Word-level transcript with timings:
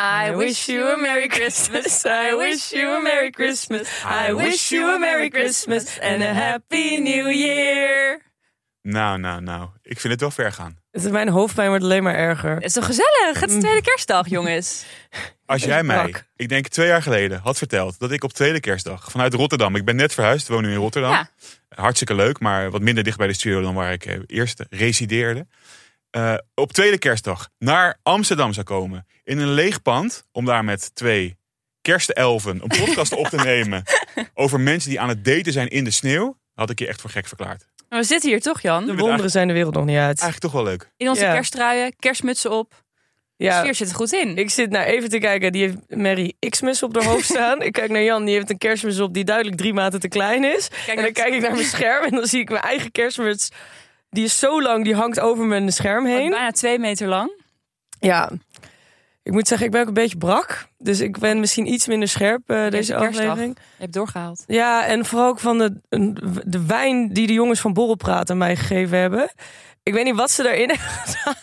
I 0.00 0.34
wish 0.34 0.66
you 0.66 0.92
a 0.92 0.96
Merry 0.96 1.28
Christmas. 1.28 2.04
I 2.06 2.34
wish 2.34 2.72
you 2.72 2.96
a 2.96 3.00
Merry 3.00 3.30
Christmas. 3.30 4.02
I 4.04 4.32
wish 4.32 4.72
you 4.72 4.94
a 4.94 4.98
Merry 4.98 5.28
Christmas 5.28 5.98
and 6.00 6.22
a 6.22 6.32
Happy 6.32 6.98
New 6.98 7.30
Year. 7.30 8.20
Nou, 8.82 9.18
nou, 9.18 9.40
nou. 9.40 9.68
Ik 9.82 10.00
vind 10.00 10.12
het 10.12 10.20
wel 10.20 10.30
ver 10.30 10.52
gaan. 10.52 10.78
Mijn 10.90 11.28
hoofdpijn 11.28 11.68
wordt 11.68 11.84
alleen 11.84 12.02
maar 12.02 12.14
erger. 12.14 12.54
Het 12.54 12.64
is 12.64 12.72
toch 12.72 12.86
gezellig? 12.86 13.40
Het 13.40 13.50
is 13.50 13.60
tweede 13.60 13.82
kerstdag, 13.82 14.28
jongens. 14.28 14.84
Als 15.46 15.64
jij 15.64 15.82
mij, 15.82 16.14
ik 16.36 16.48
denk 16.48 16.68
twee 16.68 16.86
jaar 16.86 17.02
geleden, 17.02 17.40
had 17.40 17.58
verteld 17.58 17.98
dat 17.98 18.12
ik 18.12 18.24
op 18.24 18.32
tweede 18.32 18.60
kerstdag 18.60 19.10
vanuit 19.10 19.34
Rotterdam, 19.34 19.76
ik 19.76 19.84
ben 19.84 19.96
net 19.96 20.14
verhuisd, 20.14 20.48
woon 20.48 20.62
nu 20.62 20.70
in 20.70 20.76
Rotterdam. 20.76 21.12
Ja. 21.12 21.30
Hartstikke 21.68 22.14
leuk, 22.14 22.38
maar 22.38 22.70
wat 22.70 22.80
minder 22.80 23.04
dicht 23.04 23.18
bij 23.18 23.26
de 23.26 23.32
studio 23.32 23.60
dan 23.60 23.74
waar 23.74 23.92
ik 23.92 24.06
eh, 24.06 24.18
eerst 24.26 24.64
resideerde. 24.70 25.46
Eh, 26.10 26.34
op 26.54 26.72
tweede 26.72 26.98
kerstdag 26.98 27.48
naar 27.58 27.98
Amsterdam 28.02 28.52
zou 28.52 28.66
komen. 28.66 29.06
In 29.24 29.38
een 29.38 29.52
leeg 29.52 29.82
pand, 29.82 30.24
om 30.32 30.44
daar 30.44 30.64
met 30.64 30.94
twee 30.94 31.38
kerstelfen 31.82 32.60
een 32.62 32.84
podcast 32.84 33.12
op 33.12 33.26
te 33.26 33.36
nemen 33.52 33.82
over 34.34 34.60
mensen 34.60 34.90
die 34.90 35.00
aan 35.00 35.08
het 35.08 35.24
daten 35.24 35.52
zijn 35.52 35.68
in 35.68 35.84
de 35.84 35.90
sneeuw. 35.90 36.38
Had 36.54 36.70
ik 36.70 36.78
je 36.78 36.86
echt 36.86 37.00
voor 37.00 37.10
gek 37.10 37.26
verklaard. 37.26 37.66
Maar 37.88 37.98
we 37.98 38.04
zitten 38.04 38.30
hier 38.30 38.40
toch, 38.40 38.60
Jan? 38.62 38.86
De 38.86 38.96
wonderen 38.96 39.30
zijn 39.30 39.48
de 39.48 39.52
wereld 39.54 39.74
nog 39.74 39.84
niet 39.84 39.96
uit. 39.96 40.20
Eigenlijk 40.20 40.40
toch 40.40 40.52
wel 40.52 40.62
leuk. 40.62 40.90
In 40.96 41.08
onze 41.08 41.22
Ja. 41.24 41.32
kersttruien, 41.32 41.96
kerstmutsen 41.96 42.50
op. 42.50 42.82
De 43.36 43.44
Ja, 43.44 43.60
sfeer 43.60 43.74
zit 43.74 43.88
er 43.88 43.94
goed 43.94 44.12
in. 44.12 44.36
ik 44.36 44.50
zit 44.50 44.70
naar 44.70 44.84
even 44.84 45.08
te 45.10 45.18
kijken. 45.18 45.52
Die 45.52 45.62
heeft 45.62 45.76
Mary 45.88 46.32
Xmas 46.48 46.82
op 46.82 46.94
haar 46.94 47.04
hoofd 47.04 47.24
staan. 47.24 47.62
ik 47.62 47.72
kijk 47.72 47.90
naar 47.90 48.02
Jan, 48.02 48.24
die 48.24 48.34
heeft 48.34 48.50
een 48.50 48.58
kerstmis 48.58 48.98
op 49.00 49.14
die 49.14 49.24
duidelijk 49.24 49.56
drie 49.56 49.72
maten 49.72 50.00
te 50.00 50.08
klein 50.08 50.44
is. 50.44 50.68
en 50.88 50.96
dan 50.96 51.12
kijk 51.12 51.34
ik 51.34 51.40
naar 51.40 51.52
mijn 51.52 51.64
scherm 51.64 52.04
en 52.04 52.10
dan 52.10 52.26
zie 52.26 52.40
ik 52.40 52.48
mijn 52.50 52.62
eigen 52.62 52.90
kerstmuts. 52.92 53.48
Die 54.10 54.24
is 54.24 54.38
zo 54.38 54.62
lang, 54.62 54.84
die 54.84 54.94
hangt 54.94 55.20
over 55.20 55.44
mijn 55.44 55.72
scherm 55.72 56.06
heen. 56.06 56.30
Bijna 56.30 56.50
twee 56.50 56.78
meter 56.78 57.08
lang. 57.08 57.42
Ja, 58.00 58.30
ik 59.22 59.32
moet 59.32 59.48
zeggen, 59.48 59.66
ik 59.66 59.72
ben 59.72 59.80
ook 59.80 59.88
een 59.88 59.94
beetje 59.94 60.16
brak. 60.16 60.66
Dus 60.78 61.00
ik 61.00 61.18
ben 61.18 61.40
misschien 61.40 61.72
iets 61.72 61.86
minder 61.86 62.08
scherp 62.08 62.50
eh, 62.50 62.70
deze 62.70 62.96
aflevering. 62.96 63.56
Je 63.56 63.62
hebt 63.78 63.92
doorgehaald. 63.92 64.44
Ja, 64.46 64.86
en 64.86 65.04
vooral 65.04 65.28
ook 65.28 65.38
van 65.38 65.58
de, 65.58 65.80
de 66.46 66.66
wijn 66.66 67.12
die 67.12 67.26
de 67.26 67.32
jongens 67.32 67.60
van 67.60 67.72
Borrelpraat 67.72 68.30
aan 68.30 68.38
mij 68.38 68.56
gegeven 68.56 68.98
hebben. 68.98 69.30
Ik 69.82 69.92
weet 69.92 70.04
niet 70.04 70.14
wat 70.14 70.30
ze 70.30 70.42
daarin 70.42 70.68
hebben 70.74 70.88
gedaan. 70.88 71.34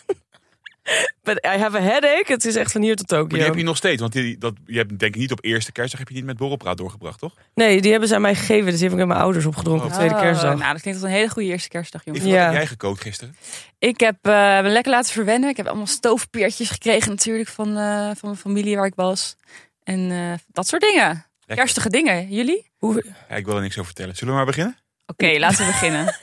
But 1.22 1.44
I 1.44 1.58
have 1.58 1.76
a 1.76 1.80
headache. 1.80 2.32
Het 2.32 2.44
is 2.44 2.56
echt 2.56 2.72
van 2.72 2.82
hier 2.82 2.96
tot 2.96 3.10
Maar 3.10 3.20
Tokio. 3.20 3.36
die 3.36 3.46
heb 3.46 3.54
je 3.56 3.62
nog 3.62 3.76
steeds, 3.76 4.00
want 4.00 4.12
die, 4.12 4.38
dat, 4.38 4.54
je 4.66 4.76
hebt 4.78 4.98
denk 4.98 5.14
ik 5.14 5.20
niet 5.20 5.32
op 5.32 5.44
eerste 5.44 5.72
kerstdag 5.72 5.98
heb 5.98 6.08
je 6.08 6.14
niet 6.14 6.24
met 6.24 6.36
borrelpraat 6.36 6.76
doorgebracht, 6.76 7.18
toch? 7.18 7.34
Nee, 7.54 7.80
die 7.80 7.90
hebben 7.90 8.08
ze 8.08 8.14
aan 8.14 8.20
mij 8.20 8.34
gegeven. 8.34 8.64
Dus 8.64 8.74
die 8.74 8.82
heb 8.82 8.92
ik 8.92 8.98
met 8.98 9.06
mijn 9.06 9.20
ouders 9.20 9.46
opgedronken 9.46 9.86
op 9.86 9.92
tweede 9.92 10.14
Oh, 10.14 10.20
kerstdag. 10.20 10.58
Nou, 10.58 10.72
dat 10.72 10.82
klinkt 10.82 11.00
als 11.02 11.10
een 11.10 11.16
hele 11.16 11.28
goede 11.30 11.48
eerste 11.48 11.68
kerstdag, 11.68 12.04
jongens. 12.04 12.24
Lieve, 12.24 12.38
wat 12.38 12.46
Ja. 12.46 12.52
heb 12.52 12.60
jij 12.62 12.70
gekookt 12.70 13.00
gisteren? 13.00 13.36
Ik 13.78 14.00
heb 14.00 14.16
eh, 14.22 14.32
me 14.62 14.68
lekker 14.68 14.92
laten 14.92 15.12
verwennen. 15.12 15.50
Ik 15.50 15.56
heb 15.56 15.66
allemaal 15.66 15.86
stoofpeertjes 15.86 16.70
gekregen 16.70 17.10
natuurlijk 17.10 17.48
van, 17.48 17.68
eh, 17.76 18.04
van 18.04 18.16
mijn 18.22 18.36
familie 18.36 18.76
waar 18.76 18.86
ik 18.86 18.94
was. 18.96 19.36
En 19.84 20.10
eh, 20.10 20.32
dat 20.52 20.66
soort 20.66 20.82
dingen. 20.82 21.06
Lekker. 21.46 21.56
Kerstige 21.66 21.90
dingen. 21.90 22.28
Jullie? 22.28 22.70
Hoe, 22.78 23.04
Ja, 23.28 23.36
ik 23.36 23.44
wil 23.44 23.54
er 23.54 23.60
niks 23.60 23.74
over 23.74 23.86
vertellen. 23.86 24.16
Zullen 24.16 24.32
we 24.32 24.36
maar 24.38 24.46
beginnen? 24.48 24.76
Oké, 25.06 25.38
laten 25.38 25.58
we 25.58 25.70
beginnen. 25.72 26.16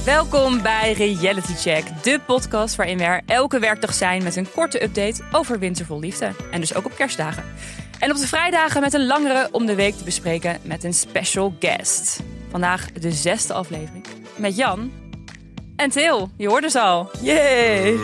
Welkom 0.06 0.62
bij 0.62 0.94
Reality 0.94 1.54
Check, 1.54 2.04
de 2.04 2.20
podcast 2.26 2.76
waarin 2.76 2.98
we 2.98 3.04
er 3.04 3.22
elke 3.26 3.60
werkdag 3.60 3.94
zijn 3.94 4.24
met 4.24 4.36
een 4.36 4.52
korte 4.52 4.84
update 4.84 5.24
over 5.32 5.60
wintervol 5.60 6.00
liefde. 6.00 6.32
En 6.52 6.60
dus 6.60 6.76
ook 6.76 6.86
op 6.86 6.96
kerstdagen. 6.96 7.44
En 8.00 8.12
op 8.12 8.18
de 8.18 8.28
vrijdagen 8.28 8.82
met 8.82 8.94
een 8.94 9.06
langere 9.06 9.50
om 9.52 9.66
de 9.66 9.76
week 9.76 9.94
te 9.96 10.04
bespreken 10.04 10.60
met 10.64 10.84
een 10.84 10.94
special 10.94 11.56
guest. 11.60 12.24
Vandaag 12.50 12.92
de 12.92 13.12
zesde 13.12 13.54
aflevering 13.54 14.06
met 14.36 14.56
Jan 14.56 14.92
en 15.76 15.90
Til. 15.90 16.32
Je 16.38 16.48
hoorde 16.48 16.70
ze 16.70 16.80
al. 16.80 17.12
yay! 17.22 17.98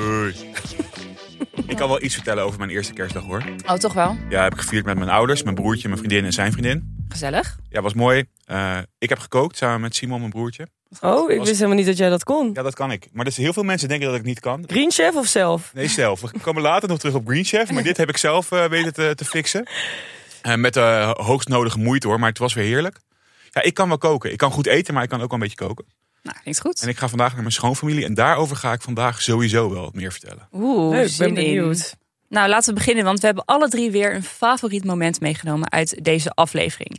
ik 1.68 1.76
kan 1.76 1.88
wel 1.88 2.04
iets 2.04 2.16
vertellen 2.16 2.44
over 2.44 2.60
mijn 2.60 2.72
eerste 2.72 2.94
kerstdag 2.94 3.24
hoor. 3.24 3.44
Oh, 3.66 3.74
toch 3.74 3.94
wel? 3.94 4.18
Ja, 4.30 4.44
heb 4.44 4.54
ik 4.54 4.60
gevierd 4.60 4.86
met 4.86 4.98
mijn 4.98 5.10
ouders, 5.10 5.44
mijn 5.44 5.56
broertje, 5.56 5.88
mijn 5.88 6.00
vriendin 6.00 6.26
en 6.26 6.34
zijn 6.34 6.52
vriendin. 6.52 7.06
Gezellig. 7.10 7.58
Ja, 7.70 7.82
was 7.82 7.94
mooi. 7.94 8.26
Eh, 8.46 8.78
ik 8.98 9.10
heb 9.10 9.20
gekookt 9.20 9.58
samen 9.58 9.82
met 9.82 9.96
Simon, 9.96 10.20
mijn 10.20 10.32
broertje. 10.32 10.68
Oh, 11.02 11.32
ik 11.32 11.38
wist 11.38 11.54
helemaal 11.56 11.76
niet 11.76 11.86
dat 11.86 11.98
jij 11.98 12.10
dat 12.10 12.24
kon. 12.24 12.50
Ja, 12.54 12.62
dat 12.62 12.76
kan 12.76 12.92
ik. 12.92 13.08
Maar 13.12 13.26
dus 13.26 13.38
heel 13.38 13.54
veel 13.54 13.64
mensen 13.64 13.88
denken 13.88 14.06
dat 14.08 14.16
ik 14.16 14.22
het 14.22 14.30
niet 14.30 14.40
kan. 14.40 14.64
Green 14.68 14.92
chef 14.92 15.16
of 15.16 15.26
zelf? 15.26 15.72
Nee, 15.74 15.88
zelf. 15.88 16.22
We 16.22 16.40
komen 16.42 16.62
later 16.62 16.90
nog 16.90 17.00
terug 17.00 17.16
op 17.16 17.28
Green 17.28 17.44
Chef. 17.44 17.72
Maar 17.72 17.84
dit 17.84 17.98
heb 17.98 18.10
ik 18.10 18.18
zelf 18.18 18.52
eh, 18.52 18.66
weten 18.66 18.94
te, 18.94 19.12
te 19.16 19.26
fixen. 19.26 19.68
Eh, 20.42 20.56
met 20.56 20.74
de 20.74 21.14
hoogst 21.18 21.48
nodige 21.48 21.78
moeite 21.80 22.08
hoor. 22.08 22.20
Maar 22.20 22.30
het 22.30 22.38
was 22.38 22.54
weer 22.54 22.66
heerlijk. 22.66 23.00
Ja, 23.50 23.62
ik 23.62 23.74
kan 23.74 23.88
wel 23.88 23.98
koken. 23.98 24.32
Ik 24.32 24.38
kan 24.38 24.52
goed 24.52 24.68
eten, 24.68 24.94
maar 24.94 25.04
ik 25.04 25.10
kan 25.10 25.22
ook 25.22 25.32
wel 25.32 25.40
een 25.40 25.48
beetje 25.48 25.66
koken. 25.66 25.86
Nou, 26.24 26.38
klinkt 26.42 26.62
goed. 26.62 26.82
En 26.82 26.88
ik 26.88 26.98
ga 26.98 27.08
vandaag 27.08 27.32
naar 27.32 27.42
mijn 27.42 27.54
schoonfamilie. 27.54 28.06
En 28.06 28.14
daarover 28.14 28.56
ga 28.56 28.74
ik 28.74 28.82
vandaag 28.82 29.22
sowieso 29.22 29.70
wel 29.70 29.82
wat 29.82 29.94
meer 29.94 30.12
vertellen. 30.12 30.48
Oeh, 30.52 30.90
Leuk, 30.90 31.06
ik 31.06 31.12
zin 31.12 31.34
ben 31.34 31.44
in. 31.44 31.54
benieuwd. 31.56 31.96
Nou, 32.30 32.50
laten 32.50 32.70
we 32.70 32.80
beginnen, 32.80 33.04
want 33.04 33.20
we 33.20 33.26
hebben 33.26 33.46
alle 33.46 33.70
drie 33.70 33.92
weer 33.92 34.16
een 34.16 34.24
favoriet 34.24 34.86
moment 34.86 35.20
meegenomen 35.22 35.72
uit 35.72 36.04
deze 36.04 36.30
aflevering. 36.32 36.98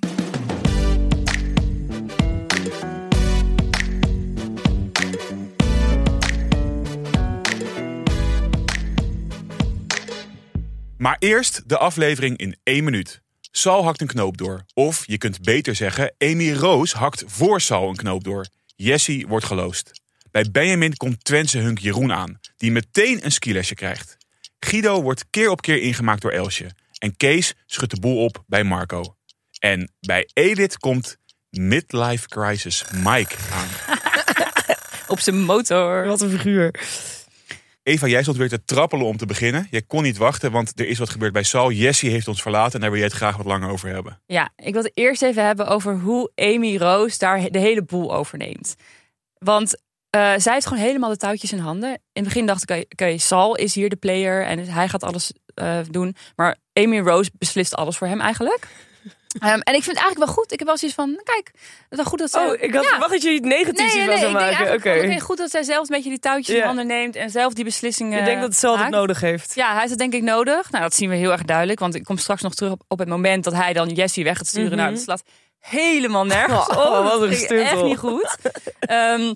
Maar 11.01 11.17
eerst 11.19 11.69
de 11.69 11.79
aflevering 11.79 12.39
in 12.39 12.57
één 12.63 12.85
minuut. 12.85 13.21
Sal 13.51 13.85
hakt 13.85 14.01
een 14.01 14.07
knoop 14.07 14.37
door. 14.37 14.65
Of 14.75 15.07
je 15.07 15.19
kunt 15.19 15.43
beter 15.43 15.75
zeggen, 15.75 16.15
Amy 16.19 16.53
Roos 16.53 16.93
hakt 16.93 17.25
voor 17.27 17.61
Sal 17.61 17.89
een 17.89 17.97
knoop 17.97 18.25
door. 18.25 18.47
Jessie 18.77 19.27
wordt 19.27 19.45
geloosd. 19.45 20.01
Bij 20.31 20.51
Benjamin 20.51 20.97
komt 20.97 21.25
Twentse 21.25 21.59
hunk 21.59 21.79
Jeroen 21.79 22.13
aan, 22.13 22.41
die 22.57 22.71
meteen 22.71 23.25
een 23.25 23.33
skilesje 23.33 23.75
krijgt. 23.75 24.17
Guido 24.59 25.03
wordt 25.03 25.25
keer 25.31 25.51
op 25.51 25.61
keer 25.61 25.83
ingemaakt 25.83 26.23
door 26.23 26.33
Elsje. 26.33 26.71
En 26.99 27.17
Kees 27.17 27.55
schudt 27.67 27.95
de 27.95 28.01
boel 28.01 28.25
op 28.25 28.45
bij 28.47 28.65
Marco. 28.65 29.17
En 29.59 29.93
bij 30.01 30.29
Edith 30.33 30.79
komt 30.79 31.17
Midlife 31.51 32.29
Crisis 32.29 32.85
Mike 32.95 33.35
aan. 33.53 33.69
Op 35.09 35.21
zijn 35.21 35.43
motor. 35.43 36.07
Wat 36.07 36.21
een 36.21 36.31
figuur. 36.31 36.75
Eva, 37.91 38.07
jij 38.07 38.23
stond 38.23 38.37
weer 38.37 38.49
te 38.49 38.65
trappelen 38.65 39.07
om 39.07 39.17
te 39.17 39.27
beginnen. 39.27 39.67
Je 39.71 39.83
kon 39.83 40.03
niet 40.03 40.17
wachten, 40.17 40.53
want 40.53 40.81
er 40.81 40.89
is 40.89 40.99
wat 40.99 41.09
gebeurd 41.09 41.33
bij 41.33 41.43
Sal. 41.43 41.71
Jessie 41.71 42.11
heeft 42.11 42.29
ons 42.29 42.43
verlaten 42.43 42.73
en 42.75 42.81
daar 42.81 42.91
wil 42.91 42.99
jij 42.99 43.09
het 43.09 43.17
graag 43.17 43.37
wat 43.37 43.47
langer 43.47 43.71
over 43.71 43.89
hebben. 43.89 44.21
Ja, 44.27 44.51
ik 44.57 44.73
wil 44.73 44.83
het 44.83 44.93
eerst 44.95 45.23
even 45.23 45.47
hebben 45.47 45.67
over 45.67 45.99
hoe 45.99 46.31
Amy 46.35 46.77
Roos 46.77 47.19
daar 47.19 47.51
de 47.51 47.59
hele 47.59 47.83
boel 47.83 48.15
overneemt. 48.15 48.75
Want 49.39 49.83
eh, 50.11 50.33
zij 50.37 50.53
heeft 50.53 50.67
gewoon 50.67 50.83
helemaal 50.83 51.11
de 51.11 51.17
touwtjes 51.17 51.53
in 51.53 51.59
handen. 51.59 51.91
In 51.91 51.99
het 52.13 52.25
begin 52.25 52.47
dacht 52.47 52.63
ik, 52.63 52.71
oké, 52.71 52.85
oké, 52.89 53.19
Sal 53.19 53.57
is 53.57 53.75
hier 53.75 53.89
de 53.89 53.97
player 53.97 54.45
en 54.45 54.69
hij 54.69 54.89
gaat 54.89 55.03
alles 55.03 55.33
eh, 55.55 55.79
doen. 55.91 56.17
Maar 56.37 56.57
Amy 56.73 56.99
Rose 56.99 57.31
beslist 57.39 57.75
alles 57.75 57.97
voor 57.97 58.07
hem 58.07 58.21
eigenlijk. 58.21 58.67
Ehm, 59.39 59.61
en 59.61 59.75
ik 59.75 59.83
vind 59.83 59.87
het 59.87 59.97
eigenlijk 59.97 60.19
wel 60.19 60.35
goed. 60.35 60.53
Ik 60.53 60.59
heb 60.59 60.69
wel 60.69 60.77
zoiets 60.77 60.97
van, 60.97 61.21
kijk, 61.25 61.51
het 61.55 61.87
is 61.91 61.97
wel 61.97 62.05
goed 62.05 62.19
dat 62.19 62.31
zij... 62.31 62.47
Oh, 62.47 62.53
ik 62.61 62.75
had 62.75 62.83
Ja. 62.85 62.89
verwacht 62.91 63.11
dat 63.13 63.23
je 63.23 63.31
iets 63.31 63.47
negatiefs 63.47 63.95
Nee, 63.95 64.07
nee, 64.07 64.19
nee, 64.19 64.31
maken. 64.33 64.73
Oké. 64.75 64.91
oké, 65.05 65.21
goed 65.21 65.37
dat 65.39 65.51
zij 65.51 65.63
zelf 65.63 65.89
een 65.89 65.95
beetje 65.95 66.11
die 66.11 66.19
touwtjes 66.19 66.55
in 66.55 66.61
Ja. 66.61 66.67
handen 66.67 66.87
neemt 66.87 67.17
en 67.17 67.31
zelf 67.31 67.53
die 67.53 67.65
beslissingen 67.65 68.19
Ik 68.19 68.25
denk 68.25 68.41
dat 68.41 68.49
het 68.49 68.59
zelf 68.59 68.81
het 68.81 68.91
nodig 68.91 69.21
heeft. 69.21 69.55
Ja, 69.55 69.67
hij 69.71 69.77
heeft 69.79 69.91
het 69.91 69.99
denk 69.99 70.13
ik 70.13 70.23
nodig. 70.23 70.71
Nou, 70.71 70.83
dat 70.85 70.95
zien 70.95 71.09
we 71.09 71.15
heel 71.17 71.33
erg 71.33 71.43
duidelijk. 71.43 71.79
Want 71.79 71.95
ik 71.95 72.05
kom 72.05 72.19
straks 72.19 72.43
nog 72.43 72.55
terug 72.55 72.73
op, 72.73 72.83
op 72.89 72.99
het 72.99 73.09
moment 73.09 73.45
dat 73.45 73.53
hij 73.55 73.73
dan 73.73 73.89
Jessie 73.89 74.25
weg 74.25 74.37
gaat 74.37 74.47
sturen. 74.47 74.69
Mhm. 74.71 74.79
Nou, 74.79 74.91
dat 74.95 75.03
slaat 75.03 75.23
helemaal 75.59 76.25
nergens 76.27 76.69
op. 76.69 76.77
Oh, 76.77 77.03
wat 77.11 77.23
een 77.23 77.29
gestuntel. 77.29 77.67
Echt 77.67 77.83
niet 77.83 77.99
goed. 77.99 78.37
Ehm, 78.81 79.35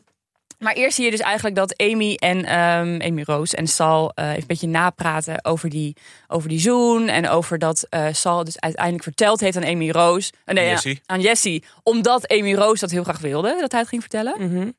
maar 0.65 0.75
eerst 0.75 0.95
zie 0.97 1.05
je 1.05 1.11
dus 1.11 1.21
eigenlijk 1.21 1.57
dat 1.57 1.77
Amy 1.77 2.15
en 2.15 2.45
ehm, 2.45 3.01
Amy 3.03 3.23
Roos 3.23 3.55
en 3.55 3.67
Sal 3.67 4.13
even 4.15 4.35
een 4.35 4.47
beetje 4.47 4.67
napraten 4.67 5.45
over 5.45 5.69
die, 5.69 5.97
over 6.29 6.49
die 6.49 6.61
zoen. 6.61 7.09
En 7.09 7.29
over 7.29 7.59
dat 7.59 7.87
eh, 7.89 8.07
Sal 8.13 8.45
dus 8.45 8.61
uiteindelijk 8.61 9.05
verteld 9.05 9.41
heeft 9.41 9.57
aan 9.57 9.65
Amy 9.65 9.91
Roos. 9.91 10.31
eh, 10.45 10.55
nee, 10.55 10.69
Jessie. 10.69 11.01
aan 11.07 11.21
Jessie. 11.21 11.65
Omdat 11.83 12.29
Amy 12.29 12.55
Roos 12.55 12.81
dat 12.81 12.91
heel 12.91 13.03
graag 13.03 13.19
wilde, 13.19 13.57
dat 13.61 13.71
hij 13.71 13.81
het 13.81 13.89
ging 13.89 14.01
vertellen. 14.01 14.35
Mhm. 14.39 14.71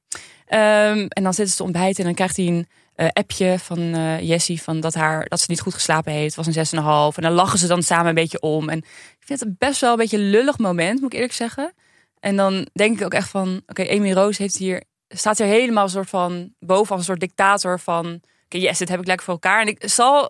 Ehm, 0.45 1.05
en 1.07 1.23
dan 1.23 1.33
zitten 1.33 1.47
ze 1.49 1.55
te 1.55 1.63
ontbijten 1.63 1.97
en 1.97 2.05
dan 2.05 2.13
krijgt 2.13 2.37
hij 2.37 2.47
een 2.47 2.67
appje 3.13 3.59
van 3.59 3.89
Jessie 4.25 4.61
van 4.61 4.79
dat, 4.79 4.93
haar, 4.93 5.25
dat 5.27 5.39
ze 5.39 5.45
niet 5.49 5.61
goed 5.61 5.73
geslapen 5.73 6.11
heeft. 6.11 6.35
Het 6.35 6.45
was 6.45 6.55
een 6.55 6.81
6,5. 7.11 7.17
En 7.17 7.23
dan 7.23 7.31
lachen 7.31 7.59
ze 7.59 7.67
dan 7.67 7.83
samen 7.83 8.07
een 8.07 8.13
beetje 8.13 8.39
om. 8.39 8.69
En 8.69 8.77
ik 9.19 9.25
vind 9.25 9.39
het 9.39 9.57
best 9.57 9.81
wel 9.81 9.91
een 9.91 9.97
beetje 9.97 10.17
een 10.17 10.29
lullig 10.29 10.57
moment, 10.57 10.99
moet 11.01 11.11
ik 11.11 11.15
eerlijk 11.15 11.33
zeggen. 11.33 11.73
En 12.19 12.35
dan 12.35 12.67
denk 12.73 12.99
ik 12.99 13.05
ook 13.05 13.13
echt 13.13 13.29
van, 13.29 13.61
oké, 13.67 13.89
Amy 13.89 14.11
Roos 14.11 14.37
heeft 14.37 14.57
hier, 14.57 14.83
staat 15.07 15.37
hier 15.37 15.47
helemaal 15.47 15.83
een 15.83 15.89
soort 15.89 16.09
van 16.09 16.53
boven 16.59 16.89
als 16.91 16.99
een 16.99 17.05
soort 17.05 17.19
dictator 17.19 17.79
van, 17.79 18.05
oké, 18.45 18.57
yes, 18.57 18.77
dit 18.77 18.89
heb 18.89 18.99
ik 18.99 19.07
lekker 19.07 19.25
voor 19.25 19.33
elkaar. 19.33 19.61
En 19.61 19.67
ik 19.67 19.89
zal, 19.89 20.29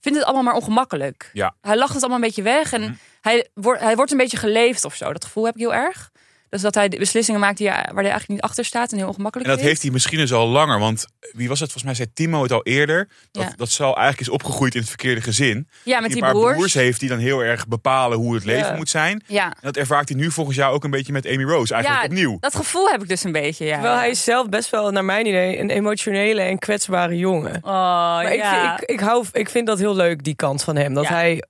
vind 0.00 0.14
het 0.14 0.24
allemaal 0.24 0.42
maar 0.42 0.54
ongemakkelijk. 0.54 1.30
Ja. 1.32 1.54
Hij 1.60 1.76
lacht 1.76 1.92
het 1.92 2.00
allemaal 2.02 2.18
een 2.20 2.26
beetje 2.26 2.42
weg 2.42 2.72
en 2.72 2.80
Mhm. 2.80 2.92
hij, 3.20 3.48
wordt, 3.54 3.80
hij 3.80 3.96
wordt 3.96 4.10
een 4.10 4.16
beetje 4.18 4.36
geleefd 4.36 4.84
of 4.84 4.94
zo. 4.94 5.12
Dat 5.12 5.24
gevoel 5.24 5.44
heb 5.44 5.54
ik 5.54 5.60
heel 5.60 5.74
erg. 5.74 6.10
Dus 6.50 6.60
dat 6.62 6.74
hij 6.74 6.88
de 6.88 6.98
beslissingen 6.98 7.40
maakt 7.40 7.58
die, 7.58 7.66
waar 7.68 7.76
hij 7.78 7.94
eigenlijk 7.94 8.28
niet 8.28 8.40
achter 8.40 8.64
staat 8.64 8.92
en 8.92 8.98
heel 8.98 9.06
ongemakkelijk 9.08 9.50
En 9.50 9.56
dat 9.56 9.64
heeft 9.64 9.82
hij 9.82 9.90
misschien 9.90 10.18
dus 10.18 10.32
al 10.32 10.48
langer. 10.48 10.78
Want 10.78 11.06
wie 11.32 11.48
was 11.48 11.60
het? 11.60 11.72
Volgens 11.72 11.84
mij 11.84 11.94
zei 11.94 12.08
Timo 12.14 12.42
het 12.42 12.52
al 12.52 12.62
eerder. 12.62 13.08
Dat, 13.30 13.42
Ja. 13.42 13.52
dat 13.56 13.70
Sal 13.70 13.94
eigenlijk 13.96 14.20
is 14.20 14.28
opgegroeid 14.28 14.74
in 14.74 14.80
het 14.80 14.88
verkeerde 14.88 15.20
gezin. 15.20 15.68
Ja, 15.82 16.00
met 16.00 16.10
Die 16.12 16.22
die 16.22 16.30
broers. 16.30 16.54
broers 16.56 16.74
heeft 16.74 17.00
die 17.00 17.08
dan 17.08 17.18
heel 17.18 17.40
erg 17.44 17.68
bepalen 17.68 18.18
hoe 18.18 18.34
het 18.34 18.44
leven 18.44 18.66
Ja. 18.70 18.76
moet 18.76 18.88
zijn. 18.88 19.24
Ja. 19.26 19.44
En 19.44 19.56
dat 19.60 19.76
ervaart 19.76 20.08
hij 20.08 20.18
nu 20.18 20.30
volgens 20.30 20.56
jou 20.56 20.74
ook 20.74 20.84
een 20.84 20.90
beetje 20.90 21.12
met 21.12 21.26
Amy 21.26 21.42
Rose. 21.44 21.74
Eigenlijk 21.74 22.02
ja, 22.04 22.08
opnieuw. 22.10 22.36
dat 22.40 22.54
gevoel 22.56 22.88
heb 22.88 23.02
ik 23.02 23.08
dus 23.08 23.24
een 23.24 23.32
beetje, 23.32 23.64
ja. 23.64 23.72
Terwijl 23.74 23.96
hij 23.98 24.10
is 24.10 24.24
zelf 24.24 24.48
best 24.48 24.70
wel, 24.70 24.90
naar 24.90 25.04
mijn 25.04 25.26
idee, 25.26 25.58
een 25.58 25.70
emotionele 25.70 26.40
en 26.42 26.58
kwetsbare 26.58 27.16
jongen. 27.16 27.56
Oh, 27.56 27.62
Maar 27.70 28.32
ik, 28.32 28.38
ja. 28.38 28.60
vind, 28.76 28.82
ik, 28.82 28.88
ik, 28.90 29.00
hou, 29.00 29.24
ik 29.32 29.48
vind 29.48 29.66
dat 29.66 29.78
heel 29.78 29.94
leuk, 29.94 30.24
die 30.24 30.34
kant 30.34 30.62
van 30.62 30.76
hem. 30.76 30.94
Dat 30.94 31.04
Ja. 31.04 31.10
hij, 31.14 31.42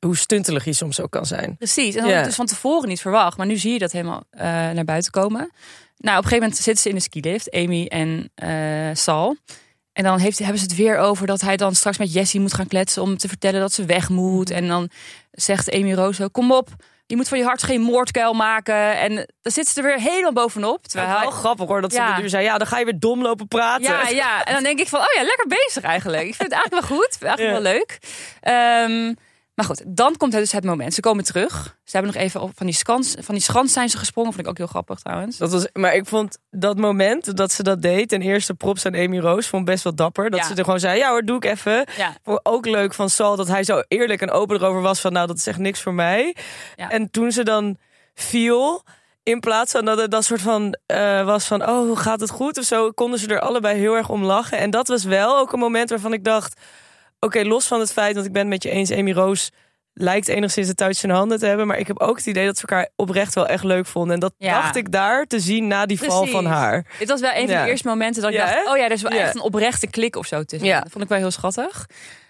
hoe 0.00 0.16
stuntelig 0.16 0.64
hij 0.64 0.72
soms 0.72 1.00
ook 1.00 1.10
kan 1.10 1.26
zijn. 1.26 1.56
Precies, 1.56 1.94
en 1.94 2.00
dat 2.00 2.08
Ja. 2.10 2.10
had 2.10 2.18
ik 2.20 2.26
dus 2.26 2.34
van 2.36 2.46
tevoren 2.46 2.88
niet 2.88 3.00
verwacht. 3.00 3.36
Maar 3.36 3.46
nu 3.46 3.56
zie 3.56 3.72
je 3.72 3.78
dat 3.78 3.92
helemaal 3.92 4.22
eh, 4.30 4.42
naar 4.46 4.84
buiten 4.84 5.10
komen. 5.12 5.40
Nou, 5.40 5.50
op 6.18 6.24
een 6.24 6.28
gegeven 6.30 6.38
moment 6.38 6.56
zitten 6.56 6.82
ze 6.82 6.88
in 6.88 6.94
de 6.94 7.00
skilift, 7.00 7.50
Amy 7.50 7.86
en 7.86 8.30
eh 8.34 8.90
Sal. 8.92 9.36
En 9.92 10.04
dan 10.04 10.18
heeft, 10.18 10.38
hebben 10.38 10.58
ze 10.58 10.64
het 10.64 10.76
weer 10.76 10.98
over 10.98 11.26
dat 11.26 11.40
hij 11.40 11.56
dan 11.56 11.74
straks 11.74 11.98
met 11.98 12.12
Jessie 12.12 12.40
moet 12.40 12.54
gaan 12.54 12.66
kletsen... 12.66 13.02
om 13.02 13.16
te 13.16 13.28
vertellen 13.28 13.60
dat 13.60 13.72
ze 13.72 13.84
weg 13.84 14.08
moet. 14.08 14.50
En 14.50 14.68
dan 14.68 14.90
zegt 15.30 15.72
Amy 15.72 15.96
ook, 15.96 16.14
kom 16.32 16.52
op, 16.52 16.68
je 17.06 17.16
moet 17.16 17.28
van 17.28 17.38
je 17.38 17.44
hart 17.44 17.62
geen 17.62 17.80
moordkuil 17.80 18.32
maken. 18.32 18.98
En 18.98 19.14
dan 19.14 19.52
zit 19.52 19.68
ze 19.68 19.80
er 19.80 19.86
weer 19.86 20.00
helemaal 20.00 20.32
bovenop. 20.32 20.86
Terwijl 20.86 21.20
Wel 21.20 21.30
grappig 21.30 21.66
hoor, 21.68 21.80
dat 21.80 21.92
ze 21.92 21.98
Ja. 21.98 22.18
nu 22.20 22.28
zei, 22.28 22.44
ja, 22.44 22.58
dan 22.58 22.66
ga 22.66 22.78
je 22.78 22.84
weer 22.84 22.98
dom 22.98 23.22
lopen 23.22 23.48
praten. 23.48 23.82
Ja, 23.84 24.08
ja, 24.08 24.44
en 24.44 24.54
dan 24.54 24.62
denk 24.62 24.78
ik 24.80 24.88
van, 24.88 25.00
oh 25.00 25.12
ja, 25.16 25.22
lekker 25.22 25.46
bezig 25.46 25.82
eigenlijk. 25.82 26.26
Ik 26.26 26.34
vind 26.34 26.52
het 26.52 26.60
eigenlijk 26.60 26.88
wel 26.88 26.98
goed, 26.98 27.18
eigenlijk 27.22 27.56
Ja. 27.56 27.62
wel 27.62 27.72
leuk. 27.72 27.98
Ehm, 28.40 29.14
maar 29.66 29.76
goed, 29.76 29.96
dan 29.96 30.16
komt 30.16 30.32
het 30.32 30.42
dus 30.42 30.52
het 30.52 30.64
moment. 30.64 30.94
Ze 30.94 31.00
komen 31.00 31.24
terug. 31.24 31.76
Ze 31.84 31.96
hebben 31.96 32.12
nog 32.14 32.22
even 32.22 32.40
op 32.40 32.50
van 32.54 32.66
die, 32.66 32.74
skans, 32.74 33.14
van 33.18 33.34
die 33.34 33.44
schans 33.44 33.72
zijn 33.72 33.88
ze 33.88 33.98
gesprongen. 33.98 34.32
Vond 34.32 34.44
ik 34.44 34.50
ook 34.50 34.58
heel 34.58 34.66
grappig 34.66 34.98
trouwens. 35.00 35.36
Dat 35.36 35.52
was, 35.52 35.66
maar 35.72 35.94
ik 35.94 36.06
vond 36.06 36.38
dat 36.50 36.76
moment 36.76 37.36
dat 37.36 37.52
ze 37.52 37.62
dat 37.62 37.82
deed, 37.82 38.08
ten 38.08 38.22
eerste 38.22 38.54
props 38.54 38.86
aan 38.86 38.94
Amy 38.94 39.18
Roos, 39.18 39.46
vond 39.46 39.64
best 39.64 39.84
wel 39.84 39.94
dapper. 39.94 40.30
Dat 40.30 40.40
Ja. 40.40 40.46
ze 40.46 40.54
er 40.54 40.64
gewoon 40.64 40.80
zei, 40.80 40.98
ja 40.98 41.10
hoor, 41.10 41.22
doe 41.24 41.36
ik 41.36 41.44
even. 41.44 41.86
Ja, 41.96 42.16
Vond 42.22 42.40
ook 42.42 42.66
leuk 42.66 42.94
van 42.94 43.10
Sal 43.10 43.36
dat 43.36 43.48
hij 43.48 43.64
zo 43.64 43.82
eerlijk 43.88 44.20
en 44.20 44.30
open 44.30 44.56
erover 44.56 44.80
was 44.80 45.00
van, 45.00 45.12
nou 45.12 45.26
dat 45.26 45.36
is 45.36 45.46
echt 45.46 45.58
niks 45.58 45.80
voor 45.80 45.94
mij. 45.94 46.36
Ja. 46.76 46.90
En 46.90 47.10
toen 47.10 47.32
ze 47.32 47.42
dan 47.42 47.76
viel, 48.14 48.82
in 49.22 49.40
plaats 49.40 49.72
van 49.72 49.84
dat 49.84 49.98
het 49.98 50.10
dat 50.10 50.24
soort 50.24 50.40
van 50.40 50.76
eh, 50.86 51.24
was 51.24 51.46
van, 51.46 51.68
oh 51.68 51.98
gaat 51.98 52.20
het 52.20 52.30
goed 52.30 52.58
of 52.58 52.64
zo, 52.64 52.90
konden 52.90 53.18
ze 53.18 53.26
er 53.28 53.40
allebei 53.40 53.78
heel 53.78 53.94
erg 53.96 54.08
om 54.08 54.24
lachen. 54.24 54.58
En 54.58 54.70
dat 54.70 54.88
was 54.88 55.04
wel 55.04 55.38
ook 55.38 55.52
een 55.52 55.58
moment 55.58 55.90
waarvan 55.90 56.12
ik 56.12 56.24
dacht, 56.24 56.60
oké, 57.20 57.42
los 57.44 57.66
van 57.66 57.80
het 57.80 57.92
feit 57.92 58.14
dat 58.14 58.24
ik 58.24 58.32
ben 58.32 58.40
het 58.40 58.50
met 58.50 58.62
je 58.62 58.70
eens, 58.70 58.90
Amy 58.92 59.12
Roos 59.12 59.50
lijkt 59.92 60.28
enigszins 60.28 60.68
het 60.68 60.76
touwtje 60.76 61.08
in 61.08 61.14
handen 61.14 61.38
te 61.38 61.46
hebben. 61.46 61.66
Maar 61.66 61.78
ik 61.78 61.86
heb 61.86 61.98
ook 62.00 62.16
het 62.16 62.26
idee 62.26 62.46
dat 62.46 62.56
ze 62.58 62.66
elkaar 62.66 62.88
oprecht 62.96 63.34
wel 63.34 63.46
echt 63.46 63.64
leuk 63.64 63.86
vonden. 63.86 64.14
En 64.14 64.20
dat 64.20 64.32
Ja. 64.38 64.60
dacht 64.62 64.76
ik 64.76 64.92
daar 64.92 65.24
te 65.26 65.40
zien 65.40 65.66
na 65.66 65.86
die 65.86 65.98
val 65.98 66.26
van 66.26 66.46
haar. 66.46 66.86
dit 66.98 67.08
was 67.08 67.20
wel 67.20 67.30
een 67.34 67.46
van 67.46 67.56
Ja. 67.56 67.64
de 67.64 67.70
eerste 67.70 67.88
momenten 67.88 68.22
dat 68.22 68.30
ik 68.30 68.36
Ja, 68.36 68.44
dacht... 68.46 68.64
hè? 68.64 68.70
oh 68.70 68.76
ja, 68.76 68.84
er 68.84 68.90
is 68.90 69.02
wel 69.02 69.12
Ja. 69.12 69.18
echt 69.18 69.34
een 69.34 69.40
oprechte 69.40 69.86
klik 69.86 70.16
of 70.16 70.26
zo 70.26 70.42
tussen. 70.44 70.68
Ja. 70.68 70.80
Dat 70.80 70.90
vond 70.92 71.04
ik 71.04 71.10
wel 71.10 71.18
heel 71.18 71.30
schattig. 71.30 71.86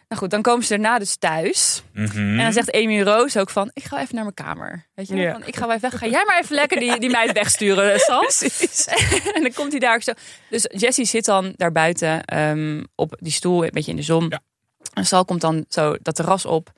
Nou 0.08 0.22
goed, 0.22 0.31
dan 0.31 0.42
komen 0.42 0.62
ze 0.64 0.69
daarna 0.69 0.98
dus 0.98 1.16
thuis. 1.16 1.82
Mhm. 1.92 2.19
En 2.19 2.37
dan 2.44 2.52
zegt 2.52 2.72
Amy 2.72 3.02
Roos 3.02 3.37
ook 3.37 3.50
van, 3.50 3.70
ik 3.72 3.84
ga 3.84 4.00
even 4.00 4.14
naar 4.14 4.22
mijn 4.25 4.34
kamer. 4.34 4.87
Weet 4.94 5.08
je, 5.08 5.16
Ja. 5.16 5.32
van, 5.32 5.42
ik 5.46 5.56
ga 5.56 5.66
wel 5.66 5.76
even 5.76 5.90
weg. 5.90 6.00
Ga 6.00 6.06
jij 6.06 6.25
maar 6.26 6.38
even 6.40 6.54
lekker 6.54 6.78
die, 6.81 6.98
die 7.00 7.10
meid 7.10 7.32
wegsturen, 7.32 7.98
Sal. 8.06 8.22
en 9.34 9.42
dan 9.42 9.52
komt 9.54 9.70
hij 9.70 9.81
daar 9.81 9.94
ook 9.94 10.02
zo. 10.02 10.12
Dus 10.50 10.66
Jessie 10.72 11.04
zit 11.04 11.25
dan 11.25 11.52
daar 11.56 11.72
buiten 11.72 12.25
ehm, 12.25 12.84
op 12.94 13.16
die 13.20 13.32
stoel, 13.32 13.64
een 13.64 13.70
beetje 13.72 13.90
in 13.90 13.96
de 13.96 14.02
zon. 14.02 14.26
Ja. 14.28 14.40
En 14.92 15.06
Sal 15.06 15.25
komt 15.25 15.40
dan 15.40 15.64
zo 15.69 15.96
dat 16.02 16.14
terras 16.14 16.44
op. 16.44 16.72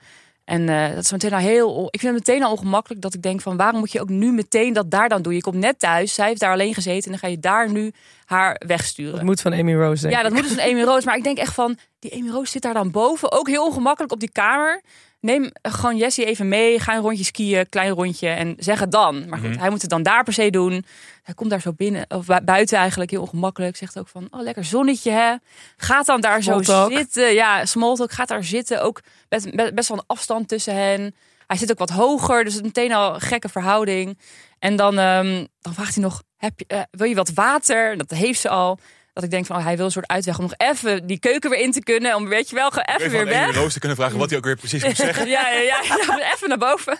En 0.45 0.69
eh, 0.69 0.95
dat 0.95 1.05
is 1.05 1.13
meteen 1.13 1.33
al 1.33 1.39
heel. 1.39 1.89
Ik 1.91 2.01
vind 2.01 2.15
het 2.15 2.27
meteen 2.27 2.45
al 2.45 2.53
ongemakkelijk 2.53 3.03
dat 3.03 3.15
ik 3.15 3.23
denk 3.23 3.41
van 3.41 3.57
waarom 3.57 3.79
moet 3.79 3.93
je 3.93 4.01
ook 4.01 4.09
nu 4.09 4.33
meteen 4.33 4.73
dat 4.73 4.91
daar 4.91 5.09
dan 5.09 5.23
doen? 5.23 5.35
Je 5.35 5.41
komt 5.41 5.57
net 5.57 5.79
thuis, 5.79 6.15
zij 6.15 6.27
heeft 6.27 6.41
daar 6.41 6.53
alleen 6.53 6.75
gezeten 6.75 7.05
en 7.05 7.11
dan 7.11 7.19
ga 7.19 7.27
je 7.27 7.39
daar 7.39 7.71
nu 7.71 7.93
haar 8.25 8.61
wegsturen. 8.67 9.15
Dat 9.15 9.23
moet 9.23 9.41
van 9.41 9.53
Amy 9.53 9.75
Rose 9.75 10.03
denk 10.03 10.15
Ja, 10.15 10.23
dat 10.23 10.33
moet 10.33 10.43
dus 10.43 10.53
een 10.53 10.71
Amy 10.71 10.83
Roos. 10.83 11.05
Maar 11.05 11.17
ik 11.17 11.25
denk 11.25 11.39
echt 11.39 11.55
van, 11.55 11.79
die 11.99 12.15
Amy 12.15 12.31
Roos 12.31 12.51
zit 12.51 12.63
daar 12.63 12.75
dan 12.75 12.91
boven. 12.91 13.33
Ook 13.33 13.49
heel 13.49 13.67
ongemakkelijk 13.67 14.13
op 14.13 14.21
die 14.21 14.33
kamer. 14.33 14.83
Neem 15.23 15.51
gewoon 15.63 15.97
Jessie 15.97 16.25
even 16.25 16.49
mee. 16.49 16.81
Ga 16.81 16.95
een 16.95 17.01
rondje 17.03 17.25
skiën, 17.25 17.69
klein 17.69 17.91
rondje. 17.91 18.29
En 18.29 18.55
zeg 18.59 18.81
het 18.81 18.91
dan. 18.93 19.29
Maar 19.29 19.39
goed, 19.39 19.49
Mhm. 19.49 19.59
hij 19.59 19.71
moet 19.71 19.81
het 19.81 19.91
dan 19.91 20.03
daar 20.03 20.25
per 20.25 20.33
se 20.33 20.51
doen. 20.51 20.85
Hij 21.23 21.35
komt 21.35 21.51
daar 21.51 21.61
zo 21.61 21.73
binnen, 21.73 22.05
of 22.09 22.27
bu- 22.27 22.41
buiten 22.45 22.79
eigenlijk, 22.79 23.11
heel 23.11 23.21
ongemakkelijk. 23.21 23.77
Zegt 23.77 23.99
ook 23.99 24.09
van, 24.09 24.27
oh 24.31 24.41
lekker 24.43 24.65
zonnetje 24.65 25.11
hè. 25.11 25.35
Gaat 25.77 26.07
dan 26.07 26.21
daar 26.21 26.43
zo 26.43 26.63
zitten. 26.89 27.35
Ja, 27.35 27.65
smalltalk. 27.67 28.13
Gaat 28.13 28.29
daar 28.29 28.45
zitten. 28.45 28.83
Ook 28.83 29.01
best, 29.29 29.55
be- 29.57 29.71
best 29.75 29.89
wel 29.89 29.99
een 29.99 30.05
afstand 30.07 30.49
tussen 30.49 30.75
hen. 30.77 31.15
Hij 31.47 31.57
zit 31.57 31.71
ook 31.71 31.79
wat 31.79 31.91
hoger, 31.91 32.45
dus 32.45 32.61
meteen 32.63 32.93
al 32.93 33.15
een 33.15 33.21
gekke 33.21 33.49
verhouding. 33.49 34.19
En 34.59 34.77
dan, 34.77 34.99
ehm, 34.99 35.47
dan 35.61 35.75
vraagt 35.75 35.95
hij 35.95 36.03
nog, 36.05 36.23
heb 36.37 36.53
je, 36.59 36.65
eh, 36.67 36.81
wil 36.91 37.07
je 37.09 37.15
wat 37.15 37.31
water? 37.35 37.97
Dat 37.97 38.11
heeft 38.11 38.41
ze 38.41 38.49
al. 38.49 38.79
Dat 39.13 39.25
ik 39.25 39.31
denk 39.31 39.47
van, 39.47 39.57
oh, 39.57 39.65
hij 39.65 39.77
wil 39.77 39.85
een 39.85 39.91
soort 39.91 40.09
uitweg 40.09 40.39
om 40.39 40.43
nog 40.43 40.55
even 40.57 41.07
die 41.07 41.19
keuken 41.19 41.51
weer 41.51 41.61
in 41.61 41.73
te 41.73 41.83
kunnen. 41.83 42.15
Om, 42.15 42.29
weet 42.29 42.49
je 42.49 42.55
wel, 42.55 42.69
gewoon 42.71 42.97
even 42.97 43.11
weer 43.11 43.25
weg. 43.25 43.55
Rose 43.55 43.73
te 43.73 43.79
kunnen 43.79 43.97
vragen 43.97 44.19
wat 44.19 44.29
hij 44.29 44.39
ook 44.39 44.45
weer 44.45 44.57
precies 44.57 44.85
moet 44.85 44.97
zeggen. 45.07 45.29
Ja, 45.29 45.49
ja, 45.51 45.61
ja, 45.61 45.81
ja, 45.83 46.33
even 46.35 46.49
naar 46.49 46.59
boven. 46.59 46.93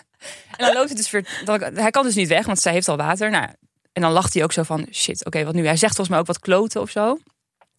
En 0.57 0.65
dan 0.65 0.73
loopt 0.73 0.87
hij 0.87 0.95
dus 0.95 1.11
weer. 1.11 1.41
Dan, 1.45 1.61
hij 1.61 1.91
kan 1.91 2.03
dus 2.03 2.15
niet 2.15 2.27
weg, 2.27 2.45
want 2.45 2.59
zij 2.59 2.73
heeft 2.73 2.87
al 2.87 2.97
water. 2.97 3.29
Nou, 3.29 3.47
en 3.93 4.01
dan 4.01 4.11
lacht 4.11 4.33
hij 4.33 4.43
ook 4.43 4.51
zo 4.51 4.63
van: 4.63 4.87
shit, 4.91 5.25
oké, 5.25 5.43
wat 5.43 5.53
nu? 5.53 5.65
Hij 5.65 5.77
zegt 5.77 5.95
volgens 5.95 6.09
mij 6.09 6.19
ook 6.19 6.25
wat 6.25 6.39
kloten 6.39 6.81
of 6.81 6.89
zo. 6.89 7.17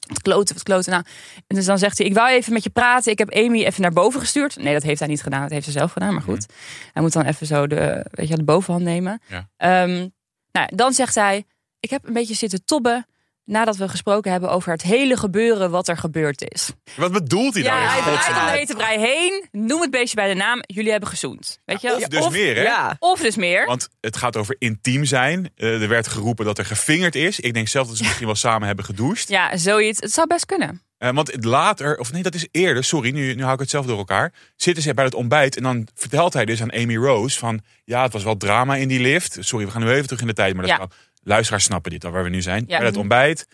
Wat 0.06 0.22
kloten, 0.22 0.54
wat 0.54 0.64
kloten. 0.64 0.92
Nou, 0.92 1.04
en 1.46 1.56
dus 1.56 1.64
dan 1.64 1.78
zegt 1.78 1.98
hij: 1.98 2.06
Ik 2.06 2.14
wou 2.14 2.30
even 2.30 2.52
met 2.52 2.64
je 2.64 2.70
praten. 2.70 3.12
Ik 3.12 3.18
heb 3.18 3.34
Amy 3.34 3.64
even 3.64 3.82
naar 3.82 3.92
boven 3.92 4.20
gestuurd. 4.20 4.56
Nee, 4.56 4.72
dat 4.72 4.82
heeft 4.82 4.98
hij 4.98 5.08
niet 5.08 5.22
gedaan. 5.22 5.42
Dat 5.42 5.50
heeft 5.50 5.64
ze 5.64 5.70
zelf 5.72 5.92
gedaan. 5.92 6.12
Maar 6.12 6.22
goed, 6.22 6.46
hij 6.92 7.02
moet 7.02 7.12
dan 7.12 7.24
even 7.24 7.46
zo 7.46 7.66
de, 7.66 8.06
weet 8.10 8.28
je, 8.28 8.36
de 8.36 8.44
bovenhand 8.44 8.84
nemen. 8.84 9.20
Ja. 9.28 9.48
Ehm, 9.56 10.08
nou, 10.52 10.68
dan 10.74 10.92
zegt 10.92 11.14
hij: 11.14 11.44
Ik 11.80 11.90
heb 11.90 12.06
een 12.06 12.12
beetje 12.12 12.34
zitten 12.34 12.64
tobben. 12.64 13.06
Nadat 13.44 13.76
we 13.76 13.88
gesproken 13.88 14.30
hebben 14.32 14.50
over 14.50 14.72
het 14.72 14.82
hele 14.82 15.16
gebeuren 15.16 15.70
wat 15.70 15.88
er 15.88 15.96
gebeurd 15.96 16.50
is. 16.52 16.70
Wat 16.96 17.12
bedoelt 17.12 17.54
hij 17.54 17.62
Ja, 17.62 17.70
daar 17.70 17.82
in 17.82 18.02
hij 18.02 18.12
draait 18.12 18.38
om 18.38 18.44
de 18.46 18.50
hete 18.58 18.74
brei 18.74 18.98
heen. 18.98 19.44
Noem 19.52 19.80
het 19.80 19.90
beestje 19.90 20.16
bij 20.16 20.28
de 20.28 20.34
naam. 20.34 20.62
Jullie 20.66 20.90
hebben 20.90 21.08
gezoend. 21.08 21.58
Weet 21.64 21.80
je? 21.80 21.94
Of 21.94 22.02
dus 22.08 22.24
of, 22.24 22.32
meer, 22.32 22.56
hè? 22.56 22.62
Ja, 22.62 22.96
of 22.98 23.20
dus 23.20 23.36
meer. 23.36 23.66
Want 23.66 23.88
het 24.00 24.16
gaat 24.16 24.36
over 24.36 24.56
intiem 24.58 25.04
zijn. 25.04 25.50
Eh, 25.56 25.82
er 25.82 25.88
werd 25.88 26.06
geroepen 26.08 26.44
dat 26.44 26.58
er 26.58 26.64
gevingerd 26.64 27.14
is. 27.14 27.40
Ik 27.40 27.54
denk 27.54 27.68
zelf 27.68 27.86
dat 27.88 27.96
ze 27.96 28.02
misschien 28.06 28.26
wel 28.26 28.34
samen 28.34 28.66
hebben 28.66 28.84
gedoucht. 28.84 29.28
Ja, 29.28 29.56
zoiets. 29.56 30.00
Het 30.00 30.12
zou 30.12 30.26
best 30.26 30.46
kunnen. 30.46 30.82
Eh, 30.98 31.10
want 31.10 31.32
het 31.32 31.44
later, 31.44 31.98
of 31.98 32.12
nee, 32.12 32.22
dat 32.22 32.34
is 32.34 32.46
eerder, 32.50 32.84
sorry, 32.84 33.10
nu, 33.10 33.34
nu 33.34 33.40
hou 33.42 33.54
ik 33.54 33.60
het 33.60 33.70
zelf 33.70 33.86
door 33.86 33.98
elkaar. 33.98 34.32
Zitten 34.56 34.82
ze 34.82 34.94
bij 34.94 35.04
het 35.04 35.14
ontbijt 35.14 35.56
en 35.56 35.62
dan 35.62 35.88
vertelt 35.94 36.32
hij 36.32 36.44
dus 36.44 36.62
aan 36.62 36.72
Amy 36.72 36.96
Rose 36.96 37.38
van... 37.38 37.60
Ja, 37.84 38.02
het 38.02 38.12
was 38.12 38.22
wel 38.22 38.36
drama 38.36 38.76
in 38.76 38.88
die 38.88 39.00
lift. 39.00 39.36
Sorry, 39.40 39.64
we 39.66 39.70
gaan 39.72 39.82
nu 39.82 39.90
even 39.90 40.04
terug 40.06 40.20
in 40.20 40.26
de 40.26 40.32
tijd. 40.32 40.52
Maar 40.54 40.62
dat 40.66 40.70
Ja. 40.72 40.78
wel- 40.78 40.90
luisteraars 41.24 41.64
snappen 41.64 41.90
dit 41.90 42.04
al, 42.04 42.10
waar 42.10 42.22
we 42.24 42.28
nu 42.28 42.42
zijn. 42.42 42.64
Ja. 42.66 42.76
Bij 42.78 42.86
het 42.86 42.96
ontbijt. 42.96 43.46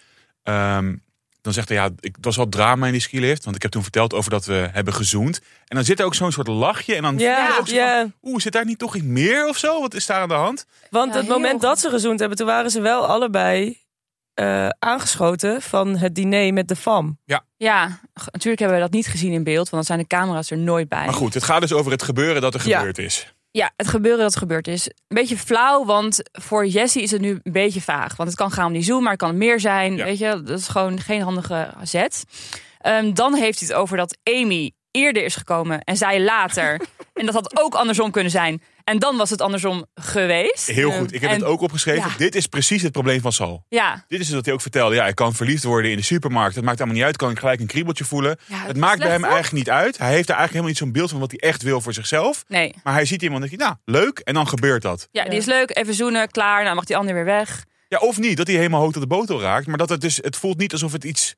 ehm, 0.43 0.94
dan 1.43 1.52
zegt 1.52 1.69
hij, 1.69 1.76
ja, 1.78 1.84
ik, 2.00 2.17
het 2.17 2.25
was 2.25 2.37
wel 2.37 2.49
drama 2.49 2.87
in 2.87 2.93
die 2.93 3.00
skilift. 3.00 3.44
Want 3.44 3.56
ik 3.56 3.62
heb 3.62 3.70
toen 3.70 3.82
verteld 3.82 4.14
over 4.14 4.31
dat 4.31 4.44
we 4.44 4.69
hebben 4.72 4.94
gezoend. 4.94 5.38
En 5.67 5.76
dan 5.76 5.84
zit 5.84 5.99
er 5.99 6.05
ook 6.05 6.14
zo'n 6.14 6.32
soort 6.32 6.46
lachje. 6.49 6.94
En 6.94 7.02
dan 7.02 7.11
voel 7.12 7.20
je 7.20 7.26
ja, 7.26 7.49
ook 7.58 7.69
zo 7.69 7.75
van, 7.75 7.84
ja. 7.84 8.06
Oeh, 8.22 8.40
zit 8.40 8.52
daar 8.52 8.64
niet 8.64 8.78
toch 8.78 8.94
iets 8.96 9.05
meer 9.05 9.49
of 9.49 9.56
zo? 9.56 9.81
Wat 9.81 9.94
is 9.94 10.06
daar 10.06 10.20
aan 10.20 10.28
de 10.28 10.34
hand? 10.34 10.67
Want 10.90 11.12
Ja, 11.14 11.20
het 11.20 11.28
moment 11.28 11.61
dat 11.61 11.81
ze 11.81 11.90
gezoend 11.90 12.19
hebben, 12.20 12.38
toen 12.38 12.46
waren 12.46 12.70
ze 12.70 12.81
wel 12.81 13.06
allebei 13.06 13.78
eh, 14.35 14.68
aangeschoten 14.78 15.62
van 15.62 15.97
het 15.97 16.14
diner 16.14 16.52
met 16.52 16.68
de 16.68 16.76
fam. 16.76 17.18
Ja, 17.56 17.88
g- 18.21 18.25
natuurlijk 18.33 18.59
hebben 18.59 18.76
we 18.78 18.83
dat 18.85 18.92
niet 18.92 19.06
gezien 19.06 19.33
in 19.33 19.44
beeld. 19.44 19.71
Want 19.71 19.71
dan 19.71 19.85
zijn 19.85 19.99
de 19.99 20.06
camera's 20.06 20.50
er 20.50 20.59
nooit 20.59 20.88
bij. 20.88 21.04
Maar 21.04 21.14
goed, 21.14 21.35
het 21.35 21.44
gaat 21.44 21.61
dus 21.61 21.73
over 21.73 21.92
het 21.92 22.02
gebeuren 22.02 22.42
dat 22.42 22.54
er 22.54 22.68
Ja. 22.68 22.78
gebeurd 22.78 22.99
is. 22.99 23.35
Ja, 23.52 23.73
het 23.76 23.88
gebeuren 23.88 24.21
dat 24.21 24.37
gebeurd 24.37 24.69
is. 24.69 24.87
Een 24.87 24.95
beetje 25.09 25.37
flauw, 25.37 25.85
want 25.85 26.19
voor 26.33 26.66
Jessie 26.66 27.02
is 27.02 27.11
het 27.11 27.21
nu 27.21 27.40
een 27.42 27.52
beetje 27.52 27.80
vaag. 27.80 28.16
Want 28.16 28.28
het 28.28 28.38
kan 28.38 28.50
gaan 28.50 28.66
om 28.66 28.73
die 28.73 28.83
zoom, 28.83 29.02
maar 29.02 29.12
het 29.12 29.21
kan 29.21 29.38
meer 29.38 29.61
zijn. 29.61 29.97
Ja. 29.97 30.04
Weet 30.04 30.19
je, 30.19 30.42
dat 30.42 30.59
is 30.59 30.69
gewoon 30.69 31.00
geen 31.00 31.23
handige 31.23 31.75
zet. 31.83 32.25
Ehm, 32.78 33.12
dan 33.12 33.35
heeft 33.35 33.59
hij 33.59 33.69
het 33.69 33.76
over 33.76 33.97
dat 33.97 34.19
Amy 34.23 34.73
eerder 34.90 35.25
is 35.25 35.37
gekomen 35.37 35.80
en 35.80 35.97
zij 35.97 36.20
later. 36.20 36.80
en 37.14 37.26
dat 37.26 37.35
had 37.35 37.61
ook 37.62 37.75
andersom 37.75 38.11
kunnen 38.11 38.30
zijn. 38.30 38.62
En 38.85 38.99
dan 38.99 39.16
was 39.16 39.30
het 39.30 39.40
andersom 39.40 39.87
geweest. 39.94 40.66
Heel 40.66 40.90
goed, 40.90 41.12
ik 41.14 41.20
heb 41.20 41.30
En- 41.30 41.37
het 41.37 41.44
ook 41.44 41.61
opgeschreven. 41.61 42.11
ja. 42.11 42.16
Dit 42.16 42.35
is 42.35 42.47
precies 42.47 42.82
het 42.82 42.92
probleem 42.92 43.20
van 43.20 43.32
Sal. 43.32 43.64
Ja, 43.68 44.04
Dit 44.09 44.20
is 44.20 44.26
dus 44.26 44.35
wat 44.35 44.44
hij 44.44 44.54
ook 44.54 44.61
vertelde. 44.61 44.94
Ja, 44.94 45.06
ik 45.06 45.14
kan 45.14 45.35
verliefd 45.35 45.64
worden 45.64 45.90
in 45.90 45.97
de 45.97 46.02
supermarkt. 46.02 46.54
Dat 46.54 46.64
maakt 46.64 46.78
allemaal 46.78 46.97
niet 46.97 47.04
uit. 47.04 47.16
Kan 47.16 47.30
ik 47.30 47.38
gelijk 47.38 47.61
een 47.61 47.66
kriebeltje 47.66 48.04
voelen. 48.04 48.37
Ja, 48.47 48.56
het 48.66 48.76
maakt 48.76 48.99
bij 48.99 49.11
hem 49.11 49.25
eigenlijk 49.25 49.52
niet 49.52 49.70
uit. 49.70 49.99
Hij 49.99 50.12
heeft 50.12 50.26
daar 50.26 50.37
eigenlijk 50.37 50.50
helemaal 50.50 50.68
niet 50.68 50.78
zo'n 50.78 50.92
beeld 50.92 51.11
van 51.11 51.20
wat 51.20 51.30
hij 51.30 51.40
echt 51.40 51.62
wil 51.62 51.80
voor 51.80 51.92
zichzelf. 51.92 52.44
nee. 52.49 52.75
Maar 52.82 52.92
hij 52.94 53.04
ziet 53.04 53.23
iemand 53.23 53.42
en 53.42 53.49
denkt, 53.49 53.64
nou, 53.64 53.76
leuk. 53.85 54.18
En 54.18 54.35
dan 54.35 54.49
gebeurt 54.49 54.82
dat. 54.82 55.09
Ja, 55.11 55.25
die 55.25 55.38
is 55.38 55.44
leuk. 55.44 55.76
Even 55.76 55.94
zoenen, 55.94 56.30
klaar. 56.30 56.64
Dan 56.64 56.75
mag 56.75 56.85
die 56.85 56.97
ander 56.97 57.14
weer 57.14 57.25
weg. 57.25 57.64
Ja, 57.88 57.99
of 57.99 58.18
niet, 58.18 58.37
dat 58.37 58.47
hij 58.47 58.56
helemaal 58.56 58.80
hoog 58.80 58.92
tot 58.92 59.02
de 59.02 59.09
botel 59.09 59.40
raakt. 59.40 59.66
Maar 59.66 59.78
dat 59.78 59.88
het 59.88 60.00
dus, 60.00 60.16
het 60.16 60.37
voelt 60.37 60.59
niet 60.59 60.73
alsof 60.73 60.92
het 60.92 61.04
iets 61.04 61.35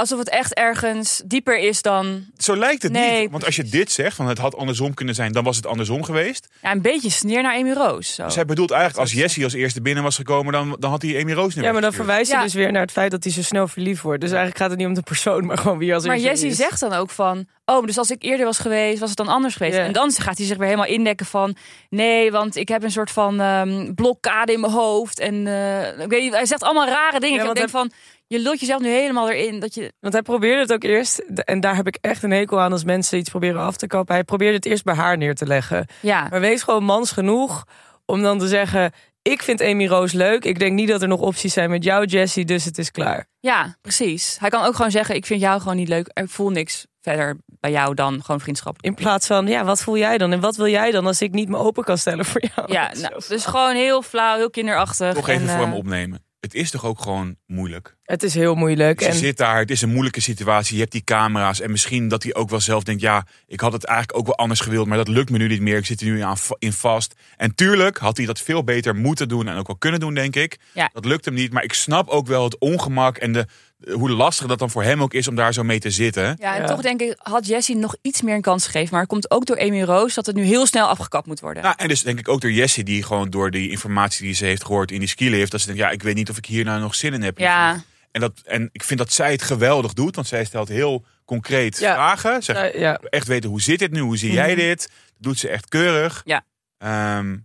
alsof 0.00 0.18
het 0.18 0.28
echt 0.28 0.54
ergens 0.54 1.22
dieper 1.24 1.58
is 1.58 1.82
dan... 1.82 2.24
Zo 2.38 2.56
lijkt 2.56 2.82
het 2.82 2.92
Nee, 2.92 3.20
niet. 3.20 3.30
Want 3.30 3.44
als 3.44 3.56
je 3.56 3.64
dit 3.64 3.92
zegt, 3.92 4.16
van 4.16 4.28
het 4.28 4.38
had 4.38 4.56
andersom 4.56 4.94
kunnen 4.94 5.14
zijn, 5.14 5.32
dan 5.32 5.44
was 5.44 5.56
het 5.56 5.66
andersom 5.66 6.02
geweest. 6.04 6.48
Ja, 6.62 6.70
een 6.72 6.82
beetje 6.82 7.10
sneer 7.10 7.42
naar 7.42 7.56
Amy 7.56 7.72
Roos. 7.72 8.14
Zo. 8.14 8.24
Dus 8.24 8.34
hij 8.34 8.44
bedoelt 8.44 8.70
eigenlijk, 8.70 9.00
als 9.00 9.12
Jessie 9.12 9.44
als 9.44 9.52
eerste 9.52 9.82
binnen 9.82 10.02
was 10.02 10.16
gekomen, 10.16 10.52
dan, 10.52 10.76
dan 10.78 10.90
had 10.90 11.02
hij 11.02 11.20
Amy 11.20 11.32
Roos 11.32 11.54
nu 11.54 11.62
Ja, 11.62 11.72
maar 11.72 11.80
dan 11.80 11.92
verwijst 11.92 12.30
hij 12.30 12.38
Ja. 12.38 12.44
dus 12.44 12.54
weer 12.54 12.72
naar 12.72 12.82
het 12.82 12.92
feit 12.92 13.10
dat 13.10 13.24
hij 13.24 13.32
zo 13.32 13.42
snel 13.42 13.68
verliefd 13.68 14.02
wordt. 14.02 14.20
Dus 14.20 14.30
eigenlijk 14.30 14.60
gaat 14.60 14.70
het 14.70 14.78
niet 14.78 14.88
om 14.88 14.94
de 14.94 15.02
persoon, 15.02 15.46
maar 15.46 15.58
gewoon 15.58 15.78
wie 15.78 15.94
als 15.94 16.04
Maar 16.06 16.14
eerste 16.14 16.28
Jessie 16.30 16.48
is. 16.50 16.56
zegt 16.56 16.80
dan 16.80 16.92
ook 16.92 17.10
van... 17.10 17.46
Oh, 17.64 17.86
dus 17.86 17.98
als 17.98 18.10
ik 18.10 18.22
eerder 18.22 18.46
was 18.46 18.58
geweest, 18.58 18.98
was 18.98 19.08
het 19.08 19.18
dan 19.18 19.28
anders 19.28 19.54
geweest. 19.54 19.76
En 19.76 19.92
dan 19.92 20.12
gaat 20.12 20.38
hij 20.38 20.46
zich 20.46 20.56
weer 20.56 20.66
helemaal 20.66 20.86
indekken 20.88 21.26
van... 21.26 21.56
Nee, 21.90 22.30
want 22.30 22.56
ik 22.56 22.68
heb 22.68 22.82
een 22.82 22.90
soort 22.90 23.10
van 23.10 23.40
ehm, 23.40 23.94
blokkade 23.94 24.52
in 24.52 24.60
mijn 24.60 24.72
hoofd. 24.72 25.18
En 25.18 25.46
eh, 25.46 25.98
ik 26.04 26.10
weet 26.10 26.22
niet, 26.22 26.32
hij 26.32 26.46
zegt 26.46 26.62
allemaal 26.62 26.86
rare 26.88 27.20
dingen. 27.20 27.42
Ja, 27.42 27.48
ik 27.48 27.54
denk 27.54 27.68
van, 27.68 27.90
je 28.30 28.38
lult 28.38 28.60
jezelf 28.60 28.80
nu 28.80 28.88
helemaal 28.88 29.30
erin. 29.30 29.60
Dat 29.60 29.74
je, 29.74 29.92
Want 30.00 30.12
hij 30.12 30.22
probeerde 30.22 30.60
het 30.60 30.72
ook 30.72 30.82
eerst, 30.82 31.18
en 31.18 31.60
daar 31.60 31.76
heb 31.76 31.86
ik 31.86 31.98
echt 32.00 32.22
een 32.22 32.30
hekel 32.30 32.60
aan 32.60 32.72
als 32.72 32.84
mensen 32.84 33.18
iets 33.18 33.30
proberen 33.30 33.60
af 33.60 33.76
te 33.76 33.86
kappen. 33.86 34.14
Hij 34.14 34.24
probeerde 34.24 34.54
het 34.56 34.66
eerst 34.66 34.84
bij 34.84 34.94
haar 34.94 35.16
neer 35.16 35.34
te 35.34 35.46
leggen. 35.46 35.86
ja, 36.00 36.26
Maar 36.30 36.40
wees 36.40 36.62
gewoon 36.62 36.84
mans 36.84 37.10
genoeg 37.12 37.64
om 38.06 38.22
dan 38.22 38.38
te 38.38 38.48
zeggen: 38.48 38.92
Ik 39.22 39.42
vind 39.42 39.62
Amy 39.62 39.86
Roos 39.86 40.12
leuk. 40.12 40.44
Ik 40.44 40.58
denk 40.58 40.72
niet 40.72 40.88
dat 40.88 41.02
er 41.02 41.08
nog 41.08 41.20
opties 41.20 41.52
zijn 41.52 41.70
met 41.70 41.84
jou, 41.84 42.04
Jessie, 42.04 42.44
dus 42.44 42.64
het 42.64 42.78
is 42.78 42.90
klaar. 42.90 43.26
ja, 43.40 43.76
precies. 43.80 44.36
Hij 44.40 44.48
kan 44.50 44.64
ook 44.64 44.74
gewoon 44.74 44.90
zeggen, 44.90 45.14
ik 45.14 45.26
vind 45.26 45.40
jou 45.40 45.60
gewoon 45.60 45.76
niet 45.76 45.88
leuk. 45.88 46.10
Ik 46.12 46.28
voel 46.28 46.50
niks 46.50 46.86
verder 47.00 47.36
bij 47.46 47.70
jou 47.70 47.94
dan 47.94 48.22
gewoon 48.24 48.40
vriendschap. 48.40 48.76
In 48.80 48.94
plaats 48.94 49.26
van: 49.26 49.46
Ja, 49.46 49.64
wat 49.64 49.82
voel 49.82 49.96
jij 49.96 50.18
dan? 50.18 50.32
En 50.32 50.40
wat 50.40 50.56
wil 50.56 50.68
jij 50.68 50.90
dan 50.90 51.06
als 51.06 51.22
ik 51.22 51.32
niet 51.32 51.48
me 51.48 51.56
open 51.56 51.84
kan 51.84 51.98
stellen 51.98 52.24
voor 52.24 52.42
jou? 52.54 52.72
Ja, 52.72 52.90
nou, 53.00 53.22
dus 53.28 53.44
gewoon 53.46 53.74
heel 53.74 54.02
flauw, 54.02 54.36
heel 54.36 54.50
kinderachtig. 54.50 55.14
Toch 55.14 55.28
even 55.28 55.42
en, 55.42 55.48
voor 55.48 55.64
hem 55.64 55.72
eh, 55.72 55.78
opnemen. 55.78 56.24
Het 56.40 56.54
is 56.54 56.70
toch 56.70 56.84
ook 56.84 57.00
gewoon 57.00 57.36
moeilijk. 57.46 57.96
Het 58.02 58.22
is 58.22 58.34
heel 58.34 58.54
moeilijk. 58.54 58.98
Dus 58.98 59.06
je 59.06 59.12
En 59.12 59.18
zit 59.18 59.36
daar, 59.36 59.58
het 59.58 59.70
is 59.70 59.82
een 59.82 59.90
moeilijke 59.90 60.20
situatie. 60.20 60.74
Je 60.74 60.80
hebt 60.80 60.92
die 60.92 61.04
camera's. 61.04 61.60
En 61.60 61.70
misschien 61.70 62.08
dat 62.08 62.22
hij 62.22 62.34
ook 62.34 62.50
wel 62.50 62.60
zelf 62.60 62.82
denkt: 62.82 63.02
ja, 63.02 63.26
ik 63.46 63.60
had 63.60 63.72
het 63.72 63.84
eigenlijk 63.84 64.18
ook 64.18 64.26
wel 64.26 64.36
anders 64.36 64.60
gewild. 64.60 64.86
Maar 64.86 64.96
dat 64.96 65.08
lukt 65.08 65.30
me 65.30 65.38
nu 65.38 65.48
niet 65.48 65.60
meer. 65.60 65.76
Ik 65.76 65.86
zit 65.86 66.00
er 66.00 66.06
nu 66.06 66.20
aan, 66.20 66.36
in 66.58 66.72
vast. 66.72 67.14
En 67.36 67.54
tuurlijk 67.54 67.98
had 67.98 68.16
hij 68.16 68.26
dat 68.26 68.40
veel 68.40 68.64
beter 68.64 68.96
moeten 68.96 69.28
doen. 69.28 69.48
En 69.48 69.56
ook 69.56 69.66
wel 69.66 69.76
kunnen 69.76 70.00
doen, 70.00 70.14
denk 70.14 70.36
ik. 70.36 70.58
Ja. 70.72 70.90
Dat 70.92 71.04
lukt 71.04 71.24
hem 71.24 71.34
niet. 71.34 71.52
Maar 71.52 71.64
ik 71.64 71.72
snap 71.72 72.08
ook 72.08 72.26
wel 72.26 72.44
het 72.44 72.58
ongemak. 72.58 73.16
En 73.16 73.32
de, 73.32 73.46
hoe 73.92 74.10
lastig 74.10 74.46
dat 74.46 74.58
dan 74.58 74.70
voor 74.70 74.82
hem 74.82 75.02
ook 75.02 75.14
is 75.14 75.28
om 75.28 75.34
daar 75.34 75.52
zo 75.52 75.62
mee 75.62 75.78
te 75.78 75.90
zitten. 75.90 76.36
Ja, 76.38 76.54
en 76.54 76.60
Ja. 76.60 76.66
toch 76.66 76.80
denk 76.82 77.00
ik, 77.00 77.14
had 77.18 77.46
Jessie 77.46 77.76
nog 77.76 77.96
iets 78.02 78.22
meer 78.22 78.34
een 78.34 78.40
kans 78.42 78.64
gegeven. 78.64 78.88
Maar 78.90 79.00
het 79.00 79.08
komt 79.08 79.30
ook 79.30 79.46
door 79.46 79.60
Amy 79.60 79.82
Roos 79.82 80.14
dat 80.14 80.26
het 80.26 80.36
nu 80.36 80.42
heel 80.42 80.66
snel 80.66 80.86
afgekapt 80.86 81.26
moet 81.26 81.40
worden. 81.40 81.62
Nou, 81.62 81.74
en 81.78 81.88
dus 81.88 82.02
denk 82.02 82.18
ik 82.18 82.28
ook 82.28 82.40
door 82.40 82.52
Jessie, 82.52 82.84
die 82.84 83.02
gewoon 83.02 83.30
door 83.30 83.50
die 83.50 83.70
informatie 83.70 84.24
die 84.24 84.34
ze 84.34 84.44
heeft 84.44 84.64
gehoord 84.64 84.90
in 84.90 84.98
die 84.98 85.08
skilift, 85.08 85.50
dat 85.50 85.60
ze 85.60 85.66
denkt, 85.66 85.80
ja, 85.82 85.90
ik 85.90 86.02
weet 86.02 86.14
niet 86.14 86.30
of 86.30 86.36
ik 86.36 86.46
hier 86.46 86.64
nou 86.64 86.80
nog 86.80 86.94
zin 86.94 87.12
in 87.12 87.22
heb. 87.22 87.38
Ja. 87.38 87.82
En, 88.12 88.20
dat, 88.20 88.32
en 88.44 88.68
ik 88.72 88.82
vind 88.84 88.98
dat 88.98 89.12
zij 89.12 89.32
het 89.32 89.42
geweldig 89.42 89.92
doet, 89.92 90.14
want 90.14 90.26
zij 90.26 90.44
stelt 90.44 90.68
heel 90.68 91.04
concreet 91.24 91.78
Ja. 91.78 91.94
vragen. 91.94 92.42
Zegt, 92.42 92.74
ja. 92.78 92.94
echt 92.96 93.26
weten, 93.26 93.50
hoe 93.50 93.60
zit 93.62 93.78
dit 93.78 93.92
nu? 93.92 94.00
Hoe 94.00 94.16
zie 94.16 94.32
jij 94.32 94.54
dit? 94.54 94.80
Dat 94.80 94.90
doet 95.18 95.38
ze 95.38 95.48
echt 95.48 95.68
keurig. 95.68 96.22
Ja. 96.24 96.42
Ehm, 96.78 97.36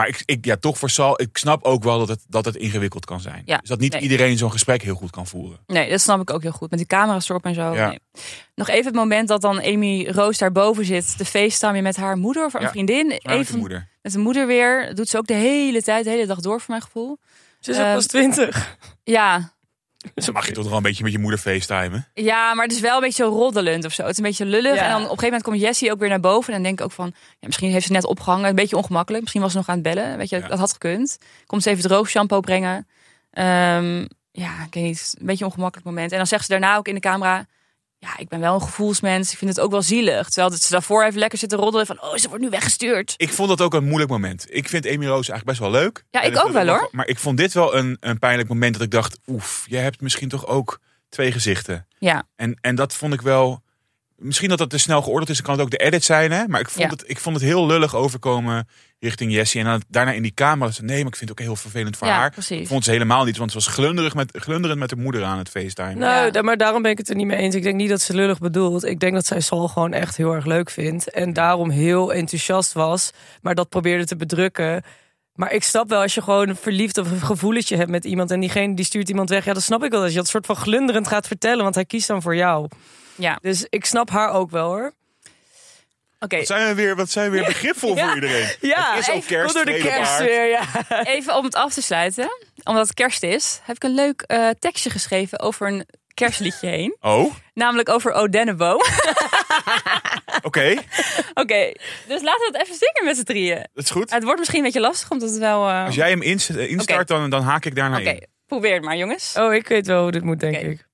maar 0.00 0.08
ik, 0.08 0.22
ik, 0.24 0.44
ja, 0.44 0.56
toch 0.56 0.78
voor 0.78 0.90
Sal, 0.90 1.22
ik 1.22 1.36
snap 1.38 1.64
ook 1.64 1.82
wel 1.82 1.98
dat 1.98 2.08
het, 2.08 2.24
dat 2.28 2.44
het 2.44 2.56
ingewikkeld 2.56 3.04
kan 3.04 3.20
zijn. 3.20 3.42
Ja. 3.44 3.56
Dus 3.58 3.68
dat 3.68 3.78
niet 3.80 3.92
Nee. 3.92 4.02
iedereen 4.02 4.38
zo'n 4.38 4.50
gesprek 4.52 4.82
heel 4.82 4.94
goed 4.94 5.10
kan 5.10 5.26
voeren. 5.26 5.58
Nee, 5.66 5.90
dat 5.90 6.00
snap 6.00 6.20
ik 6.20 6.30
ook 6.32 6.42
heel 6.42 6.50
goed. 6.52 6.70
Met 6.70 6.78
die 6.78 6.88
camera's 6.88 7.28
erop 7.28 7.44
en 7.44 7.54
zo. 7.54 7.74
Ja. 7.74 7.88
Nee. 7.88 7.98
Nog 8.54 8.68
even 8.68 8.84
het 8.86 8.94
moment 8.94 9.28
dat 9.28 9.40
dan 9.40 9.62
Amy 9.62 10.06
Roos 10.08 10.38
daarboven 10.38 10.84
zit. 10.84 11.18
De 11.18 11.24
FaceTime 11.24 11.80
met 11.82 11.96
haar 11.96 12.16
moeder 12.16 12.44
of 12.44 12.54
een 12.54 12.60
Ja, 12.60 12.70
vriendin. 12.70 13.10
Samen 13.10 13.38
met 13.38 13.46
Even 13.46 13.58
moeder. 13.58 13.88
met 14.02 14.12
de 14.12 14.18
moeder 14.18 14.46
weer. 14.46 14.86
Dat 14.86 14.96
doet 14.96 15.08
ze 15.08 15.18
ook 15.18 15.26
de 15.26 15.34
hele 15.34 15.82
tijd, 15.82 16.04
de 16.04 16.10
hele 16.10 16.26
dag 16.26 16.40
door 16.40 16.58
voor 16.60 16.70
mijn 16.70 16.82
gevoel. 16.82 17.18
Ze 17.60 17.70
is 17.70 17.76
ook 17.78 17.84
Ehm, 17.84 17.94
pas 17.94 18.06
twintig. 18.06 18.76
Ja, 19.04 19.52
Dus 20.14 20.30
mag 20.30 20.46
je 20.46 20.52
toch 20.52 20.68
wel 20.68 20.76
een 20.76 20.82
beetje 20.82 21.02
met 21.02 21.12
je 21.12 21.18
moeder 21.18 21.38
facetimen? 21.38 22.06
ja, 22.14 22.54
maar 22.54 22.64
het 22.64 22.74
is 22.74 22.80
wel 22.80 22.94
een 22.94 23.00
beetje 23.00 23.22
zo 23.24 23.28
roddelend 23.30 23.84
of 23.84 23.92
zo. 23.92 24.02
Het 24.02 24.10
is 24.10 24.16
een 24.18 24.22
beetje 24.24 24.44
lullig. 24.44 24.74
Ja. 24.74 24.82
En 24.82 24.88
dan 24.88 24.94
op 24.96 25.02
een 25.02 25.08
gegeven 25.08 25.24
moment 25.24 25.42
komt 25.42 25.60
Jessie 25.60 25.90
ook 25.92 25.98
weer 25.98 26.08
naar 26.08 26.20
boven. 26.20 26.46
En 26.48 26.54
dan 26.54 26.62
denk 26.62 26.78
ik 26.78 26.84
ook 26.84 26.92
van, 26.92 27.12
ja, 27.38 27.46
misschien 27.46 27.70
heeft 27.70 27.86
ze 27.86 27.92
net 27.92 28.04
opgehangen. 28.06 28.48
Een 28.48 28.54
beetje 28.54 28.76
ongemakkelijk. 28.76 29.20
Misschien 29.20 29.42
was 29.42 29.52
ze 29.52 29.56
nog 29.58 29.68
aan 29.68 29.74
het 29.74 29.82
bellen. 29.82 30.16
Weet 30.16 30.28
je, 30.28 30.36
Ja. 30.36 30.48
dat 30.48 30.58
had 30.58 30.72
gekund. 30.72 31.18
Komt 31.46 31.62
ze 31.62 31.70
even 31.70 31.82
het 31.82 31.92
roogshampoo 31.92 32.40
brengen. 32.40 32.88
Ehm, 33.30 34.06
ja, 34.32 34.62
ik 34.66 34.74
weet 34.74 34.84
niet. 34.84 35.14
Een 35.18 35.26
beetje 35.26 35.44
een 35.44 35.50
ongemakkelijk 35.50 35.88
moment. 35.88 36.10
En 36.12 36.16
dan 36.18 36.26
zegt 36.26 36.44
ze 36.44 36.50
daarna 36.50 36.76
ook 36.76 36.88
in 36.88 36.94
de 36.94 37.00
camera... 37.00 37.46
Ja, 38.02 38.18
ik 38.18 38.28
ben 38.28 38.40
wel 38.40 38.54
een 38.54 38.62
gevoelsmens. 38.62 39.32
Ik 39.32 39.38
vind 39.38 39.50
het 39.50 39.60
ook 39.60 39.70
wel 39.70 39.82
zielig. 39.82 40.26
Terwijl 40.26 40.50
dat 40.50 40.60
ze 40.60 40.72
daarvoor 40.72 41.04
even 41.04 41.18
lekker 41.18 41.38
zitten 41.38 41.58
roddelen 41.58 41.86
van... 41.86 42.02
Oh, 42.02 42.14
ze 42.14 42.28
wordt 42.28 42.44
nu 42.44 42.50
weggestuurd. 42.50 43.14
Ik 43.16 43.32
vond 43.32 43.48
dat 43.48 43.60
ook 43.60 43.74
een 43.74 43.84
moeilijk 43.84 44.10
moment. 44.10 44.46
Ik 44.48 44.68
vind 44.68 44.86
Amy 44.86 45.06
Roos 45.06 45.28
eigenlijk 45.28 45.44
best 45.44 45.58
wel 45.58 45.70
leuk. 45.70 46.04
Ja, 46.10 46.22
En 46.22 46.32
ik 46.32 46.44
ook 46.44 46.52
wel, 46.52 46.66
hoor. 46.66 46.88
Maar 46.92 47.06
ik 47.06 47.18
vond 47.18 47.36
dit 47.36 47.52
wel 47.52 47.74
een, 47.76 47.96
een 48.00 48.18
pijnlijk 48.18 48.48
moment 48.48 48.72
dat 48.72 48.82
ik 48.82 48.90
dacht... 48.90 49.18
Oef, 49.26 49.64
jij 49.68 49.82
hebt 49.82 50.00
misschien 50.00 50.28
toch 50.28 50.46
ook 50.46 50.80
twee 51.08 51.32
gezichten. 51.32 51.86
Ja, 51.98 52.24
En, 52.36 52.58
en 52.60 52.74
dat 52.74 52.94
vond 52.94 53.12
ik 53.12 53.20
wel... 53.20 53.62
Misschien 54.22 54.48
dat 54.48 54.58
dat 54.58 54.70
te 54.70 54.78
snel 54.78 55.02
geoordeeld 55.02 55.28
is, 55.28 55.36
dan 55.36 55.44
kan 55.44 55.54
het 55.54 55.62
ook 55.64 55.70
de 55.70 55.76
edit 55.84 56.04
zijn. 56.04 56.30
Hè? 56.32 56.46
Maar 56.48 56.60
ik 56.60 56.68
vond, 56.70 56.84
Ja. 56.84 56.90
het, 56.90 57.04
ik 57.06 57.18
vond 57.18 57.36
het 57.36 57.44
heel 57.44 57.66
lullig 57.66 57.94
overkomen 57.94 58.68
richting 58.98 59.32
Jessie. 59.32 59.60
En 59.60 59.66
dan 59.66 59.82
daarna 59.88 60.12
in 60.12 60.22
die 60.22 60.34
camera. 60.34 60.70
zei, 60.70 60.86
Nee, 60.86 60.98
maar 60.98 61.06
ik 61.12 61.16
vind 61.16 61.30
het 61.30 61.38
ook 61.40 61.46
heel 61.46 61.56
vervelend 61.56 61.96
voor 61.96 62.06
ja 62.06 62.14
haar. 62.14 62.30
precies. 62.30 62.68
vond 62.68 62.84
ze 62.84 62.90
helemaal 62.90 63.24
niet, 63.24 63.36
want 63.36 63.50
ze 63.50 63.56
was 63.56 63.66
glunderig 63.66 64.14
met, 64.14 64.30
glunderend 64.38 64.78
met 64.80 64.88
de 64.88 64.96
moeder 64.96 65.24
aan 65.24 65.38
het 65.38 65.48
FaceTime. 65.48 65.94
Nou, 65.94 66.30
Ja. 66.32 66.42
maar 66.42 66.56
daarom 66.56 66.82
ben 66.82 66.90
ik 66.90 66.98
het 66.98 67.08
er 67.08 67.14
niet 67.16 67.26
mee 67.26 67.36
eens. 67.38 67.54
Ik 67.54 67.62
denk 67.62 67.76
niet 67.76 67.88
dat 67.88 68.00
ze 68.00 68.14
lullig 68.14 68.38
bedoelt. 68.38 68.84
Ik 68.84 69.00
denk 69.00 69.14
dat 69.14 69.26
zij 69.26 69.40
Sal 69.40 69.68
gewoon 69.68 69.92
echt 69.92 70.16
heel 70.16 70.32
erg 70.34 70.44
leuk 70.46 70.70
vindt. 70.70 71.10
En 71.10 71.32
daarom 71.32 71.70
heel 71.70 72.12
enthousiast 72.12 72.72
was. 72.72 73.10
Maar 73.42 73.54
dat 73.54 73.68
probeerde 73.68 74.06
te 74.06 74.16
bedrukken. 74.16 74.82
Maar 75.34 75.52
ik 75.52 75.64
snap 75.64 75.88
wel 75.88 76.00
als 76.02 76.14
je 76.14 76.22
gewoon 76.22 76.48
een 76.48 76.56
verliefd 76.56 76.98
of 76.98 77.10
een 77.10 77.20
gevoeletje 77.20 77.76
hebt 77.76 77.90
met 77.90 78.04
iemand. 78.04 78.30
En 78.30 78.40
diegene 78.40 78.74
die 78.74 78.84
stuurt 78.84 79.08
iemand 79.08 79.28
weg. 79.28 79.44
Ja, 79.44 79.52
dat 79.52 79.62
snap 79.62 79.84
ik 79.84 79.90
wel. 79.90 80.00
Dat 80.00 80.10
je 80.10 80.16
dat 80.16 80.28
soort 80.28 80.46
van 80.46 80.56
glunderend 80.56 81.08
gaat 81.08 81.26
vertellen. 81.26 81.62
Want 81.62 81.74
hij 81.74 81.84
kiest 81.84 82.06
dan 82.08 82.22
voor 82.22 82.36
jou. 82.36 82.68
Ja, 83.14 83.38
Dus 83.42 83.66
ik 83.68 83.84
snap 83.84 84.10
haar 84.10 84.30
ook 84.32 84.50
wel 84.50 84.66
hoor. 84.68 84.92
oké. 86.20 86.36
Wat 86.36 86.46
zijn 86.46 86.68
we 86.68 86.74
weer, 86.74 86.96
wat 86.96 87.10
zijn 87.10 87.30
we 87.30 87.36
weer 87.36 87.46
begripvol 87.46 87.96
Ja. 87.96 88.06
voor 88.06 88.14
iedereen? 88.14 88.48
Ja, 88.60 88.94
het 88.94 89.00
is 89.08 89.14
even 89.14 89.26
kerst, 89.28 89.54
door 89.54 89.64
de 89.64 89.78
kerst 89.78 90.18
weer. 90.18 90.48
Ja. 90.48 90.64
Even 91.04 91.36
om 91.36 91.44
het 91.44 91.54
af 91.54 91.72
te 91.72 91.82
sluiten, 91.82 92.28
omdat 92.64 92.82
het 92.86 92.94
kerst 92.94 93.22
is, 93.22 93.60
heb 93.62 93.76
ik 93.76 93.84
een 93.84 93.94
leuk 93.94 94.20
eh, 94.22 94.48
tekstje 94.58 94.90
geschreven 94.90 95.40
over 95.40 95.66
een 95.68 95.86
kerstliedje 96.24 96.66
heen. 96.68 96.96
Oh, 97.00 97.34
Namelijk 97.54 97.88
over 97.88 98.12
O 98.12 98.28
Denneboom. 98.28 98.80
oké. 100.48 100.74
Oké, 101.34 101.72
dus 102.08 102.22
laten 102.22 102.40
we 102.40 102.48
het 102.52 102.60
even 102.62 102.74
zingen 102.74 103.04
met 103.04 103.16
z'n 103.16 103.22
drieën. 103.22 103.66
Dat 103.74 103.84
is 103.84 103.90
goed. 103.90 104.10
Het 104.10 104.22
wordt 104.24 104.38
misschien 104.38 104.58
een 104.58 104.64
beetje 104.64 104.80
lastig, 104.80 105.10
omdat 105.10 105.28
het 105.30 105.38
wel... 105.38 105.68
eh, 105.68 105.84
Als 105.84 105.94
jij 105.94 106.10
hem 106.10 106.22
inst- 106.22 106.50
eh, 106.50 106.70
instart, 106.70 107.08
dan, 107.08 107.30
dan 107.30 107.42
haak 107.42 107.64
ik 107.64 107.74
daarna 107.74 107.98
Oké, 108.00 108.08
in. 108.10 108.26
probeer 108.46 108.74
het 108.74 108.82
maar 108.84 108.96
jongens. 108.96 109.34
Oh, 109.38 109.54
ik 109.54 109.68
weet 109.68 109.86
wel 109.86 110.02
hoe 110.02 110.10
dit 110.10 110.22
moet, 110.22 110.40
denk 110.40 110.56
Oké. 110.56 110.64
ik. 110.66 110.88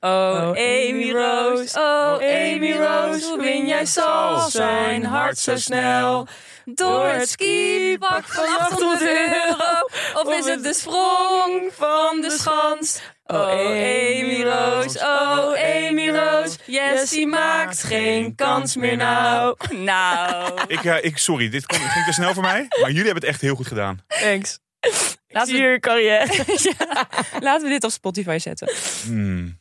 Oh, 0.00 0.10
Amy 0.48 0.88
Amy 0.90 1.10
Rose, 1.12 1.56
Rose, 1.56 1.78
oh, 1.78 2.12
Amy 2.14 2.72
Rose, 2.72 3.26
hoe 3.28 3.38
win 3.40 3.66
jij 3.66 3.86
zal 3.86 4.38
zijn 4.50 5.04
hart 5.04 5.38
zo 5.38 5.56
snel? 5.56 6.26
Door 6.64 7.06
het 7.06 7.28
skipak 7.28 8.24
van 8.24 8.58
800 8.58 9.02
euro, 9.02 9.88
of 10.22 10.38
is 10.38 10.44
het 10.46 10.62
de 10.62 10.74
sprong 10.74 11.70
van 11.76 12.20
de 12.20 12.30
schans? 12.30 13.00
Oh, 13.26 13.40
Amy 13.50 14.42
Rose, 14.42 14.98
oh, 14.98 15.54
Amy 15.88 16.08
Rose, 16.10 16.58
Jessie 16.66 17.26
maakt 17.26 17.82
geen 17.82 18.34
kans 18.34 18.76
meer 18.76 18.96
nou. 18.96 19.56
Nou, 19.76 20.60
Ik, 20.66 20.84
eh, 20.84 21.04
ik, 21.04 21.18
sorry, 21.18 21.48
dit 21.48 21.66
kon- 21.66 21.78
ging 21.78 22.04
te 22.04 22.12
snel 22.12 22.34
voor 22.34 22.42
mij. 22.42 22.66
Maar 22.80 22.90
jullie 22.90 23.04
hebben 23.04 23.14
het 23.22 23.24
echt 23.24 23.40
heel 23.40 23.54
goed 23.54 23.66
gedaan. 23.66 24.00
Thanks. 24.08 24.58
laten 25.28 25.54
we, 25.54 25.76
carrière. 25.80 26.26
Ja, 26.78 27.08
laten 27.40 27.62
we 27.66 27.72
dit 27.72 27.84
op 27.84 27.90
Spotify 27.90 28.38
zetten. 28.38 28.68
Hmm. 29.04 29.58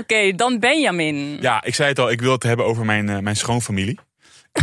Oké, 0.00 0.32
dan 0.34 0.58
Benjamin. 0.58 1.38
Ja, 1.40 1.62
ik 1.64 1.74
zei 1.74 1.88
het 1.88 1.98
al, 1.98 2.10
ik 2.10 2.20
wil 2.20 2.32
het 2.32 2.42
hebben 2.42 2.66
over 2.66 2.84
mijn, 2.84 3.08
eh, 3.08 3.18
mijn 3.18 3.36
schoonfamilie. 3.36 3.98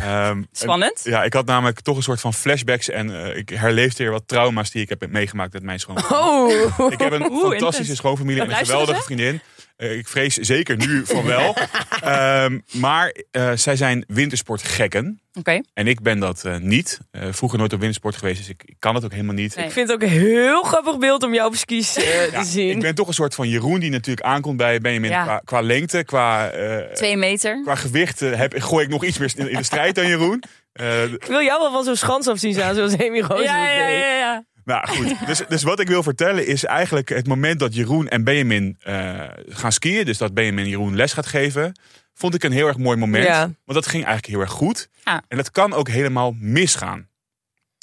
Ehm, 0.02 0.44
Spannend. 0.52 1.02
Ja, 1.04 1.24
ik 1.24 1.34
had 1.34 1.46
namelijk 1.46 1.80
toch 1.80 1.98
een 1.98 2.04
soort 2.04 2.20
van 2.22 2.34
flashbacks 2.34 2.90
en 2.90 3.24
eh, 3.26 3.38
ik 3.38 3.50
herleefde 3.50 4.04
weer 4.04 4.12
wat 4.12 4.28
trauma's 4.28 4.72
die 4.72 4.82
ik 4.82 4.90
heb 4.90 5.08
meegemaakt 5.10 5.54
met 5.54 5.64
mijn 5.64 5.80
schoonfamilie. 5.80 6.78
Oh. 6.78 6.92
Ik 6.92 7.00
heb 7.00 7.12
een 7.12 7.32
Oeh, 7.32 7.42
fantastische 7.42 7.80
intens. 7.80 7.98
schoonfamilie 7.98 8.42
en 8.42 8.50
een 8.50 8.56
geweldige 8.56 9.02
vriendin. 9.02 9.42
Eh, 9.76 9.98
ik 9.98 10.08
vrees 10.08 10.34
zeker 10.36 10.78
nu 10.78 11.06
van 11.06 11.24
wel. 11.26 11.56
Ehm, 12.02 12.60
maar 12.72 13.16
eh, 13.32 13.52
zij 13.56 13.76
zijn 13.76 14.04
wintersportgekken. 14.08 15.20
Oké. 15.34 15.62
En 15.74 15.88
ik 15.88 16.02
ben 16.02 16.20
dat 16.20 16.44
eh, 16.46 16.58
niet. 16.58 17.00
Eh, 17.12 17.22
vroeger 17.32 17.58
nooit 17.60 17.74
op 17.74 17.80
wintersport 17.80 18.16
geweest, 18.16 18.38
dus 18.38 18.50
ik, 18.50 18.64
ik 18.66 18.76
kan 18.80 18.96
het 18.96 19.04
ook 19.06 19.12
helemaal 19.12 19.34
niet. 19.36 19.56
Nee. 19.56 19.66
Ik 19.66 19.72
vind 19.72 19.88
het 19.90 19.98
ook 19.98 20.04
een 20.04 20.16
heel 20.16 20.64
grappig 20.64 20.98
beeld 20.98 21.24
om 21.24 21.34
jou 21.34 21.48
op 21.48 21.56
skis 21.56 21.94
Ja, 22.32 22.40
te 22.40 22.46
zien. 22.46 22.70
ik 22.70 22.80
ben 22.80 22.96
toch 22.96 23.08
een 23.08 23.14
soort 23.14 23.36
van 23.36 23.50
Jeroen 23.50 23.80
die 23.80 23.90
natuurlijk 23.90 24.26
aankomt 24.26 24.58
bij 24.58 24.80
Benjamin. 24.80 25.10
Ja. 25.10 25.24
Qua, 25.24 25.42
qua 25.46 25.62
lengte, 25.62 26.04
qua, 26.04 26.50
eh, 26.50 26.94
Twee 26.94 27.18
meter. 27.18 27.62
qua 27.64 27.76
gewicht 27.76 28.20
heb, 28.20 28.54
gooi 28.58 28.84
ik 28.86 28.92
nog 28.92 29.04
iets 29.04 29.18
meer 29.18 29.32
in, 29.36 29.50
in 29.50 29.58
de 29.58 29.64
strijd 29.64 29.96
dan 29.96 30.08
Jeroen. 30.08 30.44
Eh, 30.76 31.04
Ik 31.04 31.24
wil 31.26 31.42
jou 31.42 31.60
wel 31.62 31.72
van 31.72 31.84
zo'n 31.84 31.96
schans 31.96 32.28
af 32.28 32.38
zien 32.40 32.54
staan, 32.54 32.76
zoals 32.76 32.98
Amy 32.98 33.20
Roos 33.20 33.44
Ja, 33.44 33.70
ja, 33.72 33.88
ja, 33.88 34.18
ja. 34.18 34.44
Nou 34.66 34.88
goed, 34.88 35.14
dus, 35.28 35.42
dus 35.48 35.64
wat 35.64 35.80
ik 35.80 35.88
wil 35.88 36.04
vertellen 36.04 36.48
is 36.48 36.64
eigenlijk 36.64 37.10
het 37.10 37.28
moment 37.28 37.60
dat 37.60 37.76
Jeroen 37.76 38.08
en 38.08 38.24
Benjamin 38.24 38.78
eh, 38.82 39.22
gaan 39.50 39.72
skiën. 39.72 40.06
Dus 40.06 40.18
dat 40.18 40.34
Benjamin 40.34 40.68
Jeroen 40.68 40.96
les 40.96 41.14
gaat 41.14 41.26
geven. 41.26 41.80
Vond 42.14 42.36
ik 42.36 42.44
een 42.44 42.52
heel 42.52 42.68
erg 42.68 42.78
mooi 42.78 42.98
moment. 42.98 43.26
Ja. 43.26 43.40
Want 43.42 43.54
dat 43.66 43.88
ging 43.88 44.04
eigenlijk 44.06 44.26
heel 44.34 44.40
erg 44.42 44.52
goed. 44.52 44.90
En 45.04 45.38
dat 45.38 45.52
kan 45.52 45.74
ook 45.74 45.88
helemaal 45.90 46.36
misgaan. 46.40 47.08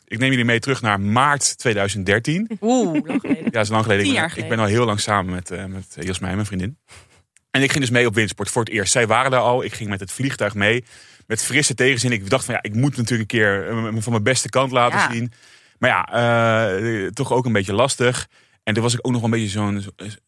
Ik 0.05 0.19
neem 0.19 0.31
jullie 0.31 0.45
mee 0.45 0.59
terug 0.61 0.83
naar 0.83 1.01
maart 1.01 1.59
2013. 1.59 2.51
Oeh, 2.61 3.07
lang 3.07 3.21
geleden. 3.21 3.45
Ja, 3.45 3.51
dat 3.51 3.63
is 3.63 3.69
lang 3.69 3.83
geleden. 3.83 4.05
Tien 4.05 4.13
Ik 4.13 4.19
ben- 4.21 4.21
jaar 4.21 4.25
Ik 4.25 4.31
geleden. 4.33 4.57
ben 4.57 4.59
al 4.67 4.71
heel 4.73 4.85
lang 4.85 5.01
samen 5.01 5.35
met, 5.35 5.51
eh 5.51 5.65
met 5.65 5.97
Jasmijn, 6.01 6.35
mijn 6.35 6.47
vriendin. 6.47 6.79
En 7.51 7.63
ik 7.63 7.71
ging 7.71 7.81
dus 7.81 7.93
mee 7.93 8.07
op 8.07 8.15
windsport 8.15 8.51
voor 8.51 8.63
het 8.65 8.73
eerst. 8.73 8.93
Zij 8.93 9.07
waren 9.07 9.31
daar 9.31 9.41
al. 9.41 9.65
Ik 9.65 9.73
ging 9.73 9.89
met 9.91 10.01
het 10.01 10.13
vliegtuig 10.13 10.55
mee. 10.55 10.85
Met 11.27 11.43
frisse 11.43 11.75
tegenzin. 11.75 12.13
Ik 12.13 12.31
dacht 12.31 12.45
van 12.45 12.55
ja, 12.55 12.63
ik 12.63 12.75
moet 12.75 12.97
natuurlijk 12.97 13.33
een 13.33 13.39
keer 13.39 13.69
eh, 13.69 13.95
van 14.03 14.13
mijn 14.13 14.23
beste 14.23 14.49
kant 14.49 14.73
laten 14.73 14.99
Ja. 14.99 15.11
zien. 15.13 15.33
Maar 15.83 15.91
ja, 15.91 16.05
eh, 16.73 17.07
toch 17.07 17.33
ook 17.33 17.45
een 17.45 17.53
beetje 17.53 17.73
lastig. 17.73 18.27
En 18.63 18.75
toen 18.75 18.83
was 18.83 18.93
ik 18.95 18.99
ook 19.07 19.13
nog 19.13 19.21
wel 19.21 19.31
een 19.33 19.37
beetje 19.41 19.53
zo'n 19.59 19.81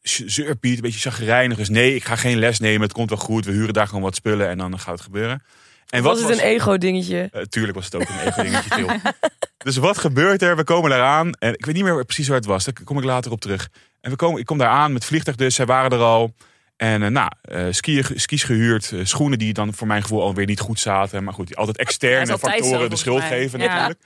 zo- 0.03 0.23
zeurpiet, 0.27 0.75
een 0.77 0.81
beetje 0.83 1.11
chagrijnig. 1.11 1.57
Dus 1.57 1.69
nee, 1.69 1.95
ik 1.95 2.05
ga 2.05 2.17
geen 2.17 2.39
les 2.39 2.59
nemen. 2.59 2.81
Het 2.81 2.93
komt 2.93 3.09
wel 3.09 3.19
goed. 3.19 3.45
We 3.45 3.53
huren 3.53 3.75
daar 3.75 3.87
gewoon 3.87 4.03
wat 4.03 4.15
spullen 4.15 4.49
en 4.49 4.59
dan 4.59 4.79
gaat 4.79 4.95
het 4.95 5.01
gebeuren. 5.01 5.43
En 5.89 6.03
was 6.03 6.21
het 6.21 6.31
een 6.31 6.39
ego-dingetje? 6.45 7.29
eh, 7.33 7.43
tuurlijk 7.43 7.75
was 7.75 7.85
het 7.85 7.95
ook 7.95 8.09
een 8.09 8.19
even 8.27 8.45
dingetje 8.45 8.71
til. 8.71 8.87
Dus 9.65 9.77
wat 9.77 9.99
gebeurt 9.99 10.43
er? 10.43 10.57
We 10.57 10.65
komen 10.65 10.93
eraan. 10.93 11.33
En 11.33 11.53
ik 11.53 11.65
weet 11.67 11.75
niet 11.75 11.85
meer 11.85 12.05
precies 12.05 12.29
waar 12.29 12.37
het 12.37 12.47
was. 12.47 12.65
Daar 12.65 12.75
kom 12.85 12.99
ik 12.99 13.05
later 13.05 13.31
op 13.33 13.41
terug. 13.41 13.69
En 14.01 14.11
we 14.11 14.17
komen, 14.17 14.41
ik 14.41 14.47
kom 14.47 14.59
daar 14.59 14.69
aan 14.69 14.93
met 14.93 15.05
vliegtuig 15.05 15.37
dus. 15.37 15.55
Zij 15.55 15.67
waren 15.67 15.91
er 15.91 15.99
al. 16.05 16.35
En 16.77 17.03
eh, 17.03 17.11
nou, 17.11 17.31
skiën, 17.73 18.05
skis 18.15 18.43
gehuurd. 18.45 18.93
eh, 18.93 19.01
schoenen 19.03 19.39
die 19.39 19.53
dan 19.53 19.75
voor 19.75 19.87
mijn 19.87 20.03
gevoel 20.03 20.23
alweer 20.23 20.47
niet 20.47 20.61
goed 20.61 20.81
zaten. 20.81 21.25
Maar 21.25 21.35
goed, 21.35 21.57
altijd 21.57 21.77
externe 21.79 22.33
altijd 22.33 22.53
factoren 22.53 22.81
zo, 22.81 22.89
de 22.89 22.97
schuld 22.97 23.19
mij. 23.19 23.29
geven 23.29 23.61
Ja. 23.61 23.67
natuurlijk. 23.67 24.01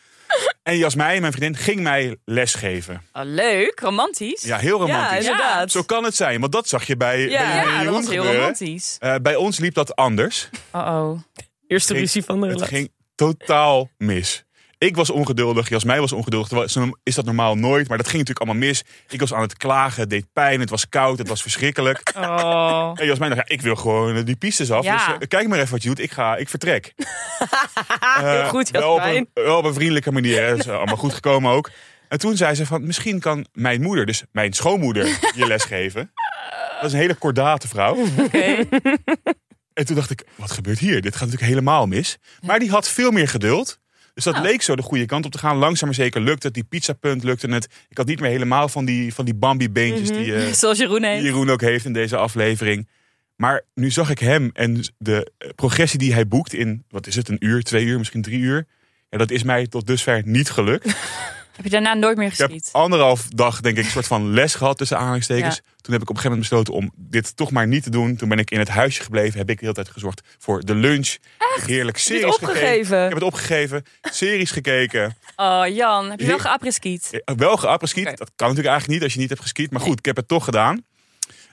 En 0.63 0.77
Jasmijn, 0.77 1.21
mijn 1.21 1.33
vriendin, 1.33 1.61
ging 1.63 1.81
mij 1.81 2.17
lesgeven. 2.25 3.03
Oh, 3.13 3.23
leuk, 3.25 3.81
romantisch. 3.81 4.43
Ja, 4.43 4.59
heel 4.59 4.87
Ja, 4.87 4.93
romantisch. 4.95 5.19
inderdaad. 5.25 5.71
Zo 5.71 5.83
kan 5.83 6.05
het 6.05 6.15
zijn. 6.17 6.41
Want 6.41 6.53
dat 6.53 6.69
zag 6.69 6.85
je 6.87 6.97
bij, 6.97 7.21
Ja. 7.29 7.29
bij 7.29 7.73
Ja, 7.73 7.85
dat 7.85 7.93
was 7.93 8.05
heel 8.09 8.13
gebeuren. 8.17 8.35
romantisch. 8.41 8.97
Eh, 9.01 9.15
bij 9.23 9.37
ons 9.37 9.59
liep 9.59 9.75
dat 9.75 9.97
anders. 9.97 10.49
Oh, 10.73 10.81
oh. 10.81 11.21
Eerste 11.67 11.95
ruzie 11.95 12.25
van 12.25 12.41
de 12.41 12.47
Het 12.47 12.55
relatie. 12.55 12.77
ging 12.77 12.93
totaal 13.15 13.91
mis. 13.99 14.45
Ik 14.79 14.97
was 14.97 15.11
ongeduldig, 15.11 15.69
Jasmijn 15.69 16.01
was 16.01 16.13
ongeduldig. 16.13 16.75
Is 17.03 17.15
dat 17.15 17.25
normaal 17.25 17.55
nooit, 17.55 17.89
maar 17.89 17.97
dat 17.97 18.09
ging 18.09 18.19
natuurlijk 18.19 18.47
allemaal 18.47 18.69
mis. 18.69 18.83
Ik 19.09 19.21
was 19.21 19.35
aan 19.35 19.43
het 19.43 19.57
klagen, 19.57 20.01
het 20.01 20.11
deed 20.11 20.27
pijn, 20.33 20.61
het 20.61 20.71
was 20.71 20.89
koud, 20.89 21.19
het 21.19 21.29
was 21.29 21.43
verschrikkelijk. 21.43 22.13
Oh. 22.17 22.91
En 22.95 23.07
Jasmijn 23.07 23.35
dacht, 23.35 23.49
ja, 23.49 23.55
ik 23.55 23.61
wil 23.63 23.77
gewoon 23.77 24.17
eh, 24.17 24.25
die 24.25 24.37
pistes 24.37 24.71
af. 24.71 24.85
Ja. 24.85 24.97
Dus 24.97 25.17
eh, 25.19 25.29
kijk 25.29 25.49
maar 25.49 25.59
even 25.59 25.71
wat 25.71 25.83
je 25.83 25.89
doet, 25.89 25.99
ik 25.99 26.13
ga, 26.13 26.37
ik 26.37 26.49
vertrek. 26.49 26.93
Heel 28.15 28.25
Eh, 28.25 28.49
goed, 28.49 28.71
wel 28.71 28.95
op, 28.95 29.03
een, 29.05 29.29
wel 29.35 29.59
op 29.59 29.65
een 29.65 29.75
vriendelijke 29.75 30.13
manier, 30.13 30.43
hè. 30.43 30.49
dat 30.51 30.59
is 30.59 30.69
allemaal 30.69 30.97
goed 30.97 31.15
gekomen 31.15 31.53
ook. 31.53 31.71
En 32.09 32.19
toen 32.19 32.37
zei 32.37 32.55
ze 32.55 32.67
van, 32.67 32.87
misschien 32.87 33.21
kan 33.21 33.47
mijn 33.53 33.83
moeder, 33.83 34.07
dus 34.07 34.25
mijn 34.33 34.53
schoonmoeder, 34.53 35.05
je 35.35 35.47
les 35.47 35.65
geven. 35.65 36.13
Dat 36.75 36.85
is 36.85 36.93
een 36.93 36.99
hele 36.99 37.15
kordate 37.15 37.69
vrouw. 37.69 37.97
En 39.73 39.87
toen 39.87 39.97
dacht 39.97 40.11
ik, 40.11 40.25
wat 40.35 40.51
gebeurt 40.51 40.79
hier? 40.79 41.01
Dit 41.01 41.13
gaat 41.13 41.25
natuurlijk 41.25 41.51
helemaal 41.51 41.87
mis. 41.87 42.19
Maar 42.41 42.59
die 42.59 42.71
had 42.71 42.89
veel 42.89 43.11
meer 43.11 43.29
geduld. 43.29 43.79
Dus 44.19 44.27
dat 44.27 44.37
Nou. 44.37 44.47
leek 44.47 44.63
zo 44.63 44.77
de 44.77 44.83
goede 44.83 45.07
kant 45.07 45.25
op 45.25 45.33
te 45.33 45.39
gaan. 45.39 45.57
Langzaam 45.57 45.89
maar 45.89 45.97
zeker 45.97 46.21
lukte 46.21 46.47
het. 46.47 46.55
Die 46.55 46.65
pizzapunt 46.65 47.23
lukte 47.25 47.47
het. 47.49 47.69
Ik 47.89 47.97
had 47.97 48.07
niet 48.07 48.21
meer 48.21 48.31
helemaal 48.31 48.69
van 48.69 48.85
die, 48.85 49.15
van 49.15 49.25
die 49.25 49.35
Bambi-beentjes 49.35 50.09
die, 50.09 50.35
eh, 50.35 50.53
Zoals 50.63 50.79
Jeroen 50.79 51.05
die. 51.05 51.23
Jeroen 51.23 51.51
ook 51.51 51.61
heeft 51.61 51.85
in 51.85 51.93
deze 51.93 52.17
aflevering. 52.17 52.89
Maar 53.37 53.65
nu 53.75 53.91
zag 53.91 54.11
ik 54.11 54.19
hem 54.19 54.51
en 54.53 54.85
de 54.97 55.33
progressie 55.55 55.99
die 55.99 56.13
hij 56.13 56.29
boekt 56.29 56.53
in, 56.53 56.85
wat 56.89 57.07
is 57.07 57.15
het, 57.17 57.29
een 57.29 57.37
uur, 57.47 57.63
twee 57.63 57.85
uur, 57.85 57.99
misschien 57.99 58.23
drie 58.23 58.39
uur. 58.39 58.67
Ja, 59.11 59.19
dat 59.19 59.31
is 59.31 59.43
mij 59.43 59.67
tot 59.67 59.87
dusver 59.87 60.23
niet 60.25 60.51
gelukt. 60.51 60.87
Heb 61.59 61.67
je 61.67 61.73
daarna 61.73 61.95
nooit 61.95 62.17
meer 62.17 62.33
Ik 62.33 62.39
heb 62.39 62.51
geschiet? 62.51 62.73
anderhalf 62.73 63.29
dag, 63.29 63.61
denk 63.61 63.77
ik, 63.77 63.85
een 63.85 63.91
soort 63.91 64.07
van 64.07 64.31
les 64.31 64.55
gehad 64.55 64.79
tussen 64.79 64.99
aanhalingstekens. 64.99 65.55
Ja. 65.57 65.63
Toen 65.81 65.93
heb 65.93 66.03
ik 66.03 66.11
op 66.11 66.17
een 66.17 66.23
gegeven 66.23 66.31
moment 66.31 66.49
besloten 66.49 66.75
om 66.75 66.93
dit 66.97 67.37
toch 67.37 67.51
maar 67.51 67.67
niet 67.67 67.83
te 67.83 67.91
doen. 67.91 68.17
Toen 68.17 68.29
ben 68.29 68.39
ik 68.39 68.51
in 68.51 68.59
het 68.59 68.69
huisje 68.69 69.03
gebleven. 69.03 69.39
Heb 69.39 69.51
ik 69.51 69.55
de 69.59 69.63
hele 69.63 69.75
tijd 69.75 69.89
gezorgd 69.91 70.21
voor 70.39 70.65
de 70.65 70.75
lunch. 70.75 71.17
Heerlijk 71.39 71.61
Heb 71.61 71.69
je 71.69 71.85
het 71.85 71.99
series 72.01 72.23
gekeken. 72.35 72.49
opgegeven? 72.49 72.97
Ik 72.99 73.05
heb 73.05 73.15
het 73.15 73.23
opgegeven. 73.23 73.85
Series 74.03 74.51
gekeken. 74.51 75.17
Oh, 75.37 75.63
Jan, 75.67 76.11
heb 76.11 76.21
je 76.21 76.27
wel? 76.27 76.37
Eh, 76.37 77.35
Wel 77.37 77.57
geappreskiet. 77.57 78.07
Oké. 78.07 78.17
Dat 78.17 78.31
kan 78.37 78.49
natuurlijk 78.49 78.67
eigenlijk 78.75 78.89
niet 78.89 79.03
als 79.03 79.13
je 79.13 79.19
niet 79.19 79.29
hebt 79.29 79.41
geskiet. 79.41 79.71
Maar 79.71 79.81
goed, 79.81 79.99
ik 79.99 80.05
heb 80.05 80.17
het 80.17 80.29
toch 80.29 80.45
gedaan. 80.45 80.85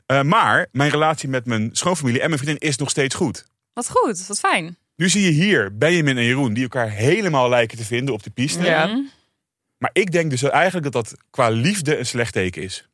Eh, 0.05 0.21
maar 0.21 0.67
mijn 0.71 0.89
relatie 0.91 1.29
met 1.29 1.45
mijn 1.45 1.69
schoonfamilie 1.73 2.21
en 2.21 2.29
mijn 2.29 2.41
vriendin 2.41 2.69
is 2.69 2.77
nog 2.77 2.89
steeds 2.89 3.15
goed. 3.15 3.45
Wat 3.73 3.89
goed, 3.89 4.27
wat 4.27 4.39
fijn. 4.39 4.77
Nu 4.95 5.09
zie 5.09 5.21
je 5.21 5.31
hier 5.31 5.77
Benjamin 5.77 6.17
en 6.17 6.23
Jeroen 6.23 6.53
die 6.53 6.63
elkaar 6.63 6.89
helemaal 6.89 7.49
lijken 7.49 7.77
te 7.77 7.85
vinden 7.85 8.13
op 8.13 8.23
de 8.23 8.29
piste. 8.29 8.63
Ja. 8.65 9.03
Maar 9.85 10.03
ik 10.03 10.11
denk 10.11 10.29
dus 10.29 10.43
eigenlijk 10.43 10.91
dat 10.91 10.93
dat 10.93 11.17
qua 11.29 11.49
liefde 11.49 11.97
een 11.97 12.05
slecht 12.05 12.33
teken 12.33 12.61
is. 12.61 12.89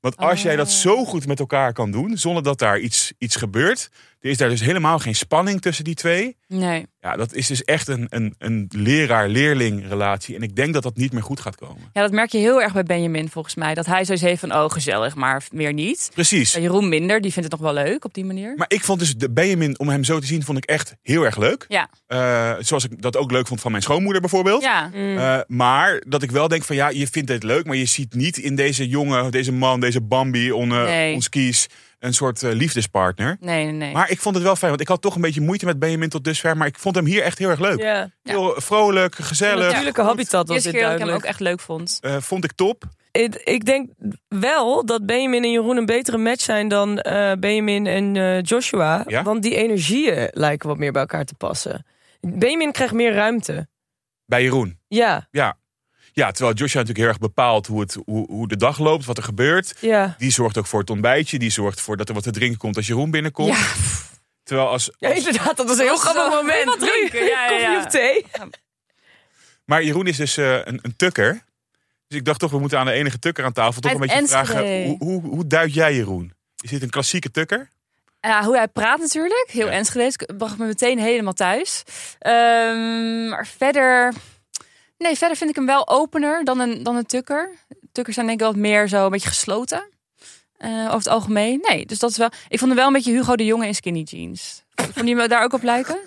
Want 0.00 0.16
als 0.16 0.42
jij 0.42 0.56
dat 0.56 0.70
zo 0.70 1.04
goed 1.04 1.26
met 1.26 1.38
elkaar 1.38 1.72
kan 1.72 1.90
doen, 1.90 2.18
zonder 2.18 2.42
dat 2.42 2.58
daar 2.58 2.78
iets, 2.78 3.12
iets 3.18 3.36
gebeurt, 3.36 3.90
er 4.20 4.30
is 4.30 4.36
daar 4.36 4.48
dus 4.48 4.60
helemaal 4.60 4.98
geen 4.98 5.14
spanning 5.14 5.60
tussen 5.60 5.84
die 5.84 5.94
twee. 5.94 6.36
Nee. 6.48 6.86
Ja, 7.00 7.16
dat 7.16 7.34
is 7.34 7.46
dus 7.46 7.64
echt 7.64 7.88
een, 7.88 8.06
een, 8.08 8.34
een 8.38 8.70
leraar-leerling 9.14 9.88
relatie. 9.88 10.34
En 10.36 10.42
ik 10.42 10.56
denk 10.56 10.72
dat 10.74 10.82
dat 10.82 10.96
niet 10.96 11.12
meer 11.12 11.22
goed 11.22 11.40
gaat 11.40 11.56
komen. 11.56 11.90
Ja, 11.92 12.00
dat 12.02 12.10
merk 12.12 12.30
je 12.32 12.38
heel 12.38 12.62
erg 12.62 12.72
bij 12.72 12.82
Benjamin 12.82 13.28
volgens 13.28 13.54
mij. 13.54 13.74
Dat 13.74 13.86
hij 13.86 14.04
zoiets 14.04 14.24
heeft 14.24 14.40
van, 14.40 14.52
oh 14.54 14.70
gezellig, 14.70 15.14
maar 15.14 15.42
meer 15.52 15.72
niet. 15.72 16.10
Precies. 16.14 16.54
En 16.54 16.62
Jeroen 16.62 16.88
minder, 16.88 17.20
die 17.20 17.32
vindt 17.32 17.52
het 17.52 17.60
nog 17.60 17.72
wel 17.72 17.82
leuk 17.84 18.04
op 18.04 18.14
die 18.14 18.24
manier. 18.24 18.52
Maar 18.56 18.70
ik 18.70 18.84
vond 18.84 18.98
dus 18.98 19.14
de 19.16 19.30
Benjamin, 19.30 19.78
om 19.78 19.88
hem 19.88 20.04
zo 20.04 20.18
te 20.18 20.26
zien, 20.26 20.42
vond 20.44 20.58
ik 20.58 20.64
echt 20.64 20.94
heel 21.02 21.22
erg 21.24 21.36
leuk. 21.36 21.64
Ja, 21.68 21.88
Eh, 22.06 22.52
zoals 22.60 22.84
ik 22.84 23.02
dat 23.02 23.16
ook 23.16 23.30
leuk 23.30 23.46
vond 23.46 23.60
van 23.60 23.70
mijn 23.70 23.82
schoonmoeder 23.82 24.20
bijvoorbeeld. 24.20 24.62
ja. 24.62 24.90
Eh, 24.92 25.40
maar 25.46 26.02
dat 26.08 26.22
ik 26.22 26.30
wel 26.30 26.48
denk 26.48 26.64
van 26.64 26.76
ja, 26.76 26.88
je 26.88 27.06
vindt 27.06 27.30
het 27.30 27.42
leuk, 27.42 27.66
maar 27.66 27.76
je 27.76 27.84
ziet 27.84 28.14
niet 28.14 28.36
in 28.38 28.54
deze 28.54 28.88
jongen, 28.88 29.30
deze 29.30 29.52
man, 29.52 29.80
deze 29.80 30.00
Bambi, 30.00 30.52
on, 30.52 30.70
eh, 30.72 30.84
Nee. 30.84 31.14
ons 31.14 31.28
kies, 31.28 31.66
een 32.00 32.14
soort 32.14 32.42
eh, 32.42 32.52
liefdespartner. 32.52 33.36
Nee, 33.40 33.64
nee, 33.64 33.72
nee. 33.72 33.92
Maar 33.92 34.10
ik 34.10 34.20
vond 34.20 34.34
het 34.34 34.44
wel 34.44 34.56
fijn, 34.56 34.70
want 34.70 34.82
ik 34.82 34.88
had 34.88 35.02
toch 35.02 35.14
een 35.14 35.20
beetje 35.20 35.40
moeite 35.40 35.64
met 35.64 35.78
Benjamin 35.78 36.08
tot 36.08 36.24
dusver, 36.24 36.56
maar 36.56 36.66
ik 36.66 36.78
vond 36.78 36.94
hem 36.94 37.04
hier 37.04 37.22
echt 37.22 37.38
heel 37.38 37.48
erg 37.48 37.60
leuk. 37.60 37.78
Ja. 37.78 38.10
Heel 38.22 38.54
vrolijk, 38.56 39.14
gezellig. 39.14 39.66
Natuurlijke 39.66 40.02
habitat 40.02 40.48
was 40.48 40.56
dit 40.56 40.64
dat 40.64 40.74
ik 40.74 40.80
hem 40.80 40.88
duidelijk. 40.88 41.16
ook 41.16 41.24
echt 41.30 41.40
leuk 41.40 41.60
vond. 41.60 41.98
Eh, 42.00 42.16
vond 42.16 42.44
ik 42.44 42.52
top. 42.52 42.84
Ik, 43.12 43.34
ik 43.34 43.64
denk 43.64 43.90
wel 44.28 44.86
dat 44.86 45.06
Benjamin 45.06 45.44
en 45.44 45.50
Jeroen 45.50 45.76
een 45.76 45.86
betere 45.86 46.18
match 46.18 46.42
zijn 46.42 46.68
dan 46.68 46.98
eh, 46.98 47.32
Benjamin 47.38 47.86
en 47.86 48.16
eh, 48.16 48.42
Joshua. 48.42 49.04
Ja? 49.06 49.22
Want 49.22 49.42
die 49.42 49.54
energieën 49.54 50.28
lijken 50.32 50.68
wat 50.68 50.78
meer 50.78 50.92
bij 50.92 51.00
elkaar 51.00 51.24
te 51.24 51.34
passen. 51.34 51.86
Benjamin 52.20 52.72
krijgt 52.72 52.94
meer 52.94 53.12
ruimte. 53.12 53.68
Bij 54.26 54.42
Jeroen. 54.42 54.78
Ja, 54.88 55.28
Ja. 55.30 55.58
Ja, 56.20 56.30
terwijl 56.30 56.56
Joshua 56.56 56.80
natuurlijk 56.80 56.98
heel 56.98 57.08
erg 57.08 57.18
bepaalt 57.18 57.66
hoe, 57.66 57.80
het, 57.80 57.96
hoe, 58.04 58.26
hoe 58.26 58.48
de 58.48 58.56
dag 58.56 58.78
loopt, 58.78 59.04
wat 59.04 59.16
er 59.16 59.22
gebeurt. 59.22 59.74
ja. 59.80 60.14
Die 60.18 60.30
zorgt 60.30 60.58
ook 60.58 60.66
voor 60.66 60.80
het 60.80 60.90
ontbijtje. 60.90 61.38
Die 61.38 61.50
zorgt 61.50 61.78
ervoor 61.78 61.96
dat 61.96 62.08
er 62.08 62.14
wat 62.14 62.22
te 62.22 62.30
drinken 62.30 62.58
komt 62.58 62.76
als 62.76 62.86
Jeroen 62.86 63.10
binnenkomt. 63.10 63.56
Ja, 63.56 63.66
Terwijl 64.42 64.68
als, 64.68 64.90
Ja, 64.98 65.08
inderdaad, 65.08 65.56
dat 65.56 65.66
was 65.66 65.78
een 65.78 65.84
heel 65.84 65.96
grappig 65.96 66.28
moment. 66.40 66.64
Wat 66.64 66.78
drinken? 66.78 67.24
Ja, 67.24 67.26
ja, 67.26 67.48
Koffie 67.48 67.68
ja. 67.68 67.78
of 67.78 67.86
thee? 67.86 68.26
Maar 69.64 69.82
Jeroen 69.82 70.06
is 70.06 70.16
dus 70.16 70.36
eh, 70.36 70.54
een, 70.54 70.78
een 70.82 70.96
tukker. 70.96 71.44
Dus 72.08 72.18
ik 72.18 72.24
dacht 72.24 72.40
toch, 72.40 72.50
we 72.50 72.58
moeten 72.58 72.78
aan 72.78 72.86
de 72.86 72.92
enige 72.92 73.18
tukker 73.18 73.44
aan 73.44 73.52
tafel 73.52 73.80
toch 73.80 73.90
Uit 73.90 74.00
een 74.00 74.06
beetje 74.06 74.26
vragen. 74.26 74.84
Hoe, 74.84 74.96
hoe, 74.98 75.22
hoe 75.22 75.46
duid 75.46 75.74
jij 75.74 75.94
Jeroen? 75.94 76.32
Is 76.62 76.70
dit 76.70 76.82
een 76.82 76.90
klassieke 76.90 77.30
tukker? 77.30 77.68
Ja, 78.20 78.44
hoe 78.44 78.56
hij 78.56 78.68
praat 78.68 78.98
natuurlijk. 78.98 79.48
Heel 79.50 79.66
Ja. 79.66 79.72
Enschede. 79.72 80.34
bracht 80.36 80.58
me 80.58 80.66
meteen 80.66 80.98
helemaal 80.98 81.32
thuis. 81.32 81.82
Ehm, 82.18 83.28
maar 83.28 83.46
verder... 83.46 84.14
Nee, 85.00 85.16
verder 85.16 85.36
vind 85.36 85.50
ik 85.50 85.56
hem 85.56 85.66
wel 85.66 85.88
opener 85.88 86.44
dan 86.44 86.60
een, 86.60 86.82
dan 86.82 86.96
een 86.96 87.06
tukker. 87.06 87.54
Tukkers 87.92 88.14
zijn 88.14 88.26
denk 88.26 88.38
ik 88.38 88.44
wel 88.44 88.54
wat 88.54 88.62
meer 88.64 88.88
zo 88.88 89.04
een 89.04 89.10
beetje 89.10 89.28
gesloten. 89.28 89.88
eh, 90.56 90.70
over 90.84 90.92
het 90.96 91.06
algemeen. 91.08 91.58
Nee, 91.68 91.86
dus 91.86 91.98
dat 91.98 92.10
is 92.10 92.16
wel... 92.16 92.30
Ik 92.48 92.58
vond 92.58 92.70
hem 92.70 92.74
wel 92.74 92.86
een 92.86 92.92
beetje 92.92 93.12
Hugo 93.12 93.36
de 93.36 93.44
Jonge 93.44 93.66
in 93.66 93.74
skinny 93.74 94.02
jeans. 94.02 94.62
Vond 94.94 95.08
je 95.08 95.14
me 95.14 95.28
daar 95.28 95.42
ook 95.42 95.52
op 95.52 95.62
lijken? 95.62 95.98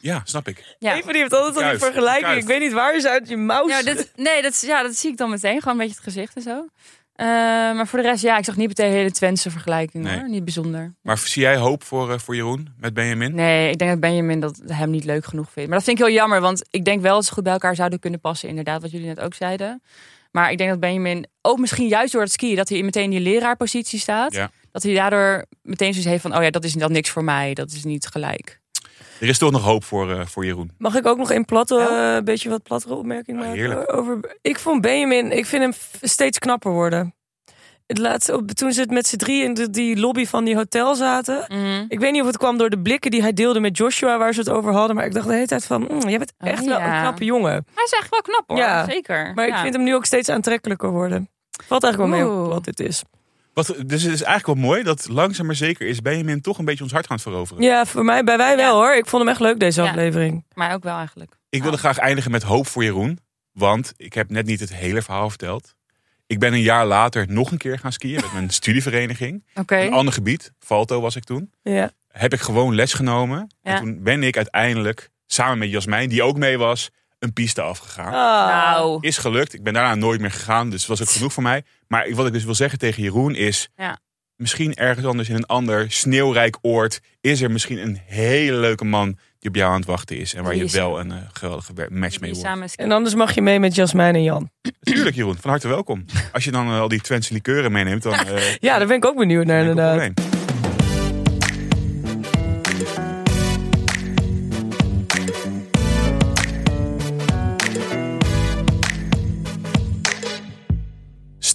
Ja, 0.00 0.20
snap 0.24 0.48
ik. 0.48 0.76
Ja. 0.78 0.94
Even 0.94 1.12
die 1.12 1.20
heeft 1.22 1.32
altijd 1.32 1.64
al 1.64 1.70
die 1.70 1.78
vergelijking. 1.78 2.24
kuif. 2.24 2.42
Ik 2.42 2.46
weet 2.48 2.60
niet 2.60 2.72
waar 2.72 2.94
je 2.94 3.00
ze 3.00 3.08
uit 3.08 3.28
je 3.28 3.36
mouw 3.36 3.68
Ja, 3.68 3.82
dit, 3.82 4.12
nee, 4.16 4.42
dat, 4.42 4.52
is- 4.52 4.60
ja, 4.60 4.82
dat 4.82 4.96
zie 4.96 5.10
ik 5.10 5.16
dan 5.16 5.30
meteen. 5.30 5.58
Gewoon 5.62 5.72
een 5.80 5.86
beetje 5.86 5.94
het 5.94 6.04
gezicht 6.14 6.36
en 6.36 6.42
zo. 6.42 6.66
Eh, 7.16 7.26
maar 7.26 7.86
voor 7.86 7.98
de 8.02 8.08
rest, 8.08 8.22
ja, 8.22 8.38
ik 8.38 8.44
zag 8.44 8.56
niet 8.56 8.68
meteen 8.68 8.86
een 8.86 8.92
hele 8.96 9.10
Twentse 9.10 9.50
vergelijking 9.50 10.04
Nee. 10.04 10.18
hoor. 10.18 10.28
Niet 10.28 10.44
bijzonder. 10.44 10.94
Maar 11.02 11.18
zie 11.18 11.42
jij 11.42 11.56
hoop 11.56 11.84
voor, 11.84 12.12
eh, 12.12 12.18
voor 12.18 12.34
Jeroen 12.36 12.68
met 12.78 12.94
Benjamin? 12.94 13.34
Nee, 13.34 13.70
ik 13.70 13.78
denk 13.78 13.90
dat 13.90 14.00
Benjamin 14.00 14.40
dat 14.40 14.60
hem 14.66 14.90
niet 14.90 15.04
leuk 15.04 15.24
genoeg 15.24 15.50
vindt. 15.50 15.68
Maar 15.68 15.78
dat 15.78 15.86
vind 15.86 15.98
ik 15.98 16.04
heel 16.06 16.14
jammer, 16.14 16.40
want 16.40 16.62
ik 16.70 16.84
denk 16.84 17.02
wel 17.02 17.14
dat 17.14 17.24
ze 17.24 17.32
goed 17.32 17.42
bij 17.42 17.52
elkaar 17.52 17.74
zouden 17.74 17.98
kunnen 17.98 18.20
passen. 18.20 18.48
Inderdaad, 18.48 18.82
wat 18.82 18.90
jullie 18.90 19.06
net 19.06 19.20
ook 19.20 19.34
zeiden. 19.34 19.82
Maar 20.30 20.50
ik 20.50 20.58
denk 20.58 20.70
dat 20.70 20.80
Benjamin, 20.80 21.26
ook 21.42 21.58
misschien 21.58 21.88
juist 21.88 22.12
door 22.12 22.22
het 22.22 22.32
skiën, 22.32 22.56
dat 22.56 22.68
hij 22.68 22.82
meteen 22.82 23.04
in 23.04 23.10
die 23.10 23.20
leraarpositie 23.20 23.98
staat. 23.98 24.32
Ja. 24.32 24.50
Dat 24.72 24.82
hij 24.82 24.94
daardoor 24.94 25.44
meteen 25.62 25.92
zoiets 25.92 26.10
heeft 26.10 26.22
van, 26.22 26.36
oh 26.36 26.42
ja, 26.42 26.50
dat 26.50 26.64
is 26.64 26.72
dan 26.72 26.92
niks 26.92 27.10
voor 27.10 27.24
mij. 27.24 27.54
Dat 27.54 27.70
is 27.72 27.84
niet 27.84 28.06
gelijk. 28.06 28.60
Er 29.20 29.28
is 29.28 29.38
toch 29.38 29.50
nog 29.50 29.62
hoop 29.62 29.84
voor, 29.84 30.10
eh, 30.10 30.26
voor 30.26 30.44
Jeroen. 30.44 30.70
Mag 30.78 30.94
ik 30.94 31.06
ook 31.06 31.18
nog 31.18 31.30
een 31.30 31.44
platte, 31.44 31.78
eh, 31.80 32.24
beetje 32.24 32.48
wat 32.48 32.62
plattere 32.62 32.94
opmerking 32.94 33.38
Ja, 33.38 33.44
maken? 33.46 33.60
heerlijk. 33.60 33.92
Over, 33.96 34.36
ik 34.42 34.58
vond 34.58 34.80
Benjamin, 34.80 35.32
ik 35.32 35.46
vind 35.46 35.62
hem 35.62 35.72
steeds 36.00 36.38
knapper 36.38 36.72
worden. 36.72 37.14
Het 37.86 37.98
laatste, 37.98 38.34
op- 38.36 38.50
toen 38.50 38.72
ze 38.72 38.80
het 38.80 38.90
met 38.90 39.06
z'n 39.06 39.16
drie 39.16 39.44
in 39.44 39.54
de, 39.54 39.70
die 39.70 39.96
lobby 40.00 40.26
van 40.26 40.44
die 40.44 40.56
hotel 40.56 40.94
zaten. 40.94 41.44
Mhm. 41.48 41.84
Ik 41.88 42.00
weet 42.00 42.12
niet 42.12 42.20
of 42.20 42.26
het 42.26 42.36
kwam 42.36 42.58
door 42.58 42.70
de 42.70 42.78
blikken 42.78 43.10
die 43.10 43.20
hij 43.22 43.32
deelde 43.32 43.60
met 43.60 43.76
Joshua, 43.76 44.18
waar 44.18 44.32
ze 44.34 44.40
het 44.40 44.48
over 44.50 44.72
hadden. 44.72 44.96
Maar 44.96 45.04
ik 45.06 45.12
dacht 45.14 45.26
de 45.26 45.32
hele 45.34 45.46
tijd 45.46 45.64
van, 45.64 45.80
mm, 45.82 46.08
jij 46.08 46.18
bent 46.18 46.32
Oh, 46.38 46.48
echt 46.48 46.64
wel 46.64 46.76
een 46.80 47.00
knappe 47.00 47.24
jongen. 47.24 47.66
Hij 47.74 47.84
is 47.84 47.92
echt 48.00 48.08
wel 48.10 48.20
knap 48.22 48.44
hoor, 48.46 48.56
Ja. 48.58 48.84
zeker. 48.84 49.32
Maar 49.34 49.46
ik 49.46 49.54
vind 49.56 49.74
hem 49.74 49.82
nu 49.84 49.94
ook 49.94 50.04
steeds 50.04 50.28
aantrekkelijker 50.28 50.90
worden. 50.90 51.28
Valt 51.66 51.82
eigenlijk 51.84 52.12
wel 52.12 52.20
mee 52.22 52.34
Oeh. 52.36 52.44
op 52.46 52.52
wat 52.52 52.64
dit 52.64 52.80
is. 52.80 53.02
Wat, 53.56 53.66
dus 53.66 54.02
het 54.02 54.12
is 54.12 54.22
eigenlijk 54.22 54.46
wel 54.46 54.68
mooi 54.68 54.82
dat 54.82 55.08
langzaam 55.08 55.46
maar 55.46 55.54
zeker 55.54 55.86
is 55.88 56.00
Benjamin 56.02 56.40
toch 56.40 56.58
een 56.58 56.64
beetje 56.64 56.82
ons 56.82 56.92
hart 56.92 57.06
gaan 57.06 57.20
veroveren. 57.20 57.62
Ja, 57.62 57.84
voor 57.86 58.04
mij, 58.04 58.24
bij 58.24 58.36
wij 58.36 58.56
wel 58.56 58.66
Ja. 58.66 58.72
hoor. 58.86 58.94
Ik 58.96 59.06
vond 59.06 59.22
hem 59.22 59.30
echt 59.30 59.40
leuk 59.40 59.60
deze 59.60 59.82
Ja. 59.82 59.88
aflevering. 59.88 60.44
Maar 60.54 60.74
ook 60.74 60.82
wel 60.82 60.96
eigenlijk. 60.96 61.36
Ik 61.48 61.62
wilde 61.62 61.76
graag 61.78 61.98
eindigen 61.98 62.30
met 62.30 62.42
hoop 62.42 62.66
voor 62.66 62.84
Jeroen. 62.84 63.18
Want 63.52 63.92
ik 63.96 64.12
heb 64.12 64.30
net 64.30 64.46
niet 64.46 64.60
het 64.60 64.74
hele 64.74 65.02
verhaal 65.02 65.28
verteld. 65.28 65.74
Ik 66.26 66.38
ben 66.38 66.52
een 66.52 66.60
jaar 66.62 66.86
later 66.86 67.26
nog 67.28 67.50
een 67.50 67.58
keer 67.58 67.78
gaan 67.78 67.92
skiën 67.92 68.20
met 68.20 68.32
mijn 68.32 68.50
studievereniging. 68.60 69.44
Oké. 69.54 69.76
Een 69.76 69.92
ander 69.92 70.14
gebied, 70.14 70.52
Valto 70.58 71.00
was 71.00 71.16
ik 71.16 71.24
toen. 71.24 71.50
Ja. 71.62 71.90
Heb 72.08 72.32
ik 72.32 72.40
gewoon 72.40 72.74
les 72.74 72.92
genomen. 72.92 73.50
Ja. 73.62 73.74
En 73.74 73.80
toen 73.82 74.02
ben 74.02 74.22
ik 74.22 74.36
uiteindelijk, 74.36 75.10
samen 75.26 75.58
met 75.58 75.70
Jasmijn, 75.70 76.08
die 76.08 76.22
ook 76.22 76.36
mee 76.36 76.58
was, 76.58 76.90
een 77.18 77.32
piste 77.32 77.62
afgegaan. 77.62 78.12
Nou, 78.12 78.98
Is 79.00 79.18
gelukt. 79.18 79.54
Ik 79.54 79.62
ben 79.62 79.72
daarna 79.72 79.94
nooit 79.94 80.20
meer 80.20 80.30
gegaan, 80.30 80.70
dus 80.70 80.86
dat 80.86 80.98
was 80.98 81.08
ook 81.08 81.14
genoeg 81.14 81.32
voor 81.32 81.42
mij. 81.42 81.62
Maar 81.88 82.14
wat 82.14 82.26
ik 82.26 82.32
dus 82.32 82.44
wil 82.44 82.54
zeggen 82.54 82.78
tegen 82.78 83.02
Jeroen 83.02 83.34
is... 83.34 83.68
Ja. 83.76 83.98
Misschien 84.36 84.74
ergens 84.74 85.06
anders 85.06 85.28
in 85.28 85.34
een 85.34 85.46
ander 85.46 85.90
sneeuwrijk 85.92 86.58
oord... 86.62 87.00
is 87.20 87.42
er 87.42 87.50
misschien 87.50 87.78
een 87.78 88.00
hele 88.06 88.56
leuke 88.56 88.84
man 88.84 89.18
die 89.38 89.50
op 89.50 89.56
jou 89.56 89.70
aan 89.72 89.78
het 89.78 89.86
wachten 89.88 90.16
is. 90.18 90.34
En 90.34 90.42
waar 90.44 90.56
je 90.56 90.66
wel 90.66 91.00
een 91.00 91.10
eh, 91.10 91.16
geweldige 91.32 91.72
match 91.88 92.20
mee 92.20 92.34
wordt. 92.34 92.76
En 92.76 92.92
anders 92.92 93.14
mag 93.14 93.34
je 93.34 93.42
mee 93.42 93.60
met 93.60 93.74
Jasmijn 93.74 94.14
en 94.14 94.22
Jan. 94.22 94.50
Tuurlijk 94.80 95.16
Jeroen, 95.16 95.36
van 95.40 95.50
harte 95.50 95.68
welkom. 95.68 96.04
Als 96.32 96.44
je 96.44 96.50
dan 96.50 96.66
eh, 96.66 96.80
al 96.80 96.88
die 96.88 97.00
Twentse 97.00 97.32
likeuren 97.32 97.72
meeneemt, 97.72 98.02
dan... 98.02 98.12
eh, 98.14 98.54
Ja, 98.60 98.78
daar 98.78 98.86
ben 98.86 98.96
ik 98.96 99.04
ook 99.04 99.16
benieuwd 99.16 99.46
naar 99.46 99.60
inderdaad. 99.60 100.35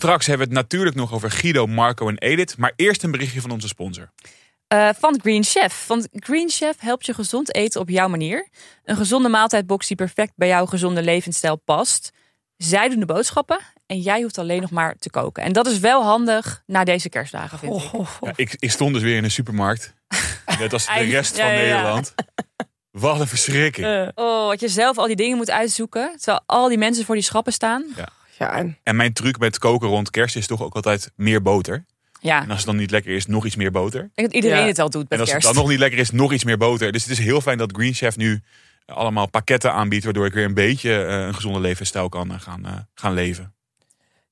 Straks 0.02 0.26
hebben 0.28 0.48
we 0.48 0.54
het 0.54 0.64
natuurlijk 0.64 0.96
nog 0.96 1.14
over 1.14 1.32
Guido, 1.32 1.68
Marco 1.68 2.08
en 2.08 2.18
Edith. 2.18 2.58
Maar 2.58 2.74
eerst 2.76 3.04
een 3.04 3.12
berichtje 3.12 3.42
van 3.42 3.52
onze 3.52 3.68
sponsor. 3.68 4.12
Eh, 4.68 4.90
van 5.00 5.20
Green 5.22 5.44
Chef. 5.44 5.88
Want 5.88 6.08
Green 6.12 6.50
Chef 6.50 6.76
helpt 6.80 7.06
je 7.06 7.14
gezond 7.14 7.56
eten 7.56 7.82
op 7.82 7.90
jouw 7.90 8.08
manier. 8.08 8.48
Een 8.84 8.96
gezonde 8.96 9.30
maaltijdbox 9.30 9.88
die 9.88 9.96
perfect 9.98 10.32
bij 10.36 10.48
jouw 10.48 10.66
gezonde 10.66 11.02
levensstijl 11.02 11.56
past. 11.56 12.12
Zij 12.58 12.90
doen 12.90 13.00
de 13.00 13.06
boodschappen 13.06 13.60
en 13.86 14.00
jij 14.00 14.22
hoeft 14.22 14.38
alleen 14.38 14.62
nog 14.62 14.72
maar 14.72 14.96
te 15.00 15.10
koken. 15.10 15.44
En 15.44 15.54
dat 15.54 15.68
is 15.68 15.80
wel 15.80 16.04
handig 16.04 16.64
na 16.66 16.84
deze 16.84 17.10
kerstdagen, 17.10 17.60
vind 17.60 17.76
ik. 17.76 17.94
Oh. 17.94 18.08
Ja, 18.22 18.34
ik, 18.36 18.56
ik 18.60 18.72
stond 18.72 18.94
dus 18.94 19.04
weer 19.04 19.16
in 19.18 19.24
een 19.24 19.32
supermarkt. 19.32 19.94
Net 20.60 20.74
als 20.74 20.86
de 20.86 20.94
rest 20.94 21.38
ja, 21.38 21.44
van 21.44 21.54
ja, 21.54 21.60
ja. 21.60 21.76
Nederland. 21.76 22.14
Wat 22.92 23.20
een 23.20 23.28
verschrikking. 23.28 23.88
Eh, 23.88 24.08
Oh, 24.16 24.48
wat 24.48 24.60
je 24.60 24.68
zelf 24.68 24.98
al 24.98 25.08
die 25.08 25.16
dingen 25.16 25.38
moet 25.38 25.52
uitzoeken. 25.52 26.12
Terwijl 26.18 26.42
al 26.46 26.68
die 26.68 26.78
mensen 26.78 27.06
voor 27.06 27.16
die 27.16 27.24
schappen 27.24 27.54
staan. 27.54 27.86
ja, 27.96 28.08
en 28.50 28.78
En 28.84 28.96
mijn 28.96 29.14
truc 29.14 29.40
met 29.40 29.58
koken 29.60 29.88
rond 29.88 30.10
kerst 30.10 30.36
is 30.36 30.48
toch 30.48 30.62
ook 30.64 30.76
altijd 30.76 31.12
meer 31.16 31.42
boter. 31.42 31.86
Ja, 32.20 32.42
En 32.42 32.50
als 32.50 32.58
het 32.58 32.66
dan 32.68 32.76
niet 32.76 32.92
lekker 32.92 33.16
is, 33.16 33.26
nog 33.26 33.46
iets 33.46 33.56
meer 33.56 33.72
boter. 33.72 34.02
ik 34.04 34.10
denk 34.16 34.28
dat 34.28 34.36
iedereen 34.44 34.60
Ja. 34.62 34.68
het 34.68 34.80
al 34.80 34.90
doet 34.90 35.02
En 35.02 35.08
met 35.10 35.20
als 35.20 35.30
het 35.32 35.38
kerst. 35.38 35.54
dan 35.54 35.64
nog 35.64 35.72
niet 35.72 35.80
lekker 35.82 36.00
is, 36.00 36.12
nog 36.12 36.34
iets 36.34 36.44
meer 36.44 36.58
boter. 36.58 36.92
Dus 36.92 37.02
het 37.04 37.12
is 37.12 37.20
heel 37.26 37.42
fijn 37.42 37.58
dat 37.58 37.72
Green 37.76 37.94
Chef 37.94 38.18
nu 38.18 38.42
allemaal 38.86 39.30
pakketten 39.30 39.74
aanbiedt. 39.74 40.04
Waardoor 40.04 40.26
ik 40.26 40.34
weer 40.34 40.46
een 40.46 40.54
beetje 40.54 41.04
eh, 41.06 41.26
een 41.26 41.36
gezonde 41.36 41.60
levensstijl 41.60 42.10
kan 42.10 42.32
eh, 42.32 42.40
gaan, 42.40 42.66
eh, 42.66 42.74
gaan 42.96 43.14
leven. 43.14 43.54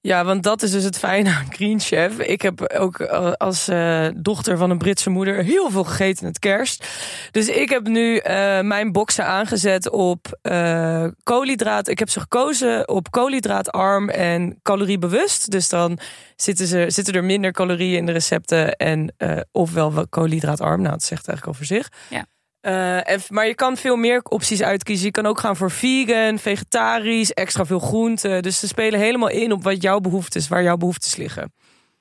Ja, 0.01 0.25
want 0.25 0.43
dat 0.43 0.62
is 0.62 0.71
dus 0.71 0.83
het 0.83 0.97
fijne 0.97 1.29
aan 1.29 1.53
Green 1.53 1.79
Chef. 1.79 2.19
Ik 2.19 2.41
heb 2.41 2.62
ook 2.62 2.99
eh, 2.99 3.31
als 3.31 3.67
eh, 3.67 4.07
dochter 4.15 4.57
van 4.57 4.69
een 4.69 4.77
Britse 4.77 5.09
moeder 5.09 5.43
heel 5.43 5.69
veel 5.69 5.83
gegeten 5.83 6.25
met 6.25 6.39
kerst. 6.39 6.88
Dus 7.31 7.47
ik 7.47 7.69
heb 7.69 7.88
nu 7.88 8.17
eh, 8.17 8.62
mijn 8.62 8.91
boxen 8.91 9.25
aangezet 9.25 9.89
op 9.89 10.38
eh 10.41 11.05
koolhydraat. 11.23 11.88
Ik 11.88 11.99
heb 11.99 12.09
ze 12.09 12.19
gekozen 12.19 12.88
op 12.88 13.12
koolhydraatarm 13.12 14.09
en 14.09 14.59
caloriebewust. 14.62 15.51
Dus 15.51 15.69
dan 15.69 15.99
zitten, 16.35 16.67
ze, 16.67 16.85
zitten 16.88 17.13
er 17.13 17.23
minder 17.23 17.51
calorieën 17.51 17.97
in 17.97 18.05
de 18.05 18.12
recepten. 18.12 18.75
En 18.75 19.15
ofwel 19.51 19.93
wel 19.93 20.07
koolhydraatarm. 20.07 20.81
Nou, 20.81 20.93
dat 20.93 21.03
zegt 21.03 21.27
eigenlijk 21.27 21.47
al 21.47 21.65
voor 21.65 21.77
zich. 21.77 21.89
Ja. 22.09 22.25
Eh, 22.61 23.09
en, 23.09 23.19
maar 23.29 23.47
je 23.47 23.55
kan 23.55 23.77
veel 23.77 23.95
meer 23.95 24.21
opties 24.23 24.61
uitkiezen. 24.61 25.05
Je 25.05 25.11
kan 25.11 25.25
ook 25.25 25.39
gaan 25.39 25.55
voor 25.55 25.71
vegan, 25.71 26.39
vegetarisch, 26.39 27.31
extra 27.33 27.65
veel 27.65 27.79
groenten. 27.79 28.41
Dus 28.41 28.59
ze 28.59 28.67
spelen 28.67 28.99
helemaal 28.99 29.29
in 29.29 29.51
op 29.51 29.63
wat 29.63 29.81
jouw 29.81 29.99
behoeftes, 29.99 30.47
waar 30.47 30.63
jouw 30.63 30.77
behoeftes 30.77 31.15
liggen. 31.15 31.53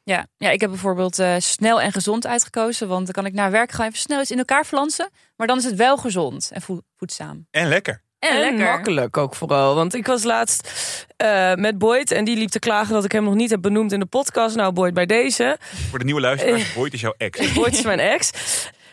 Ja, 0.03 0.27
ja, 0.37 0.51
ik 0.51 0.61
heb 0.61 0.71
bijvoorbeeld 0.71 1.19
eh, 1.19 1.35
snel 1.39 1.81
en 1.81 1.93
gezond 1.93 2.27
uitgekozen. 2.27 2.89
Want 2.89 3.05
dan 3.05 3.15
kan 3.15 3.27
ik 3.27 3.33
naar 3.33 3.51
werk 3.51 3.73
gaan 3.73 3.87
even 3.87 3.99
snel 3.99 4.21
iets 4.21 4.31
in 4.31 4.39
elkaar 4.39 4.65
flansen. 4.65 5.11
Maar 5.37 5.47
dan 5.47 5.59
is 5.59 5.65
het 5.65 5.75
wel 5.77 5.97
gezond 5.97 6.51
en 6.53 6.61
voed- 6.63 6.83
voedzaam. 6.97 7.47
En 7.51 7.69
lekker. 7.69 8.03
En, 8.19 8.29
En 8.31 8.39
lekker. 8.41 8.65
makkelijk 8.65 9.17
ook 9.17 9.35
vooral. 9.35 9.75
Want 9.75 9.95
ik 9.95 10.07
was 10.07 10.23
laatst 10.23 10.69
eh, 11.17 11.55
met 11.55 11.79
Boyd 11.79 12.11
en 12.11 12.25
die 12.25 12.37
liep 12.37 12.49
te 12.49 12.59
klagen 12.59 12.95
dat 12.95 13.05
ik 13.05 13.13
hem 13.13 13.25
nog 13.25 13.35
niet 13.35 13.51
heb 13.51 13.63
benoemd 13.63 13.93
in 13.93 14.01
de 14.01 14.07
podcast. 14.07 14.57
Nou, 14.57 14.73
Boyd, 14.73 14.95
bij 14.95 15.07
deze. 15.07 15.59
Voor 15.91 15.99
de 15.99 16.05
nieuwe 16.05 16.21
luisteraars, 16.21 16.73
Boyd 16.75 16.93
is 16.93 17.01
jouw 17.01 17.15
ex. 17.17 17.53
Boyd 17.53 17.73
is 17.73 17.83
mijn 17.83 18.01
ex. 18.01 18.31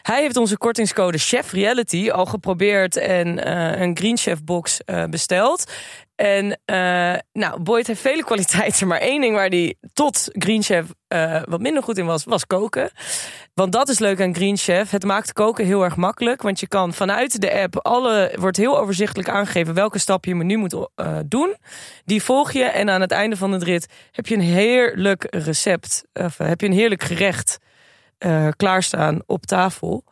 Hij 0.05 0.21
heeft 0.21 0.37
onze 0.37 0.57
kortingscode 0.57 1.17
Chef 1.17 1.51
Reality 1.51 2.09
al 2.11 2.25
geprobeerd 2.25 2.95
en 2.95 3.43
eh, 3.43 3.81
een 3.81 3.97
Green 3.97 4.17
Chef 4.17 4.43
box 4.43 4.83
eh, 4.83 5.03
besteld. 5.03 5.71
En 6.15 6.59
eh, 6.65 7.13
nou, 7.33 7.61
Boyd 7.61 7.87
heeft 7.87 8.01
vele 8.01 8.23
kwaliteiten, 8.29 8.87
maar 8.87 8.99
één 8.99 9.21
ding 9.21 9.35
waar 9.35 9.47
hij 9.47 9.75
tot 9.93 10.29
Green 10.31 10.63
Chef 10.63 10.85
wat 11.45 11.59
minder 11.59 11.83
goed 11.83 11.97
in 11.97 12.05
was, 12.05 12.23
was 12.23 12.47
koken. 12.47 12.89
Want 13.53 13.71
dat 13.71 13.89
is 13.89 13.99
leuk 13.99 14.21
aan 14.21 14.35
Green 14.35 14.57
Chef. 14.57 14.91
Het 14.91 15.03
maakt 15.03 15.33
koken 15.33 15.65
heel 15.65 15.83
erg 15.83 15.95
makkelijk, 15.95 16.41
want 16.41 16.59
je 16.59 16.67
kan 16.67 16.93
vanuit 16.93 17.41
de 17.41 17.61
app 17.61 17.77
alle 17.85 18.33
wordt 18.39 18.57
heel 18.57 18.79
overzichtelijk 18.79 19.29
aangegeven 19.29 19.73
welke 19.73 19.99
stap 19.99 20.25
je 20.25 20.35
menu 20.35 20.57
moet 20.57 20.87
doen. 21.25 21.55
Die 22.05 22.23
volg 22.23 22.51
je 22.51 22.63
en 22.63 22.89
aan 22.89 23.01
het 23.01 23.11
einde 23.11 23.37
van 23.37 23.51
de 23.51 23.65
rit 23.65 23.87
heb 24.11 24.27
je 24.27 24.35
een 24.35 24.41
heerlijk 24.41 25.27
recept, 25.29 26.03
of 26.13 26.37
heb 26.37 26.61
je 26.61 26.67
een 26.67 26.73
heerlijk 26.73 27.03
gerecht 27.03 27.59
eh, 28.25 28.47
klaarstaan 28.55 29.21
op 29.25 29.45
tafel. 29.45 30.03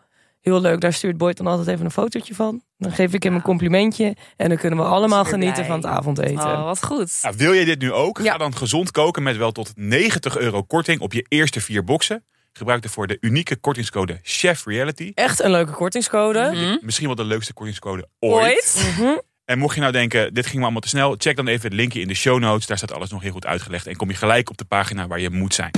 Heel 0.42 0.62
leuk, 0.62 0.82
daar 0.82 0.94
stuurt 0.94 1.18
Boyd 1.18 1.38
dan 1.38 1.48
altijd 1.48 1.68
even 1.68 1.86
een 1.86 1.92
fotootje 1.92 2.36
van. 2.36 2.62
Dan 2.78 2.92
geef 2.92 3.14
ik 3.14 3.24
hem 3.24 3.36
een 3.36 3.42
complimentje 3.42 4.16
en 4.38 4.50
dan 4.50 4.58
kunnen 4.58 4.80
we 4.80 4.86
allemaal 4.86 5.26
genieten 5.26 5.54
blij. 5.54 5.66
van 5.66 5.76
het 5.76 5.86
avondeten. 5.86 6.52
Oh, 6.52 6.64
wat 6.64 6.84
goed. 6.84 7.20
Nou, 7.22 7.36
wil 7.38 7.54
je 7.54 7.66
dit 7.66 7.80
nu 7.82 7.92
ook? 7.92 8.20
Ja. 8.24 8.32
Ga 8.32 8.38
dan 8.38 8.56
gezond 8.56 8.92
koken 8.92 9.24
met 9.24 9.38
wel 9.38 9.52
tot 9.52 9.72
90 9.76 10.38
euro 10.38 10.64
korting 10.64 11.00
op 11.02 11.14
je 11.14 11.26
eerste 11.28 11.62
vier 11.62 11.84
boxen. 11.84 12.24
Gebruik 12.52 12.84
ervoor 12.84 13.08
de 13.08 13.18
unieke 13.20 13.56
kortingscode 13.56 14.20
Chef 14.22 14.66
Reality. 14.66 15.12
Echt 15.16 15.44
een 15.44 15.52
leuke 15.52 15.72
kortingscode. 15.72 16.50
Mhm. 16.54 16.78
Misschien 16.82 17.08
wel 17.08 17.16
de 17.16 17.26
leukste 17.26 17.54
kortingscode 17.54 18.08
ooit. 18.20 18.44
Ooit. 18.44 18.96
Mhm. 18.98 19.18
En 19.46 19.60
mocht 19.60 19.76
je 19.76 19.82
nou 19.82 19.94
denken, 19.94 20.34
dit 20.34 20.46
ging 20.46 20.58
me 20.58 20.64
allemaal 20.64 20.82
te 20.82 20.88
snel, 20.88 21.16
check 21.18 21.36
dan 21.36 21.48
even 21.48 21.64
het 21.64 21.74
linkje 21.74 22.02
in 22.02 22.08
de 22.08 22.14
show 22.14 22.40
notes. 22.40 22.66
Daar 22.66 22.78
staat 22.78 22.94
alles 22.94 23.10
nog 23.10 23.22
heel 23.22 23.32
goed 23.32 23.46
uitgelegd. 23.46 23.88
En 23.88 23.96
kom 23.96 24.10
je 24.10 24.16
gelijk 24.16 24.50
op 24.50 24.58
de 24.58 24.66
pagina 24.66 25.08
waar 25.08 25.20
je 25.20 25.30
moet 25.30 25.54
zijn. 25.54 25.72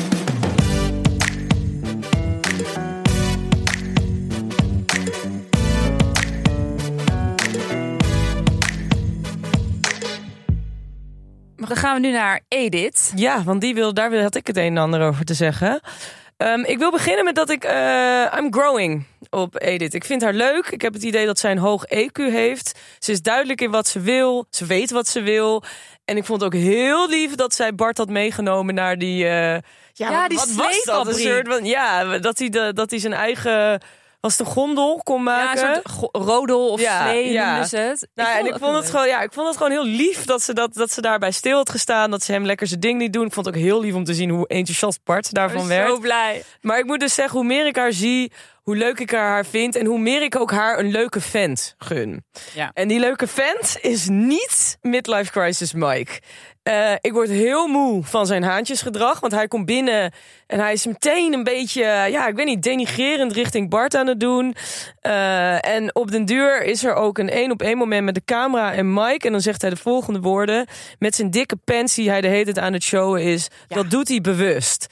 Dan 11.67 11.77
gaan 11.77 11.93
we 12.01 12.07
nu 12.07 12.11
naar 12.11 12.41
Edith. 12.47 13.11
Ja, 13.15 13.43
want 13.43 13.61
die 13.61 13.73
wil, 13.73 13.93
daar 13.93 14.21
had 14.21 14.35
ik 14.35 14.47
het 14.47 14.57
een 14.57 14.63
en 14.63 14.77
ander 14.77 15.01
over 15.01 15.25
te 15.25 15.33
zeggen. 15.33 15.79
Ehm, 16.37 16.59
ik 16.63 16.77
wil 16.77 16.91
beginnen 16.91 17.23
met 17.25 17.35
dat 17.35 17.49
ik... 17.49 17.63
eh, 17.63 18.33
I'm 18.37 18.53
growing 18.53 19.05
op 19.29 19.61
Edith. 19.61 19.93
Ik 19.93 20.05
vind 20.05 20.21
haar 20.21 20.33
leuk. 20.33 20.67
Ik 20.67 20.81
heb 20.81 20.93
het 20.93 21.03
idee 21.03 21.25
dat 21.25 21.39
zij 21.39 21.51
een 21.51 21.57
hoog 21.57 21.85
EQ 21.93 22.11
heeft. 22.31 22.79
Ze 22.99 23.11
is 23.11 23.21
duidelijk 23.21 23.61
in 23.61 23.71
wat 23.71 23.87
ze 23.87 23.99
wil. 23.99 24.45
Ze 24.49 24.65
weet 24.65 24.91
wat 24.91 25.07
ze 25.07 25.21
wil. 25.21 25.63
En 26.05 26.17
ik 26.17 26.25
vond 26.25 26.41
het 26.41 26.53
ook 26.53 26.61
heel 26.61 27.09
lief 27.09 27.35
dat 27.35 27.53
zij 27.53 27.75
Bart 27.75 27.97
had 27.97 28.09
meegenomen 28.09 28.75
naar 28.75 28.97
die... 28.97 29.25
eh, 29.27 29.57
ja, 29.93 30.19
wat, 30.19 30.29
die 30.29 30.37
wat 30.37 30.51
was 30.51 30.83
dat? 30.83 31.07
Een 31.07 31.13
soort 31.13 31.47
van, 31.47 31.65
ja, 31.65 32.17
dat 32.17 32.39
hij, 32.39 32.49
de, 32.49 32.73
dat 32.73 32.89
hij 32.89 32.99
zijn 32.99 33.13
eigen... 33.13 33.81
Was 34.25 34.39
een 34.39 34.45
gondel 34.45 35.01
kon 35.03 35.17
Ja, 35.17 35.23
maken? 35.23 35.67
een 35.75 35.81
soort 35.99 36.09
rodel 36.25 36.69
of 36.69 36.79
Ja, 36.81 37.01
slee 37.01 37.31
ja. 37.31 37.59
het. 37.69 38.07
Nou, 38.15 38.37
en 38.39 38.45
ik 38.45 38.55
vond 38.59 38.75
het 38.75 38.89
gewoon, 38.89 39.07
ja, 39.07 39.21
ik 39.21 39.33
vond 39.33 39.47
het 39.47 39.57
gewoon 39.57 39.71
heel 39.71 39.85
lief 39.85 40.25
dat 40.25 40.41
ze, 40.41 40.53
dat, 40.53 40.73
dat 40.73 40.91
ze 40.91 41.01
daarbij 41.01 41.31
stil 41.31 41.57
had 41.57 41.69
gestaan. 41.69 42.11
Dat 42.11 42.23
ze 42.23 42.31
hem 42.31 42.45
lekker 42.45 42.67
zijn 42.67 42.79
ding 42.79 42.99
niet 42.99 43.13
doen. 43.13 43.25
Ik 43.25 43.33
vond 43.33 43.45
het 43.45 43.55
ook 43.55 43.61
heel 43.61 43.79
lief 43.81 43.93
om 43.93 44.03
te 44.03 44.13
zien 44.13 44.29
hoe 44.29 44.47
enthousiast 44.47 44.99
Bart 45.03 45.33
daarvan 45.33 45.61
Ik 45.61 45.67
werd. 45.67 45.85
ben 45.85 45.95
zo 45.95 46.01
blij. 46.01 46.43
Maar 46.61 46.77
ik 46.79 46.85
moet 46.85 46.99
dus 46.99 47.13
zeggen, 47.13 47.37
hoe 47.37 47.47
meer 47.47 47.65
ik 47.65 47.75
haar 47.75 47.93
zie, 47.93 48.31
hoe 48.65 48.75
leuk 48.75 48.99
ik 48.99 49.11
haar 49.11 49.45
vind. 49.45 49.75
En 49.75 49.85
hoe 49.85 49.99
meer 49.99 50.21
ik 50.21 50.39
ook 50.39 50.51
haar 50.51 50.79
een 50.79 50.91
leuke 50.91 51.21
vent 51.21 51.75
gun. 51.77 52.25
Ja. 52.53 52.71
En 52.73 52.87
die 52.87 52.99
leuke 52.99 53.27
vent 53.27 53.77
is 53.81 54.07
niet 54.09 54.77
Midlife 54.81 55.31
Crisis 55.31 55.73
Mike. 55.73 56.19
Eh, 56.63 56.91
ik 57.01 57.11
word 57.11 57.29
heel 57.29 57.67
moe 57.67 58.03
van 58.03 58.25
zijn 58.25 58.43
haantjesgedrag. 58.43 59.19
Want 59.19 59.33
hij 59.33 59.47
komt 59.47 59.65
binnen 59.65 60.13
en 60.47 60.59
hij 60.59 60.73
is 60.73 60.85
meteen 60.85 61.33
een 61.33 61.43
beetje, 61.43 61.83
ja, 61.83 62.27
ik 62.27 62.35
weet 62.35 62.45
niet, 62.45 62.63
denigrerend 62.63 63.33
richting 63.33 63.69
Bart 63.69 63.95
aan 63.95 64.07
het 64.07 64.19
doen. 64.19 64.55
Eh, 64.99 65.65
en 65.65 65.95
op 65.95 66.11
den 66.11 66.25
duur 66.25 66.63
is 66.63 66.83
er 66.83 66.93
ook 66.93 67.17
een 67.17 67.29
één 67.29 67.51
op 67.51 67.61
één 67.61 67.77
moment 67.77 68.05
met 68.05 68.15
de 68.15 68.25
camera 68.25 68.73
en 68.73 68.93
Mike. 68.93 69.25
En 69.25 69.31
dan 69.31 69.41
zegt 69.41 69.61
hij 69.61 69.69
de 69.69 69.75
volgende 69.75 70.19
woorden. 70.19 70.67
Met 70.99 71.15
zijn 71.15 71.31
dikke 71.31 71.57
pens 71.63 71.95
die 71.95 72.09
hij 72.09 72.21
de 72.21 72.27
hele 72.27 72.43
tijd 72.43 72.59
aan 72.59 72.73
het 72.73 72.83
showen 72.83 73.21
is. 73.21 73.47
Ja. 73.67 73.75
Dat 73.75 73.89
doet 73.89 74.07
hij 74.07 74.21
bewust. 74.21 74.87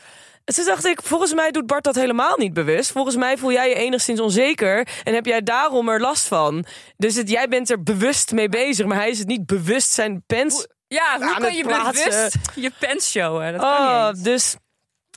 En 0.45 0.53
toen 0.53 0.65
dacht 0.65 0.85
ik, 0.85 1.01
volgens 1.03 1.33
mij 1.33 1.51
doet 1.51 1.67
Bart 1.67 1.83
dat 1.83 1.95
helemaal 1.95 2.37
niet 2.37 2.53
bewust. 2.53 2.91
Volgens 2.91 3.15
mij 3.15 3.37
voel 3.37 3.51
jij 3.51 3.69
je 3.69 3.75
enigszins 3.75 4.19
onzeker 4.19 4.87
en 5.03 5.13
heb 5.13 5.25
jij 5.25 5.41
daarom 5.41 5.89
er 5.89 5.99
last 5.99 6.27
van. 6.27 6.65
Dus 6.97 7.15
het, 7.15 7.29
jij 7.29 7.47
bent 7.47 7.69
er 7.69 7.83
bewust 7.83 8.31
mee 8.31 8.49
bezig, 8.49 8.85
maar 8.85 8.97
hij 8.97 9.09
is 9.09 9.19
het 9.19 9.27
niet 9.27 9.45
bewust 9.45 9.91
zijn 9.91 10.23
pens. 10.27 10.67
Ja, 10.87 11.17
hoe 11.17 11.33
kan 11.33 11.43
het 11.43 11.57
je 11.57 11.63
plaatsen. 11.63 12.09
bewust 12.09 12.37
je 12.55 12.71
pens 12.79 13.11
showen? 13.11 13.51
Dat 13.51 13.61
kan 13.61 13.71
Oh, 13.71 14.11
niet 14.11 14.23
dus 14.23 14.55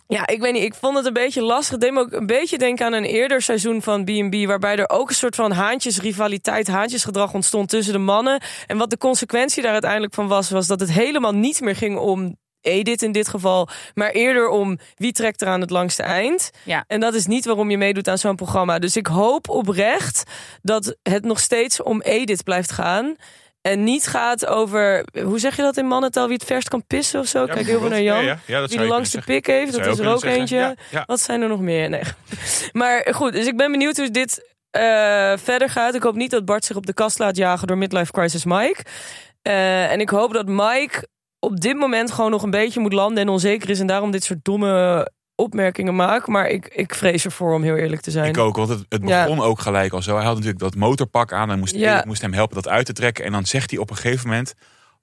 Ja, 0.07 0.27
ik 0.27 0.41
weet 0.41 0.53
niet. 0.53 0.63
Ik 0.63 0.75
vond 0.75 0.97
het 0.97 1.07
een 1.07 1.13
beetje 1.13 1.43
lastig. 1.43 1.71
Het 1.73 1.81
deed 1.81 1.93
me 1.93 2.01
ook 2.01 2.13
een 2.13 2.27
beetje 2.27 2.59
denken 2.59 2.87
aan 2.87 2.93
een 2.93 3.05
eerder 3.05 3.43
seizoen 3.43 3.83
van 3.83 4.05
B&B... 4.05 4.47
waarbij 4.47 4.77
er 4.77 4.91
ook 4.91 5.09
een 5.09 5.15
soort 5.15 5.35
van 5.35 5.53
haantjesrivaliteit, 5.53 6.67
haantjesgedrag 6.67 7.35
ontstond 7.35 7.69
tussen 7.69 7.93
de 7.93 7.99
mannen. 7.99 8.43
En 8.67 8.79
wat 8.79 8.91
de 8.91 8.99
consequentie 8.99 9.63
daar 9.63 9.73
uiteindelijk 9.73 10.15
van 10.15 10.29
was... 10.29 10.51
was 10.51 10.67
dat 10.67 10.81
het 10.81 10.93
helemaal 10.93 11.35
niet 11.35 11.61
meer 11.61 11.77
ging 11.77 11.99
om 11.99 12.37
Edith 12.67 13.03
in 13.03 13.13
dit 13.13 13.29
geval... 13.29 13.69
maar 13.95 14.11
eerder 14.11 14.49
om 14.49 14.79
wie 14.95 15.13
trekt 15.13 15.43
er 15.43 15.49
aan 15.49 15.61
het 15.61 15.71
langste 15.71 16.03
eind. 16.03 16.51
Ja. 16.65 16.85
En 16.87 17.01
dat 17.01 17.15
is 17.15 17.27
niet 17.27 17.45
waarom 17.45 17.71
je 17.71 17.79
meedoet 17.79 18.09
aan 18.09 18.19
zo'n 18.19 18.37
programma. 18.37 18.79
Dus 18.79 18.97
ik 18.97 19.07
hoop 19.07 19.49
oprecht 19.49 20.23
dat 20.63 20.97
het 21.03 21.25
nog 21.25 21.41
steeds 21.41 21.83
om 21.83 22.01
Edith 22.01 22.45
blijft 22.45 22.73
gaan... 22.73 23.17
En 23.61 23.85
niet 23.85 24.07
gaat 24.07 24.47
over, 24.47 25.05
hoe 25.23 25.39
zeg 25.39 25.57
je 25.57 25.63
dat 25.63 25.77
in 25.77 25.87
mannentaal, 25.87 26.27
wie 26.27 26.37
het 26.37 26.45
verst 26.45 26.69
kan 26.69 26.87
pissen 26.87 27.21
of 27.21 27.27
zo? 27.27 27.47
Ja, 27.47 27.53
Kijk 27.53 27.67
heel 27.67 27.81
veel 27.81 27.89
naar 27.89 28.03
Jan. 28.03 28.17
Ja, 28.17 28.23
ja. 28.23 28.39
Ja, 28.47 28.61
dat 28.61 28.71
Wie 28.71 28.79
de 28.79 28.85
langste 28.85 29.21
pik 29.25 29.47
heeft, 29.47 29.73
dat 29.73 29.87
is 29.87 29.99
er 29.99 30.09
ook 30.09 30.25
eentje. 30.25 30.57
zeggen. 30.57 30.77
Ja, 30.91 30.99
ja. 30.99 31.03
Wat 31.07 31.21
zijn 31.21 31.43
er 31.43 31.49
nog 31.49 31.61
meer? 31.61 31.89
Nee. 31.89 32.03
Maar 32.73 33.07
goed, 33.11 33.33
dus 33.33 33.47
ik 33.47 33.57
ben 33.57 33.71
benieuwd 33.71 33.97
hoe 33.97 34.11
dit 34.11 34.55
eh, 34.71 34.83
verder 35.37 35.71
gaat. 35.71 35.95
Ik 35.95 36.03
hoop 36.03 36.15
niet 36.15 36.31
dat 36.31 36.45
Bart 36.45 36.65
zich 36.65 36.77
op 36.77 36.87
de 36.87 36.95
kast 36.95 37.19
laat 37.19 37.37
jagen 37.37 37.67
door 37.67 37.79
Midlife 37.79 38.13
Crisis 38.13 38.45
Mike. 38.45 38.83
Eh, 39.43 39.93
en 39.93 40.01
ik 40.01 40.09
hoop 40.09 40.33
dat 40.33 40.47
Mike 40.47 41.09
op 41.47 41.61
dit 41.61 41.77
moment 41.77 42.11
gewoon 42.13 42.31
nog 42.31 42.43
een 42.43 42.51
beetje 42.51 42.81
moet 42.81 42.93
landen 42.93 43.23
en 43.23 43.29
onzeker 43.29 43.71
is. 43.71 43.81
En 43.81 43.87
daarom 43.87 44.11
dit 44.11 44.25
soort 44.25 44.39
domme 44.43 45.11
opmerkingen 45.35 45.95
maakt. 45.97 46.27
Maar 46.27 46.49
ik, 46.49 46.67
ik 46.69 46.95
vrees 46.95 47.25
ervoor 47.25 47.55
om 47.55 47.63
heel 47.63 47.77
eerlijk 47.77 48.03
te 48.03 48.11
zijn. 48.11 48.29
Ik 48.29 48.39
ook, 48.39 48.57
want 48.57 48.69
het, 48.69 48.85
het 48.89 49.09
Ja. 49.09 49.23
begon 49.25 49.41
ook 49.41 49.61
gelijk 49.61 49.93
al 49.93 50.03
zo. 50.03 50.15
Hij 50.17 50.25
had 50.25 50.35
natuurlijk 50.35 50.61
dat 50.61 50.75
motorpak 50.75 51.33
aan 51.33 51.51
en 51.51 51.59
moest, 51.59 51.75
Ja. 51.75 52.03
Moest 52.07 52.23
hem 52.23 52.33
helpen 52.33 52.55
dat 52.55 52.69
uit 52.69 52.87
te 52.87 52.93
trekken. 52.93 53.25
En 53.25 53.33
dan 53.33 53.47
zegt 53.47 53.71
hij 53.71 53.79
op 53.81 53.91
een 53.91 53.97
gegeven 53.97 54.29
moment, 54.29 54.55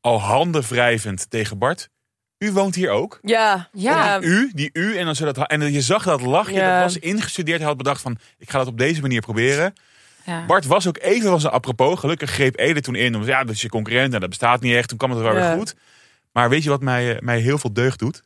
al 0.02 0.22
handen 0.22 0.62
wrijvend 0.70 1.30
tegen 1.30 1.58
Bart... 1.58 1.90
U 2.38 2.52
woont 2.52 2.76
hier 2.76 2.90
ook? 2.90 3.20
Ja, 3.22 3.70
Ja. 3.72 4.22
U, 4.22 4.52
die 4.54 4.70
u, 4.74 4.98
en, 4.98 5.06
dan 5.06 5.16
zo 5.16 5.26
dat, 5.32 5.48
en 5.48 5.72
je 5.72 5.82
zag 5.82 6.04
dat 6.04 6.22
lachje, 6.22 6.54
Ja. 6.54 6.74
dat 6.74 6.84
was 6.94 6.98
ingestudeerd. 7.02 7.58
Hij 7.60 7.68
had 7.68 7.78
bedacht 7.78 8.02
van, 8.02 8.18
ik 8.38 8.50
ga 8.50 8.58
dat 8.58 8.68
op 8.68 8.78
deze 8.78 9.02
manier 9.02 9.22
proberen. 9.22 9.74
Ja. 10.26 10.46
Bart 10.46 10.66
was 10.66 10.88
ook 10.88 10.98
even 11.02 11.30
van 11.30 11.40
zijn 11.40 11.54
apropos. 11.54 12.00
Gelukkig 12.00 12.30
greep 12.32 12.60
Ede 12.60 12.82
toen 12.82 12.96
in. 12.96 13.14
Omdat, 13.14 13.30
ja, 13.30 13.44
dat 13.44 13.56
is 13.56 13.62
je 13.62 13.70
concurrent 13.70 14.14
en 14.14 14.20
dat 14.20 14.30
bestaat 14.30 14.62
niet 14.62 14.76
echt. 14.76 14.88
Toen 14.88 14.98
kwam 14.98 15.10
het 15.12 15.20
wel 15.20 15.36
Ja. 15.36 15.48
weer 15.48 15.58
goed. 15.58 15.76
Maar 16.34 16.50
weet 16.50 16.64
je 16.64 16.70
wat 16.70 16.82
mij, 16.82 17.16
eh, 17.16 17.22
mij 17.22 17.40
heel 17.40 17.58
veel 17.58 17.74
deugd 17.74 18.00
doet? 18.00 18.24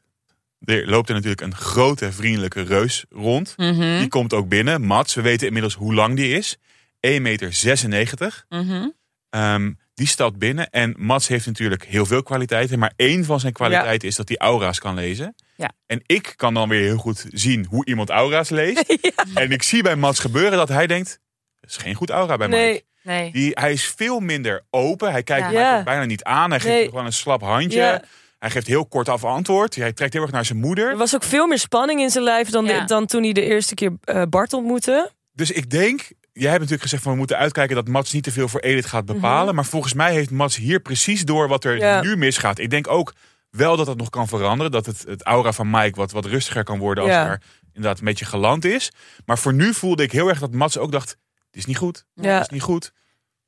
Er 0.60 0.90
loopt 0.90 1.10
er 1.10 1.16
natuurlijk 1.16 1.42
een 1.42 1.56
grote 1.56 2.12
vriendelijke 2.12 2.62
reus 2.62 3.06
rond. 3.10 3.54
Mhm. 3.58 3.98
Die 3.98 4.08
komt 4.08 4.34
ook 4.34 4.48
binnen. 4.50 4.82
Mats, 4.82 5.14
we 5.14 5.22
weten 5.22 5.48
inmiddels 5.48 5.74
hoe 5.74 5.94
lang 5.94 6.16
die 6.16 6.30
is. 6.30 6.58
1,96 7.00 8.46
meter. 8.50 8.94
Ehm, 9.30 9.72
die 9.94 10.08
stapt 10.08 10.38
binnen. 10.38 10.70
En 10.70 10.96
Mats 10.98 11.28
heeft 11.28 11.46
natuurlijk 11.46 11.86
heel 11.86 12.06
veel 12.06 12.24
kwaliteiten. 12.24 12.80
Maar 12.80 12.94
één 12.96 13.26
van 13.26 13.40
zijn 13.40 13.54
kwaliteiten 13.54 14.08
is 14.08 14.16
dat 14.16 14.28
hij 14.28 14.38
aura's 14.38 14.80
kan 14.80 14.96
lezen. 14.96 15.36
Ja. 15.56 15.72
En 15.86 16.02
ik 16.06 16.34
kan 16.36 16.54
dan 16.54 16.70
weer 16.70 16.82
heel 16.82 16.98
goed 16.98 17.26
zien 17.32 17.66
hoe 17.70 17.86
iemand 17.86 18.10
aura's 18.10 18.50
leest. 18.50 18.86
En 19.34 19.52
ik 19.52 19.64
zie 19.64 19.84
bij 19.84 19.96
Mats 19.96 20.20
gebeuren 20.20 20.58
dat 20.58 20.70
hij 20.70 20.88
denkt... 20.88 21.20
Dat 21.60 21.70
is 21.70 21.78
geen 21.78 21.96
goed 21.96 22.10
aura 22.10 22.38
bij 22.38 22.48
mij. 22.48 22.60
nee. 22.60 22.86
Nee. 23.08 23.32
Die, 23.32 23.52
hij 23.54 23.72
is 23.72 23.86
veel 23.86 24.20
minder 24.20 24.64
open. 24.70 25.12
Hij 25.12 25.24
kijkt 25.24 25.52
Ja. 25.52 25.84
bijna 25.84 26.06
niet 26.06 26.24
aan. 26.24 26.50
Hij 26.50 26.60
geeft 26.60 26.74
Nee. 26.74 26.86
gewoon 26.90 27.06
een 27.06 27.14
slap 27.14 27.42
handje. 27.42 27.80
Ja. 27.80 28.02
Hij 28.40 28.50
geeft 28.50 28.68
heel 28.68 28.86
kort 28.86 29.10
af 29.10 29.24
antwoord. 29.24 29.76
Hij 29.76 29.94
trekt 29.94 30.14
heel 30.14 30.22
erg 30.22 30.32
naar 30.32 30.46
zijn 30.46 30.60
moeder. 30.60 30.90
Er 30.90 30.98
was 30.98 31.16
ook 31.16 31.24
veel 31.24 31.48
meer 31.48 31.60
spanning 31.60 32.00
in 32.00 32.10
zijn 32.10 32.24
lijf 32.24 32.50
dan, 32.50 32.66
Ja. 32.66 32.86
dan 32.86 33.06
toen 33.06 33.24
hij 33.24 33.32
de 33.34 33.42
eerste 33.42 33.74
keer 33.74 33.92
eh, 34.04 34.22
Bart 34.30 34.54
ontmoette. 34.54 35.12
Dus 35.34 35.52
ik 35.52 35.70
denk, 35.70 36.00
jij 36.34 36.48
hebt 36.48 36.54
natuurlijk 36.60 36.82
gezegd 36.82 37.04
van 37.04 37.12
we 37.12 37.18
moeten 37.18 37.38
uitkijken 37.38 37.76
dat 37.76 37.88
Mats 37.88 38.14
niet 38.14 38.24
te 38.24 38.32
veel 38.32 38.48
voor 38.48 38.60
Edith 38.60 38.86
gaat 38.86 39.06
bepalen. 39.06 39.56
Maar 39.56 39.66
volgens 39.66 39.94
mij 39.94 40.14
heeft 40.14 40.32
Mats 40.32 40.56
hier 40.56 40.80
precies 40.80 41.26
door 41.26 41.48
wat 41.48 41.64
er 41.64 41.74
Mhm. 41.76 41.84
Ja. 41.84 42.02
nu 42.02 42.16
misgaat. 42.18 42.60
Ik 42.60 42.70
denk 42.70 42.88
ook 42.88 43.14
wel 43.50 43.78
dat 43.78 43.88
het 43.88 43.98
nog 43.98 44.10
kan 44.10 44.28
veranderen. 44.28 44.72
Dat 44.72 44.86
het, 44.86 45.04
het 45.08 45.24
aura 45.24 45.52
van 45.52 45.70
Mike 45.70 45.96
wat, 46.00 46.12
wat 46.12 46.26
rustiger 46.26 46.64
kan 46.64 46.80
worden 46.80 47.04
als 47.04 47.14
Ja. 47.14 47.18
hij 47.20 47.28
daar 47.28 47.42
inderdaad 47.74 48.00
een 48.00 48.06
beetje 48.06 48.26
geland 48.26 48.66
is. 48.66 48.92
Maar 49.26 49.38
voor 49.38 49.54
nu 49.54 49.74
voelde 49.74 50.04
ik 50.04 50.12
heel 50.12 50.28
erg 50.30 50.40
dat 50.40 50.52
Mats 50.54 50.78
ook 50.78 50.92
dacht, 50.92 51.18
dit 51.52 51.62
is 51.62 51.66
niet 51.66 51.78
goed. 51.78 52.06
Ja. 52.14 52.34
Dit 52.34 52.42
is 52.42 52.50
niet 52.54 52.62
goed. 52.62 52.92